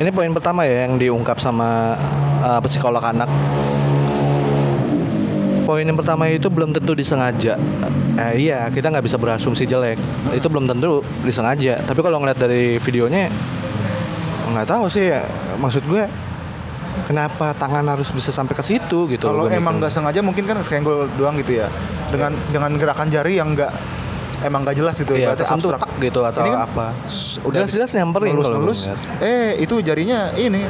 Ini 0.00 0.10
poin 0.10 0.32
pertama 0.32 0.64
ya 0.64 0.88
yang 0.88 0.96
diungkap 0.96 1.36
sama 1.38 1.94
uh, 2.40 2.60
psikolog 2.64 3.04
anak. 3.04 3.28
Poin 5.68 5.84
yang 5.86 5.94
pertama 5.94 6.26
itu 6.26 6.50
belum 6.50 6.74
tentu 6.74 6.96
disengaja. 6.96 7.54
Eh, 8.18 8.32
iya 8.50 8.66
kita 8.72 8.90
nggak 8.90 9.06
bisa 9.06 9.20
berasumsi 9.20 9.68
jelek. 9.68 10.00
Itu 10.34 10.50
belum 10.50 10.66
tentu 10.66 11.04
disengaja. 11.22 11.78
Tapi 11.84 12.00
kalau 12.02 12.18
ngeliat 12.18 12.40
dari 12.40 12.80
videonya 12.82 13.30
nggak 14.50 14.66
tahu 14.66 14.90
sih 14.90 15.14
maksud 15.62 15.86
gue 15.86 16.10
kenapa 17.02 17.52
tangan 17.52 17.86
harus 17.86 18.08
bisa 18.08 18.30
sampai 18.30 18.52
ke 18.52 18.62
situ 18.62 19.06
gitu 19.06 19.24
kalau 19.24 19.46
emang 19.46 19.78
nggak 19.78 19.88
sengaja 19.88 20.20
mungkin 20.20 20.44
kan 20.44 20.58
senggol 20.60 21.06
doang 21.14 21.34
gitu 21.36 21.58
ya 21.58 21.66
dengan 22.08 22.34
dengan 22.48 22.70
gerakan 22.74 23.06
jari 23.06 23.36
yang 23.36 23.52
nggak 23.52 23.70
emang 24.40 24.62
nggak 24.62 24.74
jelas 24.74 24.96
gitu 24.96 25.12
Iya, 25.12 25.30
ibaratnya 25.30 25.40
tersentuh 25.40 25.70
abstrak. 25.70 25.80
tak 25.86 26.00
gitu 26.00 26.20
atau 26.22 26.40
Ini 26.40 26.50
kan 26.50 26.60
apa. 26.64 26.86
s- 27.04 27.36
Jelas-jelas 27.42 27.90
nyamperin 27.92 28.32
ngelus, 28.32 28.48
ngelus. 28.50 28.80
ngeliat. 28.88 29.22
eh 29.22 29.50
itu 29.58 29.74
jarinya 29.80 30.20
ini 30.34 30.62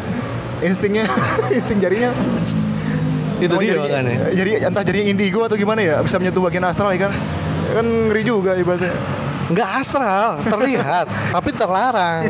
instingnya 0.61 1.05
insting 1.57 1.79
jarinya 1.79 2.11
itu 3.39 3.55
dia 3.55 3.73
jari, 3.73 3.79
makanya 3.81 4.17
jadi 4.31 4.51
entah 4.67 4.83
jadinya 4.83 5.07
indigo 5.09 5.41
atau 5.41 5.57
gimana 5.57 5.81
ya 5.81 5.97
bisa 5.99 6.19
menyentuh 6.19 6.43
bagian 6.43 6.61
astral 6.63 6.91
ya 6.91 7.09
kan 7.09 7.13
kan 7.71 7.87
ngeri 8.11 8.23
juga 8.23 8.53
ibaratnya 8.53 8.93
nggak 9.51 9.69
astral 9.77 10.39
terlihat 10.41 11.07
tapi 11.35 11.51
terlarang 11.51 12.23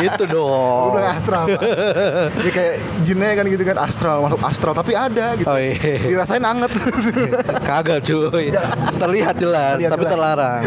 gitu 0.00 0.24
Gue 0.24 0.32
dong 0.32 0.96
bilang 0.96 1.12
astral. 1.12 1.44
Ya 2.38 2.50
kayak 2.50 2.74
jinnya 3.02 3.30
kan 3.34 3.44
gitu 3.46 3.62
kan 3.62 3.76
astral 3.78 4.16
Makhluk 4.20 4.42
astral 4.42 4.72
Tapi 4.72 4.92
ada 4.92 5.36
gitu 5.36 5.44
Oh, 5.44 5.56
iya. 5.56 5.76
Dirasain 6.00 6.40
anget 6.40 6.72
kagak 7.68 8.00
cuy 8.02 8.48
terlihat 8.96 9.34
jelas 9.36 9.76
Terlihat 9.76 9.90
tapi 9.90 10.04
jelas. 10.04 10.12
terlarang 10.12 10.62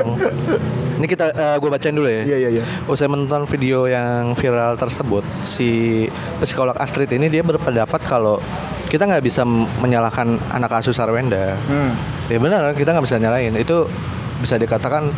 ini 0.96 1.06
kita 1.06 1.26
gue 1.58 1.68
bacain 1.68 1.92
dulu 1.92 2.08
ya 2.08 2.24
Iya 2.24 2.38
iya 2.38 2.50
iya 2.54 2.64
Usai 2.86 3.06
menonton 3.06 3.44
video 3.46 3.84
yang 3.84 4.32
viral 4.32 4.78
tersebut, 4.78 5.26
si 5.42 6.06
psikolog 6.40 6.78
Astrid 6.78 7.10
ini 7.10 7.28
dia 7.28 7.42
berpendapat 7.42 8.00
kalau 8.02 8.40
kita 8.86 9.04
nggak 9.04 9.20
bisa 9.20 9.44
menyalahkan 9.76 10.24
anak 10.50 10.72
asuh 10.72 10.94
Sarwenda. 10.94 11.58
hmm. 11.60 11.92
Ya 12.26 12.38
benar, 12.38 12.72
kita 12.72 12.96
nggak 12.96 13.04
bisa 13.04 13.18
nyalain. 13.18 13.52
Itu 13.54 13.90
bisa 14.40 14.56
dikatakan 14.56 15.12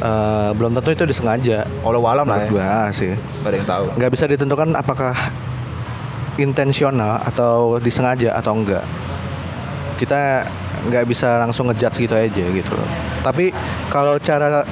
eh, 0.00 0.50
belum 0.56 0.72
tentu 0.80 0.90
itu 0.92 1.04
disengaja. 1.06 1.64
Walau 1.84 2.02
walam 2.02 2.26
lah 2.26 2.44
ya 2.44 2.50
gua 2.50 2.88
sih. 2.90 3.12
Gak 3.14 3.48
ada 3.48 3.56
yang 3.56 3.68
tahu 3.68 3.84
Nggak 3.96 4.10
bisa 4.12 4.24
ditentukan 4.26 4.68
apakah 4.76 5.14
intensional 6.40 7.20
atau 7.22 7.76
disengaja 7.78 8.36
atau 8.36 8.56
enggak. 8.56 8.84
Kita 10.00 10.48
nggak 10.80 11.04
bisa 11.04 11.44
langsung 11.44 11.68
ngejudge 11.68 12.08
gitu 12.08 12.14
aja 12.16 12.44
gitu 12.48 12.72
loh. 12.72 12.88
Tapi 13.20 13.52
kalau 13.92 14.16
cara 14.16 14.64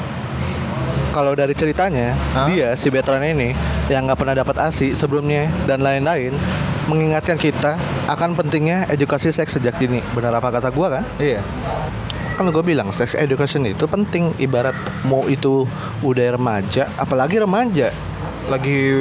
kalau 1.13 1.33
dari 1.37 1.53
ceritanya 1.57 2.15
Hah? 2.37 2.47
dia 2.49 2.73
si 2.79 2.89
veteran 2.89 3.25
ini 3.25 3.53
yang 3.93 4.09
nggak 4.09 4.19
pernah 4.21 4.37
dapat 4.37 4.57
asi 4.65 4.93
sebelumnya 4.97 5.49
dan 5.69 5.85
lain-lain 5.85 6.33
mengingatkan 6.89 7.37
kita 7.37 7.77
akan 8.09 8.33
pentingnya 8.33 8.89
edukasi 8.89 9.29
seks 9.29 9.61
sejak 9.61 9.77
dini. 9.77 10.01
Benar 10.17 10.41
apa 10.41 10.49
kata 10.49 10.73
gua 10.73 11.01
kan? 11.01 11.05
Iya 11.21 11.45
Kan 12.39 12.55
gue 12.55 12.63
bilang 12.63 12.95
sex 12.95 13.19
education 13.19 13.67
itu 13.67 13.91
penting 13.91 14.31
ibarat 14.39 14.79
mau 15.03 15.27
itu 15.27 15.67
udah 16.07 16.39
remaja 16.39 16.87
apalagi 16.95 17.43
remaja. 17.43 17.91
Lagi 18.49 18.95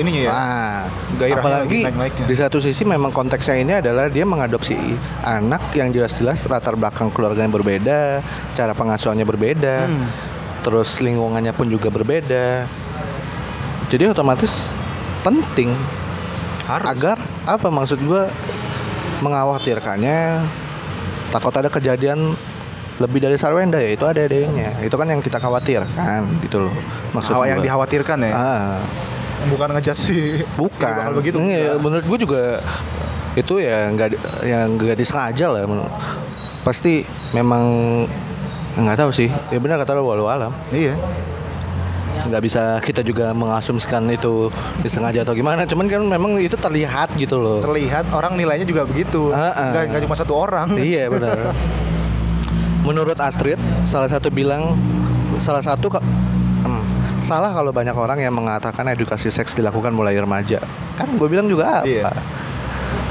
ininya 0.00 0.20
ya 0.24 0.30
Nah, 0.32 0.80
Gairahnya 1.18 1.42
apalagi 1.42 1.80
lagi 1.84 2.22
di 2.24 2.34
satu 2.38 2.62
sisi 2.62 2.86
memang 2.86 3.10
konteksnya 3.10 3.58
ini 3.58 3.72
adalah 3.82 4.06
dia 4.06 4.22
mengadopsi 4.22 4.78
anak 5.26 5.74
yang 5.74 5.90
jelas-jelas 5.90 6.46
latar 6.46 6.78
belakang 6.78 7.10
keluarganya 7.10 7.50
berbeda, 7.50 8.22
cara 8.54 8.72
pengasuhannya 8.72 9.26
berbeda, 9.26 9.90
Hmm. 9.90 10.06
terus 10.62 11.02
lingkungannya 11.02 11.52
pun 11.52 11.66
juga 11.66 11.90
berbeda. 11.90 12.64
Jadi 13.90 14.04
otomatis 14.08 14.70
penting 15.20 15.74
Harus 16.64 16.86
agar 16.88 17.20
apa 17.44 17.68
maksud 17.68 18.00
gua 18.08 18.32
mengkhawatirkannya 19.20 20.40
takut 21.28 21.52
ada 21.52 21.68
kejadian 21.68 22.32
lebih 22.94 23.18
dari 23.18 23.34
Sarwenda 23.34 23.76
ya 23.76 23.90
itu 23.90 24.04
ada 24.04 24.20
adanya 24.20 24.70
itu 24.78 24.94
kan 24.94 25.06
yang 25.06 25.18
kita 25.18 25.36
khawatirkan 25.36 25.88
gitu 26.40 26.62
loh 26.62 26.74
maksud 27.10 27.34
Hawa 27.34 27.46
yang 27.46 27.58
gua. 27.58 27.66
dikhawatirkan 27.66 28.18
ya 28.22 28.32
ah 28.32 28.76
Bukan 29.44 29.76
ngejudge 29.76 30.00
sih 30.00 30.40
Bukan. 30.56 31.20
Begitu 31.20 31.36
Iya, 31.36 31.76
enggak. 31.76 31.82
menurut 31.84 32.04
gue 32.06 32.18
juga 32.18 32.42
itu 33.34 33.60
ya 33.60 33.92
nggak 33.92 34.08
yang 34.40 34.72
nggak 34.72 34.96
disengaja 34.96 35.52
lah. 35.52 35.68
Pasti 36.64 37.04
memang 37.30 37.64
nggak 38.72 38.96
tahu 38.96 39.12
sih. 39.12 39.28
Ya 39.52 39.60
benar 39.60 39.76
kata 39.76 39.92
lo 39.92 40.08
walau 40.08 40.32
alam. 40.32 40.48
Iya 40.72 40.96
Nggak 42.24 42.40
bisa 42.40 42.80
kita 42.80 43.04
juga 43.04 43.36
mengasumsikan 43.36 44.08
itu 44.08 44.48
disengaja 44.80 45.28
atau 45.28 45.36
gimana. 45.36 45.68
Cuman 45.68 45.92
kan 45.92 46.00
memang 46.00 46.40
itu 46.40 46.56
terlihat 46.56 47.12
gitu 47.12 47.36
loh. 47.36 47.60
Terlihat 47.60 48.16
orang 48.16 48.40
nilainya 48.40 48.64
juga 48.64 48.88
begitu 48.88 49.28
Ah, 49.28 49.52
ah. 49.52 49.68
Nggak, 49.76 49.84
nggak 49.92 50.02
cuma 50.08 50.16
satu 50.16 50.32
orang 50.32 50.72
iya 50.80 51.12
benar. 51.12 51.36
Menurut 52.84 53.16
Astrid, 53.16 53.56
salah 53.88 54.12
satu 54.12 54.28
bilang 54.28 54.76
salah 55.40 55.64
satu 55.64 55.88
hmm, 55.88 56.82
salah 57.24 57.50
kalau 57.50 57.72
banyak 57.72 57.96
orang 57.96 58.20
yang 58.20 58.36
mengatakan 58.36 58.84
edukasi 58.92 59.32
seks 59.32 59.56
dilakukan 59.56 59.90
mulai 59.90 60.14
remaja. 60.20 60.60
Kan 60.94 61.16
gue 61.16 61.28
bilang 61.28 61.48
juga 61.48 61.80
apa? 61.80 61.88
Iya. 61.88 62.12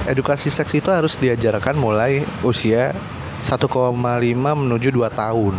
Edukasi 0.05 0.53
seks 0.53 0.77
itu 0.77 0.93
harus 0.93 1.17
diajarkan 1.17 1.73
mulai 1.73 2.21
usia 2.45 2.93
1,5 3.41 3.65
menuju 4.37 4.93
2 4.93 5.09
tahun. 5.09 5.55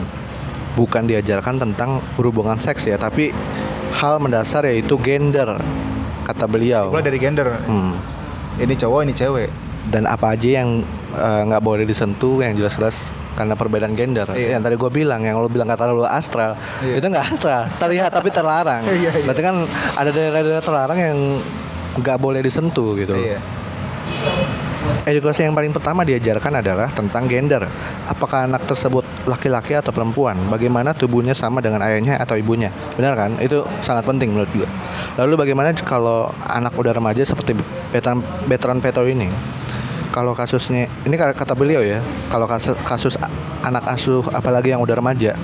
Bukan 0.79 1.03
diajarkan 1.11 1.59
tentang 1.59 1.99
berhubungan 2.15 2.59
seks 2.59 2.87
ya, 2.87 2.95
tapi 2.99 3.35
hal 3.99 4.19
mendasar 4.23 4.67
yaitu 4.67 4.95
gender 5.03 5.59
kata 6.23 6.47
beliau. 6.47 6.95
Mulai 6.95 7.07
dari 7.07 7.19
gender 7.19 7.51
Hmm. 7.67 7.99
Ini 8.55 8.75
cowok 8.79 9.03
ini 9.03 9.11
cewek 9.11 9.51
dan 9.91 10.07
apa 10.07 10.39
aja 10.39 10.62
yang 10.62 10.81
eh, 11.19 11.41
nggak 11.51 11.62
boleh 11.62 11.83
disentuh 11.83 12.41
yang 12.41 12.55
jelas-jelas 12.55 13.12
karena 13.35 13.55
perbedaan 13.55 13.95
gender. 13.95 14.26
Iya. 14.35 14.57
yang 14.59 14.62
tadi 14.62 14.74
gue 14.78 14.91
bilang 14.91 15.20
yang 15.22 15.39
lo 15.39 15.51
bilang 15.51 15.68
kata 15.68 15.91
lo 15.91 16.07
astral 16.07 16.55
Iya. 16.82 16.99
itu 16.99 17.07
nggak 17.07 17.26
astral. 17.35 17.62
Terlihat 17.78 18.11
tapi 18.11 18.28
terlarang. 18.30 18.82
Iya, 18.95 19.11
iya. 19.11 19.24
berarti 19.26 19.43
kan 19.43 19.57
ada 19.99 20.11
daerah-daerah 20.14 20.62
terlarang 20.62 20.99
yang 20.99 21.18
nggak 21.99 22.18
boleh 22.22 22.41
disentuh 22.41 22.95
gitu. 22.95 23.14
Iya. 23.18 23.39
Edukasi 25.05 25.45
yang 25.45 25.53
paling 25.53 25.72
pertama 25.72 26.05
diajarkan 26.05 26.64
adalah 26.64 26.89
tentang 26.93 27.28
gender. 27.28 27.68
Apakah 28.09 28.49
anak 28.49 28.64
tersebut 28.64 29.05
laki-laki 29.28 29.76
atau 29.76 29.93
perempuan? 29.93 30.37
Bagaimana 30.49 30.97
tubuhnya 30.97 31.37
sama 31.37 31.61
dengan 31.61 31.85
ayahnya 31.85 32.16
atau 32.20 32.37
ibunya? 32.37 32.72
Benar 32.97 33.12
kan? 33.16 33.37
Itu 33.41 33.68
sangat 33.85 34.09
penting 34.09 34.32
menurut 34.32 34.49
gue 34.53 34.68
lalu 35.14 35.35
bagaimana 35.39 35.70
kalau 35.87 36.26
anak 36.43 36.74
udah 36.74 36.91
remaja 36.91 37.22
seperti 37.22 37.55
veteran 37.95 38.18
veteran 38.51 38.78
peto 38.82 39.07
ini 39.07 39.30
kalau 40.15 40.31
kasusnya 40.31 40.87
ini 41.03 41.19
kata 41.19 41.59
beliau 41.59 41.83
ya 41.83 41.99
kalau 42.31 42.47
kasus, 42.47 42.79
kasus 42.87 43.19
anak 43.67 43.83
asuh 43.91 44.23
apalagi 44.31 44.71
yang 44.71 44.79
udah 44.79 44.95
remaja 44.95 45.35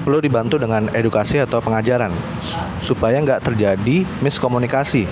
perlu 0.00 0.24
dibantu 0.24 0.56
dengan 0.56 0.88
edukasi 0.96 1.36
atau 1.36 1.60
pengajaran 1.60 2.08
supaya 2.80 3.20
nggak 3.20 3.44
terjadi 3.44 4.08
miskomunikasi 4.24 5.04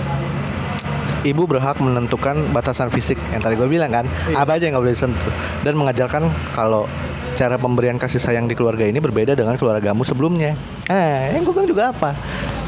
ibu 1.21 1.43
berhak 1.45 1.77
menentukan 1.77 2.49
batasan 2.49 2.89
fisik 2.89 3.21
yang 3.29 3.45
tadi 3.45 3.53
gue 3.53 3.69
bilang 3.69 3.93
kan 3.93 4.05
Iya. 4.25 4.41
apa 4.41 4.57
aja 4.57 4.65
yang 4.65 4.73
nggak 4.73 4.85
boleh 4.89 4.95
disentuh 4.97 5.33
dan 5.61 5.73
mengajarkan 5.77 6.23
kalau 6.57 6.89
cara 7.37 7.61
pemberian 7.61 8.01
kasih 8.01 8.17
sayang 8.17 8.49
di 8.49 8.57
keluarga 8.57 8.81
ini 8.81 8.97
berbeda 8.97 9.37
dengan 9.37 9.53
keluargamu 9.61 10.01
sebelumnya. 10.01 10.57
Eh, 10.89 11.37
yang 11.37 11.45
gue 11.45 11.53
bilang 11.53 11.69
juga 11.69 11.93
apa? 11.93 12.17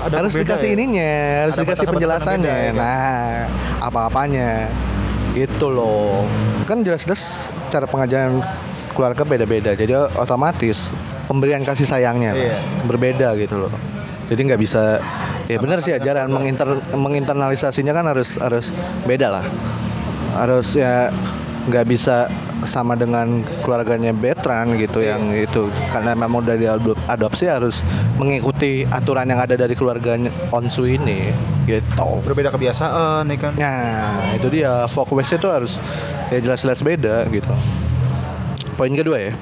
Ada 0.06 0.22
harus 0.22 0.38
dikasih 0.38 0.70
ya? 0.70 0.74
ininya, 0.78 1.14
harus 1.42 1.58
Ada 1.58 1.64
dikasih 1.66 1.86
penjelasannya. 1.90 2.54
beda 2.54 2.70
ya? 2.70 2.72
Nah, 2.78 3.50
apa-apanya. 3.82 4.70
Gitu 5.34 5.68
loh. 5.70 6.26
Kan 6.66 6.82
jelas-jelas 6.82 7.48
cara 7.70 7.86
pengajaran 7.86 8.42
keluarga 8.94 9.24
beda-beda. 9.24 9.72
Jadi 9.78 9.94
otomatis 10.18 10.90
pemberian 11.30 11.62
kasih 11.62 11.86
sayangnya 11.86 12.34
Iya. 12.34 12.58
berbeda 12.90 13.38
gitu 13.38 13.56
loh. 13.56 13.72
Jadi 14.30 14.42
nggak 14.46 14.62
bisa 14.62 15.02
ya 15.50 15.58
benar 15.58 15.82
sih 15.82 15.94
ajaran 15.94 16.30
menginter, 16.30 16.82
menginternalisasinya 16.94 17.94
kan 17.94 18.06
harus 18.10 18.38
harus 18.38 18.74
beda 19.06 19.30
lah. 19.30 19.46
Harus 20.38 20.78
ya 20.78 21.10
nggak 21.70 21.86
bisa 21.90 22.30
sama 22.68 22.96
dengan 23.00 23.44
keluarganya 23.64 24.12
Betran 24.12 24.76
gitu 24.76 25.00
yang 25.00 25.32
itu 25.32 25.72
karena 25.92 26.12
memang 26.16 26.44
dari 26.44 26.68
adopsi 27.08 27.48
harus 27.48 27.84
mengikuti 28.20 28.84
aturan 28.88 29.28
yang 29.28 29.40
ada 29.40 29.56
dari 29.56 29.76
keluarganya 29.76 30.32
Onsu 30.52 30.84
ini 30.84 31.32
gitu. 31.64 32.20
Berbeda 32.26 32.52
kebiasaan 32.52 33.30
ya 33.30 33.38
kan. 33.40 33.54
Nah, 33.56 34.36
itu 34.36 34.48
dia 34.52 34.84
fokus 34.92 35.32
itu 35.32 35.48
harus 35.48 35.80
ya 36.34 36.40
jelas-jelas 36.42 36.84
beda 36.84 37.24
gitu. 37.32 37.54
Poin 38.76 38.92
kedua 38.96 39.20
ya, 39.20 39.34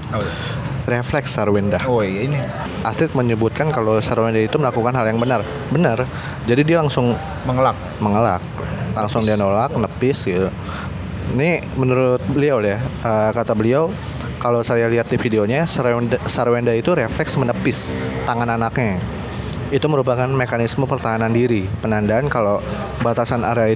refleks 0.89 1.35
Sarwenda. 1.35 1.77
Oh 1.85 2.01
iya 2.01 2.25
ini. 2.25 2.39
Astrid 2.81 3.13
menyebutkan 3.13 3.69
kalau 3.69 3.99
Sarwenda 3.99 4.39
itu 4.39 4.55
melakukan 4.57 4.95
hal 4.95 5.05
yang 5.05 5.19
benar. 5.19 5.45
Benar. 5.69 6.07
Jadi 6.47 6.61
dia 6.63 6.79
langsung 6.81 7.13
Mengelak. 7.43 7.77
mengelak, 7.99 8.41
langsung 8.95 9.21
dia 9.21 9.35
nolak, 9.35 9.75
nepis 9.75 10.25
gitu. 10.25 10.49
Ini 11.35 11.59
menurut 11.75 12.23
beliau 12.31 12.63
ya, 12.63 12.79
eh, 12.79 13.29
kata 13.35 13.51
beliau 13.51 13.91
kalau 14.37 14.61
saya 14.61 14.87
lihat 14.87 15.09
di 15.09 15.17
videonya 15.17 15.65
Sarwenda, 15.67 16.71
itu 16.71 16.93
refleks 16.93 17.35
menepis 17.35 17.91
tangan 18.23 18.47
anaknya. 18.47 19.01
Itu 19.73 19.91
merupakan 19.91 20.29
mekanisme 20.29 20.87
pertahanan 20.87 21.33
diri, 21.33 21.67
penandaan 21.83 22.31
kalau 22.31 22.63
batasan 23.03 23.43
area 23.43 23.75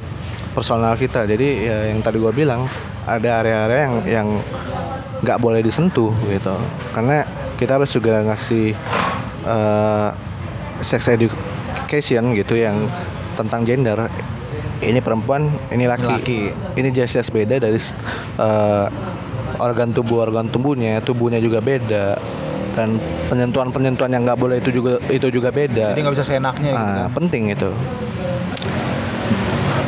personal 0.56 0.96
kita. 0.96 1.28
Jadi 1.28 1.68
ya, 1.68 1.92
yang 1.92 2.00
tadi 2.00 2.22
gua 2.22 2.32
bilang 2.32 2.64
ada 3.04 3.44
area-area 3.44 3.80
yang 3.84 3.96
yang 4.08 4.28
nggak 5.26 5.42
boleh 5.42 5.60
disentuh 5.60 6.14
gitu. 6.32 6.56
Karena 6.96 7.28
kita 7.60 7.76
harus 7.82 7.92
juga 7.92 8.24
ngasih 8.24 8.72
eh, 9.44 10.10
sex 10.80 11.12
education 11.12 12.32
gitu 12.38 12.56
yang 12.56 12.88
tentang 13.36 13.66
gender 13.68 14.08
ini 14.82 15.00
perempuan 15.00 15.46
ini 15.70 15.86
laki, 15.86 16.04
Ini 16.04 16.16
laki. 16.18 16.42
ini 16.76 16.88
jelas-jelas 16.90 17.30
beda 17.30 17.56
dari 17.58 17.78
eh, 17.78 18.86
organ 19.58 19.94
tubuh 19.94 20.26
organ 20.26 20.50
tubuhnya 20.50 20.98
tubuhnya 21.00 21.38
juga 21.38 21.62
beda. 21.62 22.18
Dan 22.72 22.96
penyentuhan 23.28 23.68
penyentuhan 23.70 24.08
yang 24.10 24.24
nggak 24.24 24.40
boleh 24.40 24.58
itu 24.58 24.72
juga 24.72 24.96
itu 25.12 25.28
juga 25.28 25.52
beda. 25.52 25.92
Jadi 25.92 26.02
nggak 26.02 26.16
bisa 26.16 26.26
seenaknya 26.26 26.72
gitu. 26.72 27.00
Ah, 27.04 27.08
penting 27.12 27.52
itu. 27.52 27.70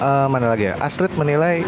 Eh, 0.03 0.27
mana 0.27 0.51
lagi 0.51 0.67
ya? 0.67 0.75
Astrid 0.83 1.15
menilai 1.15 1.63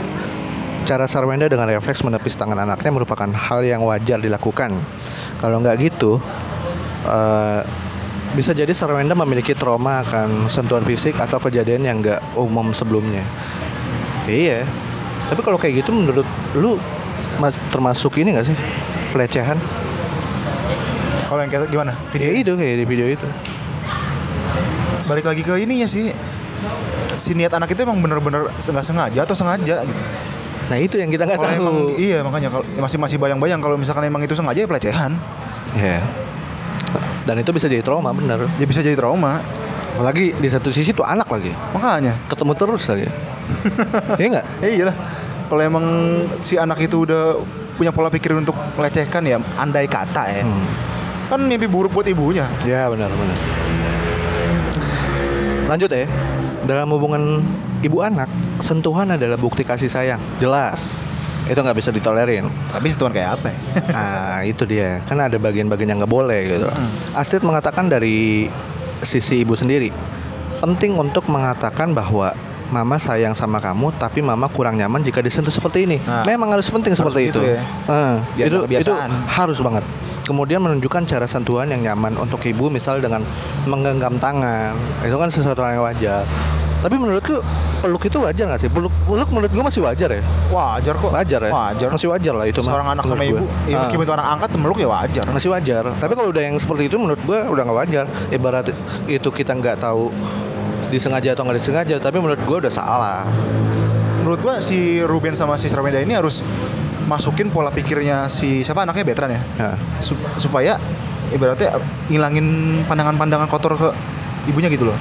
cara 0.86 1.08
Sarwenda 1.08 1.48
dengan 1.48 1.66
refleks 1.66 2.04
menepis 2.04 2.36
tangan 2.36 2.60
anaknya 2.60 2.92
merupakan 2.92 3.26
hal 3.32 3.64
yang 3.64 3.82
wajar 3.82 4.20
dilakukan. 4.20 4.76
Kalau 5.40 5.58
nggak 5.64 5.76
gitu 5.82 6.20
eh, 7.08 7.62
bisa 8.36 8.52
jadi 8.52 8.70
Sarwenda 8.76 9.16
memiliki 9.16 9.56
trauma 9.56 10.04
akan 10.04 10.52
sentuhan 10.52 10.84
fisik 10.84 11.16
atau 11.16 11.40
kejadian 11.40 11.88
yang 11.88 11.98
nggak 12.04 12.20
umum 12.36 12.76
sebelumnya 12.76 13.24
iya 14.28 14.68
tapi 15.32 15.42
kalau 15.42 15.58
kayak 15.58 15.82
gitu 15.82 15.90
menurut 15.96 16.28
lu 16.54 16.78
mas, 17.42 17.58
termasuk 17.72 18.20
ini 18.22 18.36
nggak 18.36 18.48
sih 18.52 18.58
pelecehan 19.16 19.58
Kalau 21.26 21.42
yang 21.42 21.50
kayak 21.50 21.74
gimana? 21.74 21.98
video 22.14 22.30
Video 22.30 22.42
itu 22.46 22.52
kayak 22.54 22.76
di 22.78 22.86
video 22.86 23.08
itu 23.10 23.28
balik 25.06 25.26
lagi 25.26 25.42
ke 25.46 25.54
ininya 25.62 25.86
sih. 25.86 26.10
Si 27.16 27.32
niat 27.38 27.54
anak 27.54 27.72
itu 27.72 27.80
emang 27.86 28.02
bener-bener 28.02 28.50
nggak 28.50 28.86
sengaja 28.86 29.24
atau 29.24 29.38
sengaja 29.38 29.86
gitu. 29.86 30.04
nah 30.66 30.82
itu 30.82 30.98
yang 30.98 31.14
kita 31.14 31.30
nggak 31.30 31.38
tahu 31.38 31.62
emang 31.62 31.78
iya 31.94 32.26
makanya 32.26 32.50
kalau 32.50 32.66
masih 32.82 32.98
masih 32.98 33.18
bayang-bayang 33.22 33.62
kalau 33.62 33.78
misalkan 33.78 34.02
emang 34.10 34.26
itu 34.26 34.34
sengaja 34.34 34.66
ya 34.66 34.68
pelecehan. 34.68 35.14
Iya. 35.78 36.02
Dan 37.26 37.42
itu 37.42 37.50
bisa 37.50 37.66
jadi 37.66 37.82
trauma 37.82 38.14
bener. 38.14 38.46
Ya 38.62 38.66
bisa 38.70 38.86
jadi 38.86 38.94
trauma. 38.94 39.42
Apalagi 39.98 40.38
di 40.38 40.50
satu 40.52 40.70
sisi 40.70 40.94
tuh 40.94 41.04
anak 41.04 41.26
lagi. 41.28 41.52
Makanya. 41.74 42.14
Ketemu 42.30 42.54
terus 42.54 42.84
lagi. 42.88 43.08
Iya 44.22 44.28
nggak? 44.38 44.46
Ya 44.62 44.70
iyalah. 44.70 44.96
Kalau 45.46 45.62
emang 45.62 45.86
si 46.42 46.58
anak 46.58 46.82
itu 46.82 47.06
udah 47.06 47.38
punya 47.78 47.94
pola 47.94 48.10
pikir 48.10 48.34
untuk 48.34 48.58
melecehkan 48.78 49.22
ya 49.26 49.38
andai 49.60 49.86
kata 49.86 50.24
ya. 50.32 50.42
Hmm. 50.42 50.66
Kan 51.30 51.42
mimpi 51.46 51.70
buruk 51.70 51.94
buat 51.94 52.08
ibunya. 52.08 52.50
Ya 52.66 52.90
benar 52.90 53.10
benar. 53.14 53.38
Lanjut 55.70 55.90
ya. 55.90 56.06
Dalam 56.66 56.90
hubungan 56.94 57.46
ibu 57.86 58.02
anak, 58.02 58.30
sentuhan 58.58 59.14
adalah 59.14 59.38
bukti 59.38 59.62
kasih 59.62 59.90
sayang. 59.90 60.22
Jelas. 60.42 60.98
Itu 61.46 61.60
nggak 61.62 61.78
bisa 61.78 61.90
ditolerin. 61.94 62.50
Tapi 62.74 62.88
sentuhan 62.90 63.14
kayak 63.14 63.30
apa 63.40 63.48
ya? 63.54 63.58
Nah 63.94 64.40
itu 64.52 64.64
dia. 64.66 65.02
Kan 65.06 65.22
ada 65.22 65.38
bagian-bagian 65.38 65.94
yang 65.94 66.00
nggak 66.02 66.14
boleh 66.14 66.40
gitu. 66.50 66.68
Astrid 67.14 67.46
mengatakan 67.46 67.86
dari 67.86 68.50
sisi 69.06 69.46
ibu 69.46 69.54
sendiri, 69.54 69.94
penting 70.64 70.98
untuk 70.98 71.30
mengatakan 71.30 71.94
bahwa 71.94 72.34
Mama 72.66 72.98
sayang 72.98 73.38
sama 73.38 73.62
kamu, 73.62 73.94
tapi 74.02 74.26
Mama 74.26 74.50
kurang 74.50 74.82
nyaman 74.82 75.06
jika 75.06 75.22
disentuh 75.22 75.54
seperti 75.54 75.86
ini. 75.86 76.02
Nah, 76.02 76.26
Memang 76.26 76.50
harus 76.50 76.66
penting 76.74 76.98
seperti 76.98 77.30
gitu 77.30 77.46
itu. 77.46 77.54
ya. 77.54 77.62
Biar 78.34 78.50
itu, 78.50 78.58
itu 78.82 78.94
harus 79.30 79.62
banget. 79.62 79.86
Kemudian 80.26 80.58
menunjukkan 80.58 81.06
cara 81.06 81.30
sentuhan 81.30 81.70
yang 81.70 81.86
nyaman 81.86 82.18
untuk 82.18 82.42
ibu, 82.42 82.74
misal 82.74 82.98
dengan 82.98 83.22
menggenggam 83.70 84.18
tangan. 84.18 84.74
Itu 85.06 85.22
kan 85.22 85.30
sesuatu 85.30 85.62
yang 85.62 85.86
wajar. 85.86 86.26
Tapi 86.86 87.02
menurut 87.02 87.26
lu 87.26 87.42
peluk 87.82 88.04
itu 88.06 88.18
wajar 88.22 88.46
gak 88.46 88.62
sih? 88.62 88.70
Peluk, 88.70 88.94
peluk 89.10 89.26
menurut 89.34 89.50
gua 89.50 89.66
masih 89.66 89.82
wajar 89.82 90.10
ya. 90.14 90.22
Wajar 90.54 90.94
kok. 90.94 91.10
Wajar 91.10 91.42
ya. 91.42 91.50
Wajar. 91.50 91.90
Masih 91.90 92.08
wajar 92.14 92.34
lah 92.38 92.46
itu. 92.46 92.62
mah, 92.62 92.70
Seorang 92.70 92.88
anak 92.94 93.04
sama 93.10 93.24
ibu, 93.26 93.46
ya 93.66 93.74
Ah 93.74 93.82
meskipun 93.90 94.06
itu 94.06 94.14
anak 94.14 94.28
angkat 94.38 94.50
meluk 94.62 94.78
ya 94.78 94.86
wajar. 94.86 95.26
masih 95.26 95.50
wajar 95.50 95.84
tapi 95.98 96.14
kalau 96.14 96.30
udah 96.30 96.44
yang 96.46 96.56
seperti 96.56 96.86
itu 96.86 97.02
menurut 97.02 97.18
gua 97.26 97.50
udah 97.50 97.64
nggak 97.66 97.78
wajar 97.82 98.06
ibarat 98.30 98.70
itu 99.10 99.30
kita 99.30 99.52
nggak 99.52 99.82
tahu 99.82 100.14
disengaja 100.88 101.34
atau 101.34 101.42
nggak 101.44 101.58
disengaja 101.58 101.96
tapi 101.98 102.22
menurut 102.22 102.38
gua 102.46 102.62
udah 102.62 102.72
salah 102.72 103.26
Menurut 104.22 104.42
gua 104.42 104.58
si 104.58 105.02
Ruben 105.02 105.34
sama 105.34 105.58
si 105.58 105.70
Sarwenda 105.70 105.98
ini 105.98 106.14
harus 106.14 106.46
masukin 107.06 107.50
pola 107.50 107.70
pikirnya 107.70 108.26
si 108.28 108.62
siapa 108.62 108.82
anaknya 108.82 109.06
Betran 109.06 109.30
ya. 109.30 109.42
ya. 109.58 109.72
Sup- 110.02 110.22
supaya 110.38 110.78
ibaratnya 111.30 111.78
ngilangin 112.10 112.46
pandangan-pandangan 112.86 113.46
kotor 113.46 113.78
ke 113.78 113.90
ibunya 114.50 114.70
gitu 114.70 114.90
loh. 114.90 114.98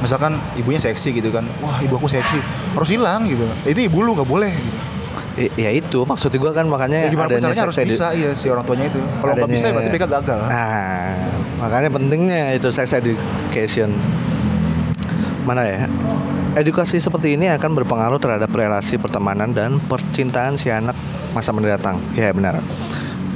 Misalkan 0.00 0.36
ibunya 0.56 0.80
seksi 0.80 1.12
gitu 1.12 1.28
kan, 1.28 1.44
wah 1.60 1.76
ibu 1.78 1.94
aku 1.94 2.08
seksi, 2.08 2.40
harus 2.72 2.88
hilang 2.88 3.28
gitu. 3.28 3.44
Itu 3.64 3.80
ibu 3.84 4.00
lu 4.00 4.16
nggak 4.16 4.28
boleh. 4.28 4.52
Gitu. 4.52 4.78
I- 5.30 5.54
ya 5.56 5.70
itu 5.70 6.02
maksud 6.02 6.34
gua 6.36 6.50
kan 6.50 6.66
makanya 6.66 7.06
Ya, 7.06 7.08
gimana 7.08 7.38
caranya 7.38 7.62
harus 7.62 7.78
bisa 7.78 8.10
iya 8.12 8.34
si 8.34 8.50
orang 8.50 8.66
tuanya 8.66 8.90
itu. 8.90 8.98
Kalau 8.98 9.32
nggak 9.32 9.48
bisa 9.48 9.64
ya 9.68 9.72
berarti 9.72 9.90
mereka 9.94 10.08
gagal. 10.10 10.38
nah 10.42 11.14
makanya 11.62 11.88
pentingnya 11.88 12.40
itu 12.58 12.68
sex 12.68 12.90
education 12.92 13.94
mana 15.46 15.64
ya 15.64 15.86
edukasi 16.54 16.98
seperti 16.98 17.38
ini 17.38 17.46
akan 17.48 17.72
berpengaruh 17.72 18.18
terhadap 18.18 18.50
relasi 18.50 18.98
pertemanan 18.98 19.54
dan 19.54 19.78
percintaan 19.80 20.58
si 20.58 20.68
anak 20.68 20.98
masa 21.30 21.54
mendatang 21.54 22.02
ya 22.12 22.34
benar 22.34 22.58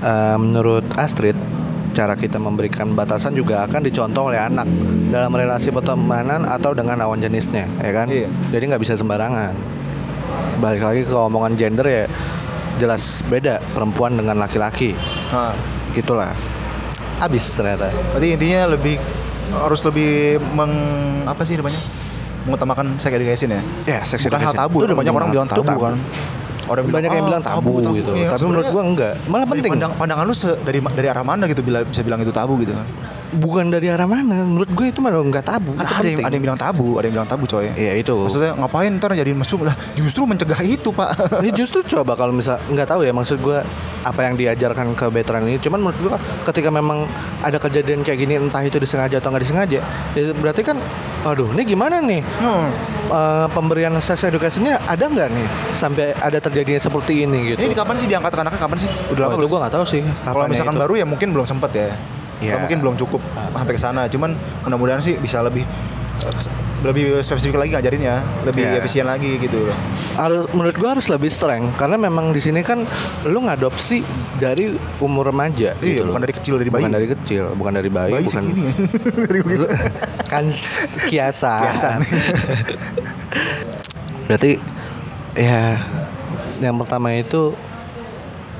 Eh, 0.04 0.36
menurut 0.36 0.84
Astrid 1.00 1.32
cara 1.94 2.12
kita 2.12 2.36
memberikan 2.36 2.92
batasan 2.92 3.32
juga 3.32 3.62
akan 3.62 3.80
dicontoh 3.80 4.26
oleh 4.26 4.36
anak 4.36 4.66
dalam 5.08 5.30
relasi 5.30 5.70
pertemanan 5.70 6.42
atau 6.44 6.70
dengan 6.70 6.98
lawan 6.98 7.18
jenisnya 7.18 7.70
ya 7.78 7.90
kan 7.92 8.06
Iya. 8.06 8.26
jadi 8.50 8.64
nggak 8.68 8.82
bisa 8.82 8.94
sembarangan 8.94 9.54
balik 10.56 10.82
lagi 10.82 11.02
ke 11.02 11.14
omongan 11.14 11.54
gender 11.54 11.86
ya 11.86 12.04
jelas 12.74 13.22
beda 13.24 13.62
perempuan 13.70 14.12
dengan 14.12 14.34
laki-laki 14.36 14.92
Nah, 15.30 15.54
itulah 15.92 16.34
abis 17.16 17.54
ternyata 17.54 17.94
berarti 18.10 18.28
intinya 18.34 18.74
lebih 18.74 18.98
harus 19.54 19.80
lebih 19.82 20.12
meng 20.50 20.72
apa 21.24 21.46
sih 21.46 21.54
namanya? 21.54 21.78
mengutamakan 22.44 22.98
sex 22.98 23.08
education 23.10 23.48
ya. 23.50 23.62
ya 23.86 23.98
sex 24.02 24.20
Bukan 24.20 24.36
hal 24.36 24.52
education. 24.52 24.60
tabu. 24.60 24.76
Itu 24.82 24.92
Banyak 24.92 25.14
orang 25.14 25.30
bilang 25.32 25.48
itu 25.48 25.64
tabu, 25.64 25.80
kan. 25.80 25.96
Orang 26.64 26.84
banyak 26.88 27.10
yang 27.10 27.20
"Ah, 27.20 27.28
bilang 27.28 27.42
tabu, 27.42 27.70
gitu. 27.92 28.10
Iya, 28.14 28.28
tapi 28.30 28.44
menurut 28.46 28.66
gua 28.70 28.82
enggak. 28.82 29.14
Malah 29.26 29.46
penting. 29.46 29.72
pandang- 29.74 29.94
pandangan 29.94 30.24
lu 30.24 30.34
se- 30.34 30.58
dari 30.60 30.80
dari 30.80 31.08
arah 31.08 31.20
mana 31.22 31.44
gitu 31.44 31.60
bila 31.60 31.82
bisa 31.82 32.00
bilang 32.00 32.18
itu 32.18 32.32
tabu 32.32 32.56
gitu 32.56 32.72
kan? 32.72 32.86
Bukan 33.34 33.68
dari 33.68 33.90
arah 33.90 34.06
mana 34.06 34.46
menurut 34.46 34.70
gue 34.70 34.86
itu 34.90 35.02
malah 35.02 35.20
nggak 35.20 35.46
tabu 35.46 35.74
Itu 35.74 35.84
ada 35.84 36.08
yang 36.08 36.22
ada 36.22 36.34
yang 36.34 36.44
bilang 36.44 36.58
tabu, 36.58 36.96
ada 36.98 37.04
yang 37.10 37.14
bilang 37.20 37.30
tabu 37.30 37.44
coy. 37.50 37.66
Iya, 37.74 37.98
itu. 37.98 38.14
Maksudnya 38.14 38.52
ngapain 38.56 38.90
ntar 38.96 39.10
jadiin 39.12 39.38
mesum 39.38 39.60
lah? 39.66 39.74
Justru 39.98 40.22
mencegah 40.24 40.60
itu 40.62 40.94
pak. 40.94 41.42
Ini 41.42 41.50
justru 41.60 41.82
coba 41.84 42.14
kalau 42.14 42.32
misal 42.32 42.56
nggak 42.70 42.86
tahu 42.88 43.02
ya 43.02 43.12
maksud 43.12 43.42
gue 43.42 43.58
apa 44.04 44.20
yang 44.22 44.34
diajarkan 44.38 44.94
ke 44.94 45.06
veteran 45.10 45.42
ini. 45.48 45.58
Cuman 45.58 45.80
menurut 45.82 45.98
gue 45.98 46.10
ketika 46.48 46.70
memang 46.70 47.08
ada 47.42 47.58
kejadian 47.58 48.06
kayak 48.06 48.18
gini 48.22 48.34
entah 48.38 48.62
itu 48.62 48.78
disengaja 48.78 49.18
atau 49.18 49.28
nggak 49.34 49.44
disengaja, 49.44 49.80
ya 50.16 50.22
berarti 50.32 50.62
kan, 50.64 50.76
waduh, 51.24 51.48
ini 51.56 51.62
gimana 51.64 52.00
nih? 52.00 52.20
Hmm. 52.40 52.68
Eh, 53.04 53.46
pemberian 53.52 53.92
sex 54.00 54.24
education-nya 54.24 54.80
ada 54.88 55.04
nggak 55.08 55.28
nih 55.28 55.48
sampai 55.76 56.16
ada 56.16 56.40
terjadinya 56.40 56.80
seperti 56.80 57.28
ini 57.28 57.52
gitu? 57.52 57.60
Ini 57.60 57.76
kapan 57.76 57.96
sih 58.00 58.08
diangkat 58.08 58.32
anaknya 58.32 58.60
kapan 58.60 58.78
sih? 58.80 58.90
Udah 59.12 59.28
lama 59.28 59.36
Oh, 59.36 59.48
gue 59.48 59.58
nggak 59.60 59.74
tahu 59.76 59.84
sih. 59.84 60.00
Kalau 60.24 60.48
kapannya 60.48 60.52
misalkan 60.56 60.76
itu. 60.76 60.82
baru 60.88 60.94
ya 60.96 61.06
mungkin 61.08 61.28
belum 61.36 61.44
sempet 61.44 61.70
ya. 61.76 61.88
Atau 62.48 62.60
mungkin 62.60 62.78
belum 62.80 62.94
cukup 62.96 63.20
sampai 63.50 63.72
ke 63.72 63.80
sana. 63.80 64.02
Cuman 64.06 64.34
mudah-mudahan 64.62 65.00
sih 65.00 65.16
bisa 65.16 65.40
lebih 65.40 65.64
lebih 66.80 67.16
spesifik 67.18 67.56
lagi 67.56 67.72
ngajarinnya, 67.72 68.16
lebih 68.44 68.60
Iya. 68.62 68.76
efisien 68.76 69.04
lagi 69.04 69.38
gitu 69.38 69.56
loh. 69.58 69.76
harus 70.14 70.46
menurut 70.52 70.76
gua 70.76 70.94
harus 70.94 71.08
lebih 71.08 71.26
strength 71.26 71.74
karena 71.74 71.96
memang 71.96 72.30
di 72.30 72.38
sini 72.38 72.60
kan 72.60 72.84
lu 73.24 73.40
ngadopsi 73.40 74.04
dari 74.36 74.70
umur 75.00 75.26
remaja 75.26 75.74
Iya, 75.74 75.98
gitu 75.98 76.06
bukan 76.06 76.12
loh. 76.14 76.22
dari 76.22 76.34
kecil 76.34 76.54
dari 76.54 76.70
bayi. 76.70 76.78
bukan 76.78 76.92
dari 76.92 77.08
kecil 77.10 77.42
bukan 77.52 77.72
dari 77.74 77.90
bayi, 77.90 78.12
Bayi 78.12 78.24
bukan 78.24 78.44
segini. 78.44 78.62
Lu- 79.58 79.72
kan 80.24 80.44
kiasan 81.08 81.60
Kiasan. 81.66 81.98
berarti 84.24 84.52
ya 85.34 85.80
yang 86.60 86.76
pertama 86.76 87.10
itu 87.12 87.52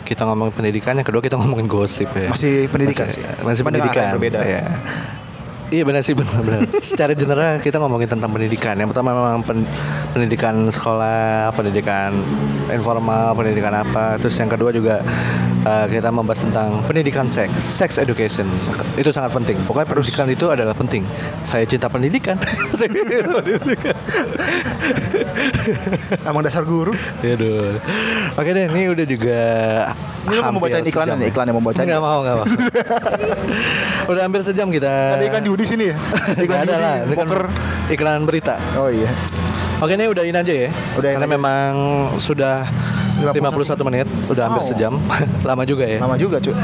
kita 0.05 0.29
ngomongin 0.29 0.53
pendidikan 0.53 0.95
yang 0.95 1.07
kedua 1.07 1.19
kita 1.19 1.41
ngomongin 1.41 1.67
gosip 1.67 2.13
ya 2.13 2.29
Masih 2.29 2.69
pendidikan 2.69 3.09
masih, 3.09 3.25
sih. 3.25 3.43
masih 3.43 3.63
pendidikan 3.65 4.15
berbeda. 4.15 4.39
ya. 4.45 4.63
Iya 5.75 5.83
benar 5.83 6.07
sih 6.07 6.15
benar-benar. 6.15 6.71
Secara 6.79 7.19
general 7.19 7.59
kita 7.59 7.83
ngomongin 7.83 8.07
tentang 8.07 8.31
pendidikan. 8.31 8.79
Yang 8.79 8.95
pertama 8.95 9.11
memang 9.11 9.43
pen- 9.43 9.67
pendidikan 10.15 10.71
sekolah, 10.71 11.51
pendidikan 11.51 12.15
informal, 12.71 13.35
pendidikan 13.35 13.75
apa. 13.75 14.15
Terus 14.23 14.39
yang 14.39 14.47
kedua 14.47 14.71
juga 14.71 15.03
uh, 15.67 15.87
kita 15.91 16.15
membahas 16.15 16.47
tentang 16.47 16.79
pendidikan 16.87 17.27
seks, 17.27 17.59
sex 17.59 17.99
education. 17.99 18.47
Itu 18.95 19.11
sangat 19.11 19.35
penting. 19.35 19.59
Pokoknya 19.67 19.91
pendidikan 19.91 20.31
itu 20.31 20.47
adalah 20.47 20.79
penting. 20.79 21.03
Saya 21.43 21.67
cinta 21.67 21.91
pendidikan. 21.91 22.39
Emang 26.23 26.43
dasar 26.45 26.63
guru. 26.63 26.95
Aduh. 27.19 27.75
Oke 28.35 28.51
deh, 28.53 28.71
ini 28.71 28.83
udah 28.91 29.07
juga 29.07 29.41
Ini 30.25 30.41
mau 30.41 30.57
bacain 30.57 30.85
iklan 30.87 31.21
ya. 31.21 31.29
iklan 31.29 31.45
yang 31.51 31.57
mau 31.59 31.65
bacain. 31.67 31.85
Nggak 31.85 32.01
mau, 32.01 32.19
nggak 32.23 32.35
mau. 32.39 32.47
udah 34.11 34.23
hampir 34.25 34.41
sejam 34.41 34.69
kita. 34.69 35.21
Ada 35.21 35.25
iklan 35.29 35.45
judi 35.45 35.64
sini 35.67 35.85
ya? 35.91 35.97
Iklan 36.45 36.61
ada 36.63 36.77
lah, 36.77 36.95
kan 37.07 37.27
poker. 37.27 37.43
iklan 37.87 38.21
berita. 38.25 38.57
Oh 38.75 38.89
iya. 38.89 39.11
Oke 39.79 39.95
ini 39.95 40.07
udahin 40.07 40.33
aja 40.33 40.49
ya. 40.51 40.71
Udahin 40.95 41.19
Karena 41.19 41.27
aja. 41.27 41.35
memang 41.35 41.71
sudah 42.17 42.65
51 43.21 43.35
menit, 43.83 44.07
udah 44.27 44.43
hampir 44.47 44.63
Wow. 44.63 44.71
sejam. 44.71 44.93
Lama 45.49 45.63
juga 45.65 45.85
ya. 45.85 45.99
Lama 45.99 46.15
juga 46.15 46.39
cuy. 46.39 46.55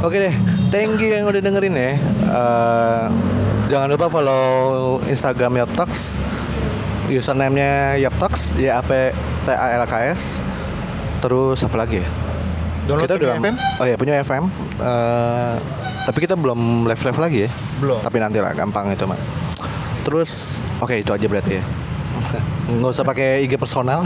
Oke 0.00 0.16
deh, 0.18 0.34
thank 0.68 0.96
you 0.96 1.10
yang 1.10 1.24
udah 1.24 1.38
dengerin 1.38 1.74
ya. 1.74 1.92
Eh, 2.22 3.04
jangan 3.66 3.88
lupa 3.88 4.06
follow 4.06 4.42
Instagram 5.04 5.58
Yaptalks. 5.58 6.18
Username-nya 7.06 7.98
Yaptalks, 7.98 8.54
Y 8.54 8.66
A 8.66 8.78
P 8.80 9.10
T 9.42 9.48
A 9.50 9.66
L 9.74 9.84
K 9.84 9.94
S. 10.08 10.38
Terus 11.18 11.58
apa 11.60 11.76
lagi 11.76 12.00
ya? 12.00 12.08
Download 12.86 13.04
kita 13.04 13.14
punya 13.14 13.26
udah 13.28 13.42
FM? 13.42 13.56
Oh 13.76 13.84
ya 13.84 13.96
punya 13.96 14.14
FM. 14.20 14.44
Eh, 14.78 15.54
tapi 16.10 16.26
kita 16.26 16.34
belum 16.34 16.90
live 16.90 17.02
live 17.06 17.20
lagi 17.22 17.38
ya. 17.46 17.50
Belum. 17.78 18.02
Tapi 18.02 18.18
nanti 18.18 18.42
lah 18.42 18.50
gampang 18.50 18.90
itu 18.90 19.06
mah. 19.06 19.14
Terus 20.02 20.58
oke 20.82 20.98
itu 20.98 21.14
aja 21.14 21.26
berarti 21.30 21.62
ya. 21.62 21.64
Nggak 22.82 22.90
usah 22.90 23.06
pakai 23.06 23.46
IG 23.46 23.54
personal. 23.54 24.02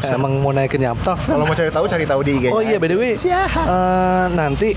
usah. 0.00 0.16
Emang 0.16 0.40
mau 0.40 0.56
naikin 0.56 0.80
kan? 0.80 0.96
Kalau 1.20 1.44
mau 1.44 1.52
cari 1.52 1.68
tahu 1.68 1.84
cari 1.84 2.08
tahu 2.08 2.20
di 2.24 2.32
IG. 2.40 2.44
Oh 2.48 2.64
iya 2.64 2.80
by 2.80 2.88
the 2.88 2.96
way 2.96 3.12
eh, 3.12 4.24
Nanti 4.32 4.72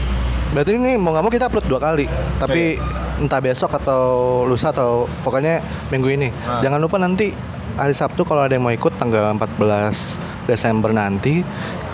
Berarti 0.51 0.75
ini 0.75 0.99
mau 0.99 1.15
nggak 1.15 1.23
mau 1.23 1.31
kita 1.31 1.47
upload 1.47 1.67
dua 1.71 1.79
kali 1.79 2.07
Tapi 2.39 2.75
entah 3.23 3.39
besok 3.39 3.71
atau 3.79 4.03
lusa 4.43 4.75
atau 4.75 5.07
pokoknya 5.23 5.63
minggu 5.87 6.07
ini 6.11 6.27
Ah. 6.43 6.59
Jangan 6.59 6.79
lupa 6.83 6.99
nanti 6.99 7.31
hari 7.79 7.95
Sabtu 7.95 8.27
kalau 8.27 8.43
ada 8.43 8.59
yang 8.59 8.67
mau 8.67 8.75
ikut 8.75 8.91
tanggal 8.99 9.31
14 9.39 10.47
Desember 10.51 10.91
nanti 10.91 11.47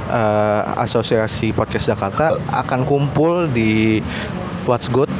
eh, 0.10 0.62
Asosiasi 0.82 1.54
Podcast 1.54 1.94
Jakarta 1.94 2.34
akan 2.50 2.82
kumpul 2.86 3.50
di 3.54 4.02
What's 4.66 4.88
Good 4.88 5.12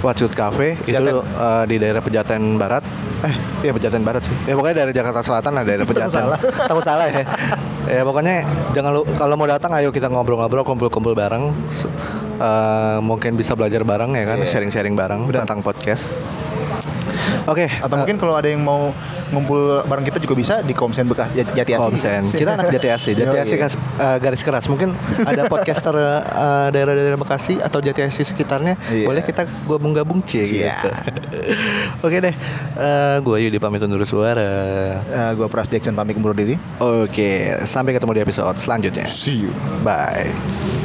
What's 0.00 0.18
Good 0.18 0.34
Cafe 0.34 0.74
itu 0.80 0.90
Pejaten. 0.92 1.22
eh, 1.22 1.64
di 1.64 1.76
daerah 1.76 2.00
Pejaten 2.00 2.42
Barat 2.56 2.82
eh 3.22 3.34
iya 3.62 3.70
Pejaten 3.70 4.02
Barat 4.02 4.22
sih 4.22 4.34
ya 4.44 4.52
pokoknya 4.52 4.82
dari 4.82 4.92
Jakarta 4.92 5.20
Selatan 5.20 5.52
lah 5.52 5.62
daerah 5.62 5.86
Pejaten 5.90 6.10
salah. 6.10 6.38
takut 6.68 6.82
salah 6.82 7.06
ya 7.06 7.22
ya 7.84 8.02
pokoknya 8.02 8.42
jangan 8.72 8.90
lu 8.92 9.02
kalau 9.12 9.34
mau 9.34 9.46
datang 9.46 9.70
ayo 9.74 9.90
kita 9.90 10.06
ngobrol-ngobrol 10.06 10.62
kumpul-kumpul 10.64 11.14
bareng 11.14 11.54
eh, 12.36 12.98
mungkin 13.00 13.34
bisa 13.34 13.54
belajar 13.54 13.82
bareng 13.82 14.10
ya 14.12 14.24
kan 14.24 14.38
Iya. 14.38 14.48
sharing-sharing 14.48 14.94
bareng 14.94 15.26
Benar. 15.26 15.46
tentang 15.46 15.62
podcast 15.62 16.18
oke 17.44 17.66
Atau 17.78 17.94
eh, 17.94 17.98
mungkin 17.98 18.16
kalau 18.16 18.34
ada 18.34 18.46
yang 18.46 18.60
mau 18.60 18.90
ngumpul 19.28 19.82
bareng 19.82 20.02
kita 20.02 20.18
juga 20.18 20.34
bisa 20.34 20.54
di 20.60 20.72
Komsen 20.72 21.06
bekas 21.06 21.32
Jat- 21.32 21.52
Jati 21.52 21.72
Asih. 21.72 21.84
Komsen. 21.88 22.20
Kita 22.24 22.50
anak 22.52 22.68
Jati 22.68 22.88
Asih. 22.88 23.12
Jati. 23.14 23.36
Asih 23.38 23.56
kas- 23.56 23.78
eh, 23.96 24.16
garis 24.18 24.42
keras. 24.42 24.64
Mungkin 24.66 24.92
ada 25.22 25.46
podcaster 25.46 25.94
eh, 25.94 26.20
daerah-daerah 26.70 27.16
Bekasi 27.16 27.58
atau 27.58 27.78
Jati 27.78 28.02
Asih 28.02 28.24
sekitarnya. 28.24 28.76
Iya. 28.88 29.06
Boleh 29.06 29.22
kita 29.22 29.42
gabung-gabung 29.64 30.20
cie 30.22 30.44
gitu. 30.44 30.62
Siap. 30.62 32.04
Oke 32.04 32.18
deh. 32.18 32.34
Eh 32.74 33.16
gue 33.20 33.36
Yudi 33.40 33.56
pamit 33.56 33.80
undur 33.80 34.04
suara. 34.04 34.44
Eh, 35.00 35.30
gua 35.34 35.48
Pras 35.48 35.66
Jackson 35.66 35.92
pamit 35.92 36.14
undur 36.14 36.32
diri. 36.32 36.56
Oke, 36.76 37.56
sampai 37.64 37.92
ketemu 37.92 38.12
di 38.12 38.22
episode 38.22 38.56
selanjutnya. 38.56 39.06
See 39.06 39.46
you. 39.46 39.50
Bye. 39.80 40.81